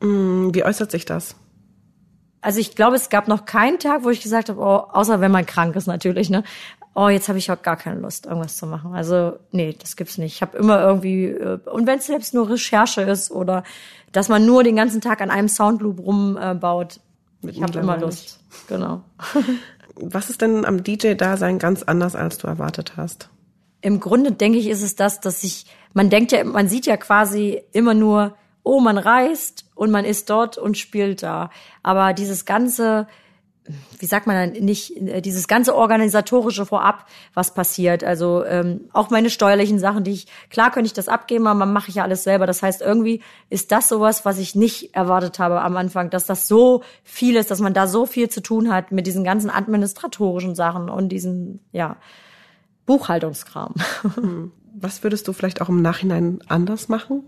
Mm, 0.00 0.50
wie 0.52 0.64
äußert 0.64 0.90
sich 0.90 1.04
das? 1.04 1.36
Also 2.40 2.60
ich 2.60 2.74
glaube, 2.74 2.96
es 2.96 3.08
gab 3.08 3.28
noch 3.28 3.44
keinen 3.44 3.78
Tag, 3.78 4.04
wo 4.04 4.10
ich 4.10 4.22
gesagt 4.22 4.48
habe, 4.48 4.60
oh, 4.60 4.86
außer 4.92 5.20
wenn 5.20 5.32
man 5.32 5.46
krank 5.46 5.74
ist 5.76 5.86
natürlich, 5.86 6.30
ne? 6.30 6.44
Oh, 6.94 7.08
jetzt 7.08 7.28
habe 7.28 7.38
ich 7.38 7.50
auch 7.50 7.60
gar 7.60 7.76
keine 7.76 8.00
Lust, 8.00 8.24
irgendwas 8.24 8.56
zu 8.56 8.66
machen. 8.66 8.94
Also 8.94 9.38
nee, 9.52 9.76
das 9.78 9.96
gibt's 9.96 10.16
nicht. 10.16 10.36
Ich 10.36 10.42
habe 10.42 10.56
immer 10.56 10.80
irgendwie 10.80 11.26
äh, 11.26 11.58
und 11.66 11.86
wenn 11.86 11.98
es 11.98 12.06
selbst 12.06 12.32
nur 12.32 12.48
Recherche 12.48 13.02
ist 13.02 13.30
oder 13.30 13.64
dass 14.12 14.30
man 14.30 14.46
nur 14.46 14.64
den 14.64 14.76
ganzen 14.76 15.02
Tag 15.02 15.20
an 15.20 15.30
einem 15.30 15.48
Soundloop 15.48 15.98
rumbaut. 15.98 17.00
Äh, 17.44 17.50
ich 17.50 17.62
habe 17.62 17.78
immer 17.78 17.98
Lust. 17.98 18.40
Genau. 18.66 19.02
Was 19.94 20.30
ist 20.30 20.40
denn 20.40 20.64
am 20.64 20.82
DJ-Dasein 20.82 21.58
ganz 21.58 21.82
anders, 21.82 22.16
als 22.16 22.38
du 22.38 22.46
erwartet 22.46 22.96
hast? 22.96 23.28
Im 23.80 24.00
Grunde 24.00 24.32
denke 24.32 24.58
ich, 24.58 24.68
ist 24.68 24.82
es 24.82 24.94
das, 24.94 25.20
dass 25.20 25.44
ich, 25.44 25.66
man 25.92 26.10
denkt 26.10 26.32
ja, 26.32 26.44
man 26.44 26.68
sieht 26.68 26.86
ja 26.86 26.96
quasi 26.96 27.62
immer 27.72 27.94
nur, 27.94 28.36
oh, 28.66 28.80
man 28.80 28.98
reist 28.98 29.64
und 29.76 29.92
man 29.92 30.04
ist 30.04 30.28
dort 30.28 30.58
und 30.58 30.76
spielt 30.76 31.22
da. 31.22 31.50
Aber 31.84 32.12
dieses 32.12 32.44
ganze, 32.44 33.06
wie 34.00 34.06
sagt 34.06 34.26
man 34.26 34.34
dann, 34.52 34.64
nicht 34.64 34.96
äh, 34.96 35.22
dieses 35.22 35.46
ganze 35.46 35.76
organisatorische 35.76 36.66
vorab, 36.66 37.06
was 37.32 37.54
passiert. 37.54 38.02
Also 38.02 38.44
ähm, 38.44 38.88
auch 38.92 39.08
meine 39.10 39.30
steuerlichen 39.30 39.78
Sachen, 39.78 40.02
die 40.02 40.10
ich, 40.10 40.26
klar 40.50 40.72
könnte 40.72 40.88
ich 40.88 40.92
das 40.92 41.06
abgeben, 41.06 41.46
aber 41.46 41.60
man 41.60 41.72
mache 41.72 41.90
ich 41.90 41.94
ja 41.94 42.02
alles 42.02 42.24
selber. 42.24 42.44
Das 42.44 42.60
heißt, 42.60 42.82
irgendwie 42.82 43.22
ist 43.50 43.70
das 43.70 43.88
sowas, 43.88 44.24
was 44.24 44.38
ich 44.38 44.56
nicht 44.56 44.96
erwartet 44.96 45.38
habe 45.38 45.60
am 45.60 45.76
Anfang, 45.76 46.10
dass 46.10 46.26
das 46.26 46.48
so 46.48 46.82
viel 47.04 47.36
ist, 47.36 47.52
dass 47.52 47.60
man 47.60 47.72
da 47.72 47.86
so 47.86 48.04
viel 48.04 48.28
zu 48.30 48.42
tun 48.42 48.72
hat 48.72 48.90
mit 48.90 49.06
diesen 49.06 49.22
ganzen 49.22 49.48
administratorischen 49.48 50.56
Sachen 50.56 50.90
und 50.90 51.10
diesen, 51.10 51.60
ja, 51.70 51.96
Buchhaltungskram. 52.84 53.74
Hm. 54.16 54.50
Was 54.78 55.02
würdest 55.02 55.26
du 55.26 55.32
vielleicht 55.32 55.62
auch 55.62 55.70
im 55.70 55.80
Nachhinein 55.80 56.40
anders 56.48 56.90
machen? 56.90 57.22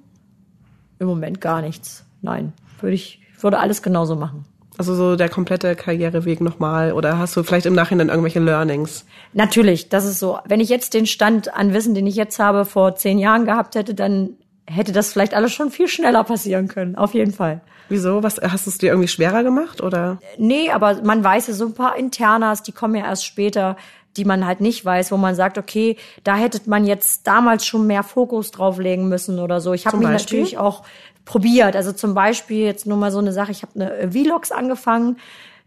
Im 0.98 1.06
Moment 1.06 1.40
gar 1.40 1.60
nichts. 1.62 2.04
Nein, 2.22 2.52
würde 2.80 2.94
ich, 2.94 3.20
würde 3.40 3.58
alles 3.58 3.82
genauso 3.82 4.16
machen. 4.16 4.44
Also 4.78 4.94
so 4.94 5.16
der 5.16 5.28
komplette 5.28 5.74
Karriereweg 5.74 6.40
nochmal 6.40 6.92
oder 6.92 7.18
hast 7.18 7.36
du 7.36 7.42
vielleicht 7.42 7.66
im 7.66 7.74
Nachhinein 7.74 8.08
irgendwelche 8.08 8.38
Learnings? 8.38 9.04
Natürlich, 9.32 9.88
das 9.88 10.04
ist 10.04 10.20
so. 10.20 10.38
Wenn 10.44 10.60
ich 10.60 10.68
jetzt 10.68 10.94
den 10.94 11.06
Stand 11.06 11.52
an 11.52 11.74
Wissen, 11.74 11.94
den 11.94 12.06
ich 12.06 12.14
jetzt 12.14 12.38
habe, 12.38 12.64
vor 12.64 12.94
zehn 12.94 13.18
Jahren 13.18 13.44
gehabt 13.44 13.74
hätte, 13.74 13.94
dann 13.94 14.30
hätte 14.66 14.92
das 14.92 15.12
vielleicht 15.12 15.34
alles 15.34 15.52
schon 15.52 15.70
viel 15.70 15.88
schneller 15.88 16.22
passieren 16.22 16.68
können. 16.68 16.94
Auf 16.94 17.14
jeden 17.14 17.32
Fall. 17.32 17.60
Wieso? 17.88 18.22
Was 18.22 18.38
hast 18.40 18.66
du 18.66 18.70
es 18.70 18.78
dir 18.78 18.90
irgendwie 18.90 19.08
schwerer 19.08 19.42
gemacht 19.42 19.80
oder? 19.80 20.18
Nee, 20.36 20.70
aber 20.70 21.02
man 21.02 21.24
weiß 21.24 21.48
ja 21.48 21.54
so 21.54 21.66
ein 21.66 21.74
paar 21.74 21.96
Internas, 21.96 22.62
die 22.62 22.72
kommen 22.72 22.94
ja 22.94 23.06
erst 23.06 23.24
später, 23.24 23.76
die 24.18 24.24
man 24.24 24.44
halt 24.44 24.60
nicht 24.60 24.84
weiß, 24.84 25.12
wo 25.12 25.16
man 25.16 25.34
sagt, 25.34 25.56
okay, 25.56 25.96
da 26.24 26.36
hätte 26.36 26.60
man 26.68 26.84
jetzt 26.84 27.26
damals 27.26 27.64
schon 27.64 27.86
mehr 27.86 28.02
Fokus 28.02 28.50
drauflegen 28.50 29.08
müssen 29.08 29.38
oder 29.38 29.60
so. 29.60 29.72
Ich 29.72 29.86
habe 29.86 29.96
mich 29.96 30.08
Beispiel? 30.08 30.40
natürlich 30.40 30.58
auch 30.58 30.82
probiert. 31.24 31.76
Also 31.76 31.92
zum 31.92 32.14
Beispiel 32.14 32.64
jetzt 32.64 32.86
nur 32.86 32.96
mal 32.96 33.12
so 33.12 33.18
eine 33.18 33.32
Sache, 33.32 33.52
ich 33.52 33.62
habe 33.62 33.72
eine 33.76 34.10
Vlogs 34.10 34.50
angefangen. 34.50 35.16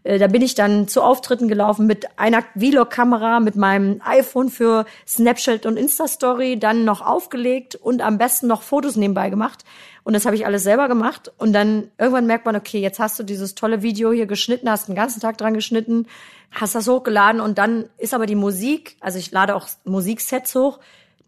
Äh, 0.04 0.18
da 0.18 0.26
bin 0.26 0.42
ich 0.42 0.54
dann 0.54 0.88
zu 0.88 1.02
Auftritten 1.02 1.48
gelaufen 1.48 1.86
mit 1.86 2.18
einer 2.18 2.42
Vlog-Kamera, 2.56 3.40
mit 3.40 3.56
meinem 3.56 4.00
iPhone 4.04 4.48
für 4.48 4.84
Snapchat 5.06 5.66
und 5.66 5.76
Insta-Story, 5.76 6.58
dann 6.58 6.84
noch 6.84 7.00
aufgelegt 7.00 7.74
und 7.76 8.02
am 8.02 8.18
besten 8.18 8.46
noch 8.46 8.62
Fotos 8.62 8.96
nebenbei 8.96 9.30
gemacht. 9.30 9.64
Und 10.04 10.14
das 10.14 10.26
habe 10.26 10.34
ich 10.34 10.46
alles 10.46 10.64
selber 10.64 10.88
gemacht. 10.88 11.30
Und 11.38 11.52
dann 11.52 11.88
irgendwann 11.98 12.26
merkt 12.26 12.44
man, 12.44 12.56
okay, 12.56 12.80
jetzt 12.80 12.98
hast 12.98 13.18
du 13.18 13.22
dieses 13.22 13.54
tolle 13.54 13.82
Video 13.82 14.12
hier 14.12 14.26
geschnitten, 14.26 14.68
hast 14.68 14.88
den 14.88 14.96
ganzen 14.96 15.20
Tag 15.20 15.38
dran 15.38 15.54
geschnitten, 15.54 16.06
hast 16.50 16.74
das 16.74 16.88
hochgeladen 16.88 17.40
und 17.40 17.58
dann 17.58 17.88
ist 17.98 18.12
aber 18.12 18.26
die 18.26 18.34
Musik, 18.34 18.96
also 19.00 19.18
ich 19.18 19.30
lade 19.30 19.54
auch 19.54 19.68
Musiksets 19.84 20.54
hoch, 20.54 20.80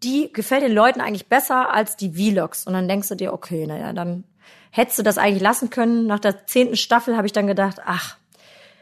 die 0.02 0.30
gefällt 0.32 0.62
den 0.62 0.72
Leuten 0.72 1.00
eigentlich 1.00 1.28
besser 1.28 1.72
als 1.72 1.96
die 1.96 2.12
Vlogs. 2.12 2.66
Und 2.66 2.74
dann 2.74 2.88
denkst 2.88 3.08
du 3.08 3.14
dir, 3.14 3.32
okay, 3.32 3.66
naja, 3.66 3.92
dann 3.92 4.24
hättest 4.70 4.98
du 4.98 5.02
das 5.02 5.18
eigentlich 5.18 5.42
lassen 5.42 5.70
können. 5.70 6.06
Nach 6.06 6.18
der 6.18 6.46
zehnten 6.46 6.76
Staffel 6.76 7.16
habe 7.16 7.26
ich 7.26 7.32
dann 7.32 7.46
gedacht, 7.46 7.80
ach, 7.86 8.18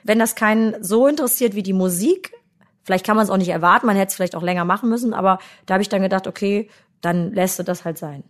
wenn 0.02 0.18
das 0.18 0.34
keinen 0.34 0.82
so 0.82 1.06
interessiert 1.06 1.54
wie 1.54 1.62
die 1.62 1.72
Musik, 1.72 2.32
vielleicht 2.82 3.06
kann 3.06 3.16
man 3.16 3.24
es 3.24 3.30
auch 3.30 3.36
nicht 3.36 3.48
erwarten, 3.48 3.86
man 3.86 3.96
hätte 3.96 4.10
es 4.10 4.14
vielleicht 4.14 4.36
auch 4.36 4.42
länger 4.42 4.64
machen 4.64 4.88
müssen, 4.88 5.14
aber 5.14 5.38
da 5.66 5.74
habe 5.74 5.82
ich 5.82 5.88
dann 5.88 6.02
gedacht, 6.02 6.26
okay, 6.26 6.68
dann 7.00 7.32
lässt 7.32 7.58
du 7.58 7.62
das 7.62 7.84
halt 7.84 7.98
sein. 7.98 8.24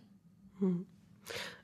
Hm. 0.59 0.85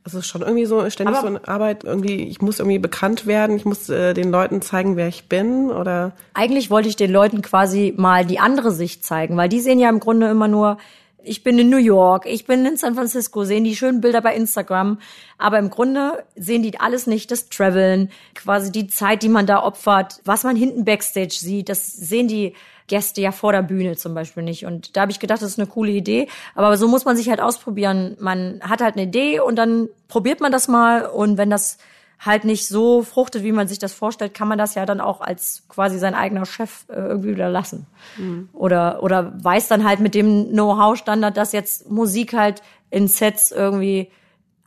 Also 0.04 0.22
schon 0.22 0.42
irgendwie 0.42 0.66
so 0.66 0.90
ständig 0.90 1.18
aber 1.18 1.28
so 1.28 1.36
eine 1.36 1.48
Arbeit, 1.48 1.84
irgendwie, 1.84 2.24
ich 2.24 2.42
muss 2.42 2.60
irgendwie 2.60 2.80
bekannt 2.80 3.28
werden, 3.28 3.58
ich 3.58 3.66
muss 3.66 3.90
äh, 3.90 4.14
den 4.14 4.32
Leuten 4.32 4.62
zeigen, 4.62 4.96
wer 4.96 5.08
ich 5.08 5.28
bin, 5.28 5.70
oder? 5.70 6.14
Eigentlich 6.34 6.72
wollte 6.72 6.88
ich 6.88 6.96
den 6.96 7.12
Leuten 7.12 7.42
quasi 7.42 7.94
mal 7.98 8.26
die 8.26 8.40
andere 8.40 8.72
Sicht 8.72 9.06
zeigen, 9.06 9.36
weil 9.36 9.50
die 9.50 9.60
sehen 9.60 9.78
ja 9.78 9.90
im 9.90 10.00
Grunde 10.00 10.30
immer 10.30 10.48
nur, 10.48 10.78
ich 11.24 11.44
bin 11.44 11.60
in 11.60 11.70
New 11.70 11.78
York, 11.78 12.26
ich 12.26 12.46
bin 12.46 12.66
in 12.66 12.78
San 12.78 12.96
Francisco, 12.96 13.44
sehen 13.44 13.64
die 13.64 13.76
schönen 13.76 14.02
Bilder 14.02 14.22
bei 14.22 14.36
Instagram. 14.36 15.00
Aber 15.38 15.60
im 15.60 15.70
Grunde 15.70 16.24
sehen 16.36 16.64
die 16.64 16.80
alles 16.80 17.08
nicht, 17.08 17.32
das 17.32 17.50
Traveln, 17.50 18.10
quasi 18.36 18.72
die 18.72 18.88
Zeit, 18.88 19.24
die 19.24 19.30
man 19.30 19.46
da 19.46 19.64
opfert, 19.64 20.22
was 20.26 20.44
man 20.44 20.56
hinten 20.56 20.86
Backstage 20.86 21.36
sieht, 21.36 21.70
das 21.70 21.88
sehen 21.88 22.28
die 22.28 22.54
Gäste 22.88 23.22
ja 23.22 23.32
vor 23.32 23.54
der 23.54 23.62
Bühne 23.62 23.96
zum 23.96 24.14
Beispiel 24.14 24.44
nicht. 24.44 24.66
Und 24.66 24.98
da 24.98 25.02
habe 25.02 25.12
ich 25.12 25.20
gedacht, 25.20 25.42
das 25.42 25.52
ist 25.52 25.60
eine 25.60 25.68
coole 25.68 25.92
Idee. 25.92 26.28
Aber 26.56 26.76
so 26.76 26.88
muss 26.88 27.06
man 27.06 27.16
sich 27.16 27.30
halt 27.30 27.40
ausprobieren. 27.40 28.18
Man 28.20 28.60
hat 28.62 28.82
halt 28.82 28.96
eine 28.96 29.04
Idee 29.04 29.40
und 29.40 29.56
dann 29.56 29.88
probiert 30.08 30.42
man 30.42 30.52
das 30.52 30.68
mal. 30.68 31.06
Und 31.06 31.38
wenn 31.38 31.50
das 31.50 31.78
halt 32.20 32.44
nicht 32.44 32.68
so 32.68 33.02
fruchtet, 33.02 33.44
wie 33.44 33.54
man 33.54 33.68
sich 33.68 33.80
das 33.80 33.94
vorstellt, 33.94 34.34
kann 34.34 34.50
man 34.50 34.58
das 34.58 34.76
ja 34.76 34.86
dann 34.86 35.00
auch 35.00 35.22
als 35.22 35.64
quasi 35.70 35.98
sein 35.98 36.14
eigener 36.14 36.46
Chef 36.46 36.86
äh, 36.90 36.96
irgendwie 36.96 37.32
wieder 37.32 37.50
lassen. 37.50 37.88
Mhm. 38.18 38.50
Oder, 38.54 39.02
oder 39.02 39.34
weiß 39.42 39.70
dann 39.70 39.88
halt 39.88 40.02
mit 40.02 40.16
dem 40.16 40.50
Know-how-Standard, 40.50 41.38
dass 41.38 41.54
jetzt 41.54 41.90
Musik 41.90 42.34
halt 42.34 42.62
in 42.90 43.08
Sets 43.08 43.52
irgendwie 43.52 44.10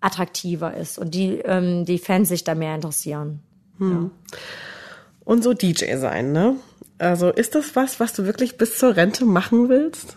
attraktiver 0.00 0.74
ist 0.74 0.98
und 0.98 1.14
die, 1.14 1.38
ähm, 1.44 1.84
die 1.84 1.98
Fans 1.98 2.28
sich 2.28 2.42
da 2.42 2.54
mehr 2.54 2.74
interessieren. 2.74 3.40
Mhm. 3.78 4.10
Ja. 4.32 4.38
Und 5.24 5.44
so 5.44 5.52
DJ 5.52 5.96
sein, 5.96 6.32
ne? 6.32 6.56
Also 6.98 7.30
ist 7.30 7.54
das 7.54 7.76
was, 7.76 8.00
was 8.00 8.12
du 8.12 8.24
wirklich 8.24 8.56
bis 8.56 8.78
zur 8.78 8.96
Rente 8.96 9.24
machen 9.24 9.68
willst? 9.68 10.16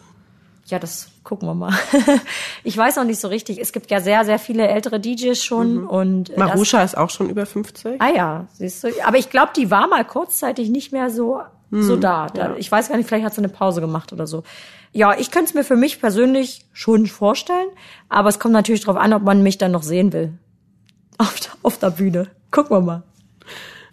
Ja, 0.65 0.79
das 0.79 1.09
gucken 1.23 1.47
wir 1.47 1.53
mal. 1.53 1.73
ich 2.63 2.75
weiß 2.75 2.95
noch 2.95 3.03
nicht 3.03 3.19
so 3.19 3.27
richtig. 3.27 3.59
Es 3.59 3.71
gibt 3.71 3.91
ja 3.91 4.01
sehr, 4.01 4.25
sehr 4.25 4.39
viele 4.39 4.67
ältere 4.67 4.99
DJs 4.99 5.43
schon 5.43 5.81
mhm. 5.81 5.87
und 5.87 6.37
Marusha 6.37 6.81
ist 6.81 6.97
auch 6.97 7.11
schon 7.11 7.29
über 7.29 7.45
50. 7.45 8.01
Ah 8.01 8.09
ja, 8.09 8.47
siehst 8.53 8.83
du. 8.83 8.87
Aber 9.05 9.17
ich 9.17 9.29
glaube, 9.29 9.51
die 9.55 9.69
war 9.69 9.87
mal 9.87 10.03
kurzzeitig 10.03 10.69
nicht 10.69 10.91
mehr 10.91 11.11
so 11.11 11.41
mhm. 11.69 11.83
so 11.83 11.95
da. 11.97 12.27
Ja. 12.35 12.55
Ich 12.57 12.71
weiß 12.71 12.89
gar 12.89 12.97
nicht, 12.97 13.07
vielleicht 13.07 13.25
hat 13.25 13.33
sie 13.33 13.39
eine 13.39 13.49
Pause 13.49 13.81
gemacht 13.81 14.13
oder 14.13 14.27
so. 14.27 14.43
Ja, 14.91 15.17
ich 15.17 15.31
könnte 15.31 15.49
es 15.49 15.53
mir 15.53 15.63
für 15.63 15.75
mich 15.75 15.99
persönlich 15.99 16.65
schon 16.71 17.07
vorstellen, 17.07 17.67
aber 18.09 18.29
es 18.29 18.39
kommt 18.39 18.53
natürlich 18.53 18.81
darauf 18.81 18.97
an, 18.97 19.13
ob 19.13 19.23
man 19.23 19.43
mich 19.43 19.57
dann 19.57 19.71
noch 19.71 19.83
sehen 19.83 20.13
will. 20.13 20.33
Auf, 21.17 21.39
der, 21.39 21.51
auf 21.63 21.77
der 21.77 21.91
Bühne. 21.91 22.27
Gucken 22.51 22.75
wir 22.75 22.81
mal. 22.81 23.03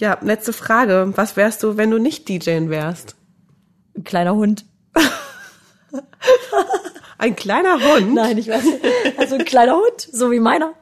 Ja, 0.00 0.18
letzte 0.22 0.52
Frage. 0.52 1.12
Was 1.14 1.36
wärst 1.36 1.62
du, 1.62 1.76
wenn 1.76 1.92
du 1.92 1.98
nicht 1.98 2.28
DJen 2.28 2.68
wärst? 2.68 3.14
Ein 3.96 4.02
kleiner 4.02 4.34
Hund. 4.34 4.64
Ein 7.18 7.36
kleiner 7.36 7.74
Hund? 7.74 8.14
Nein, 8.14 8.36
ich 8.38 8.48
weiß 8.48 8.64
nicht. 8.64 8.80
Also 9.16 9.36
ein 9.36 9.44
kleiner 9.44 9.76
Hund, 9.76 10.08
so 10.10 10.32
wie 10.32 10.40
meiner. 10.40 10.72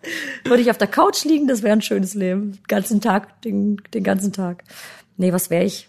Würde 0.44 0.62
ich 0.62 0.70
auf 0.70 0.78
der 0.78 0.88
Couch 0.88 1.24
liegen, 1.24 1.46
das 1.46 1.62
wäre 1.62 1.74
ein 1.74 1.82
schönes 1.82 2.14
Leben. 2.14 2.52
Den 2.52 2.66
ganzen 2.66 3.00
Tag, 3.00 3.42
den, 3.42 3.76
den 3.92 4.04
ganzen 4.04 4.32
Tag. 4.32 4.64
Nee, 5.18 5.32
was 5.34 5.50
wäre 5.50 5.64
ich? 5.64 5.88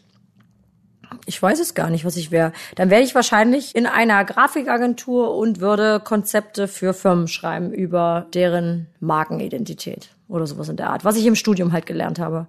Ich 1.25 1.41
weiß 1.41 1.59
es 1.59 1.73
gar 1.73 1.89
nicht, 1.89 2.03
was 2.05 2.17
ich 2.17 2.31
wäre. 2.31 2.51
Dann 2.75 2.89
wäre 2.89 3.01
ich 3.01 3.15
wahrscheinlich 3.15 3.75
in 3.75 3.85
einer 3.85 4.25
Grafikagentur 4.25 5.35
und 5.35 5.59
würde 5.61 5.99
Konzepte 5.99 6.67
für 6.67 6.93
Firmen 6.93 7.27
schreiben 7.27 7.71
über 7.71 8.27
deren 8.33 8.87
Markenidentität 8.99 10.09
oder 10.27 10.47
sowas 10.47 10.69
in 10.69 10.77
der 10.77 10.89
Art. 10.89 11.05
Was 11.05 11.17
ich 11.17 11.25
im 11.25 11.35
Studium 11.35 11.71
halt 11.71 11.85
gelernt 11.85 12.19
habe, 12.19 12.47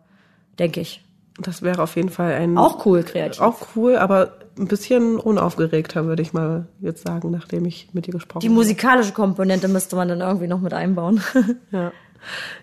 denke 0.59 0.81
ich. 0.81 1.05
Das 1.41 1.63
wäre 1.63 1.83
auf 1.83 1.97
jeden 1.97 2.11
Fall 2.11 2.35
ein. 2.35 2.59
Auch 2.59 2.85
cool, 2.85 3.03
kreativ. 3.03 3.41
Auch 3.41 3.69
cool, 3.75 3.97
aber 3.97 4.33
ein 4.59 4.67
bisschen 4.67 5.19
unaufgeregter, 5.19 6.07
würde 6.07 6.23
ich 6.23 6.33
mal 6.33 6.67
jetzt 6.81 7.07
sagen, 7.07 7.31
nachdem 7.31 7.65
ich 7.65 7.89
mit 7.93 8.07
dir 8.07 8.13
gesprochen 8.13 8.37
habe. 8.37 8.47
Die 8.47 8.55
musikalische 8.55 9.13
Komponente 9.13 9.69
müsste 9.69 9.97
man 9.97 10.09
dann 10.09 10.21
irgendwie 10.21 10.47
noch 10.47 10.61
mit 10.61 10.75
einbauen. 10.75 11.23
ja. 11.71 11.93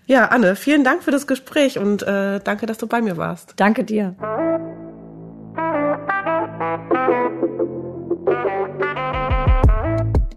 Ja, 0.05 0.25
Anne, 0.27 0.55
vielen 0.55 0.83
Dank 0.83 1.03
für 1.03 1.11
das 1.11 1.27
Gespräch 1.27 1.77
und 1.77 2.03
äh, 2.03 2.39
danke, 2.39 2.65
dass 2.65 2.77
du 2.77 2.87
bei 2.87 3.01
mir 3.01 3.17
warst. 3.17 3.53
Danke 3.57 3.83
dir. 3.83 4.15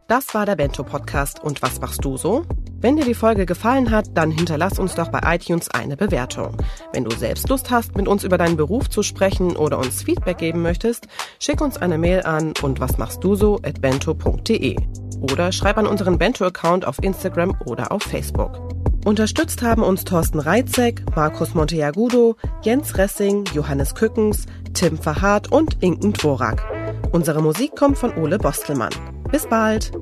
Das 0.09 0.35
war 0.35 0.45
der 0.45 0.57
Bento 0.57 0.83
Podcast 0.83 1.43
und 1.43 1.63
was 1.63 1.81
machst 1.81 2.05
du 2.05 2.17
so? 2.17 2.45
Wenn 2.83 2.97
dir 2.97 3.05
die 3.05 3.15
Folge 3.15 3.47
gefallen 3.47 3.93
hat, 3.93 4.07
dann 4.15 4.33
hinterlass 4.33 4.81
uns 4.81 4.97
doch 4.97 5.09
bei 5.09 5.21
iTunes 5.37 5.71
eine 5.71 5.97
Bewertung. 5.97 6.57
Wenn 6.93 7.05
du 7.05 7.17
selbst 7.17 7.49
Lust 7.49 7.71
hast, 7.71 7.97
mit 7.97 8.09
uns 8.09 8.25
über 8.25 8.39
deinen 8.39 8.57
Beruf 8.57 8.91
zu 8.91 9.05
sprechen 9.05 9.55
oder 9.57 9.79
uns 9.79 10.03
Feedback 10.03 10.39
geben 10.39 10.63
möchtest, 10.63 11.07
schick 11.39 11.61
uns 11.61 11.77
eine 11.77 11.97
Mail 11.97 12.25
an 12.25 12.55
und 12.61 12.81
was 12.81 12.99
machst 12.99 13.23
du 13.23 13.37
so 13.37 13.61
at 13.63 13.81
bento.de 13.81 14.77
oder 15.21 15.53
schreib 15.53 15.79
an 15.79 15.87
unseren 15.87 16.19
Bento-Account 16.19 16.85
auf 16.85 17.01
Instagram 17.01 17.57
oder 17.67 17.93
auf 17.93 18.03
Facebook. 18.03 18.61
Unterstützt 19.05 19.63
haben 19.63 19.85
uns 19.85 20.03
Thorsten 20.03 20.41
Reitzek, 20.41 21.05
Markus 21.15 21.55
Monteagudo, 21.55 22.35
Jens 22.63 22.99
Ressing, 22.99 23.45
Johannes 23.55 23.95
Kückens, 23.95 24.47
Tim 24.75 24.99
Verhardt 24.99 25.53
und 25.53 25.81
Inken 25.83 26.15
Dvorak. 26.15 26.65
Unsere 27.13 27.43
Musik 27.43 27.77
kommt 27.77 27.99
von 27.99 28.13
Ole 28.17 28.39
Bostelmann. 28.39 28.93
Bis 29.31 29.47
bald! 29.47 29.93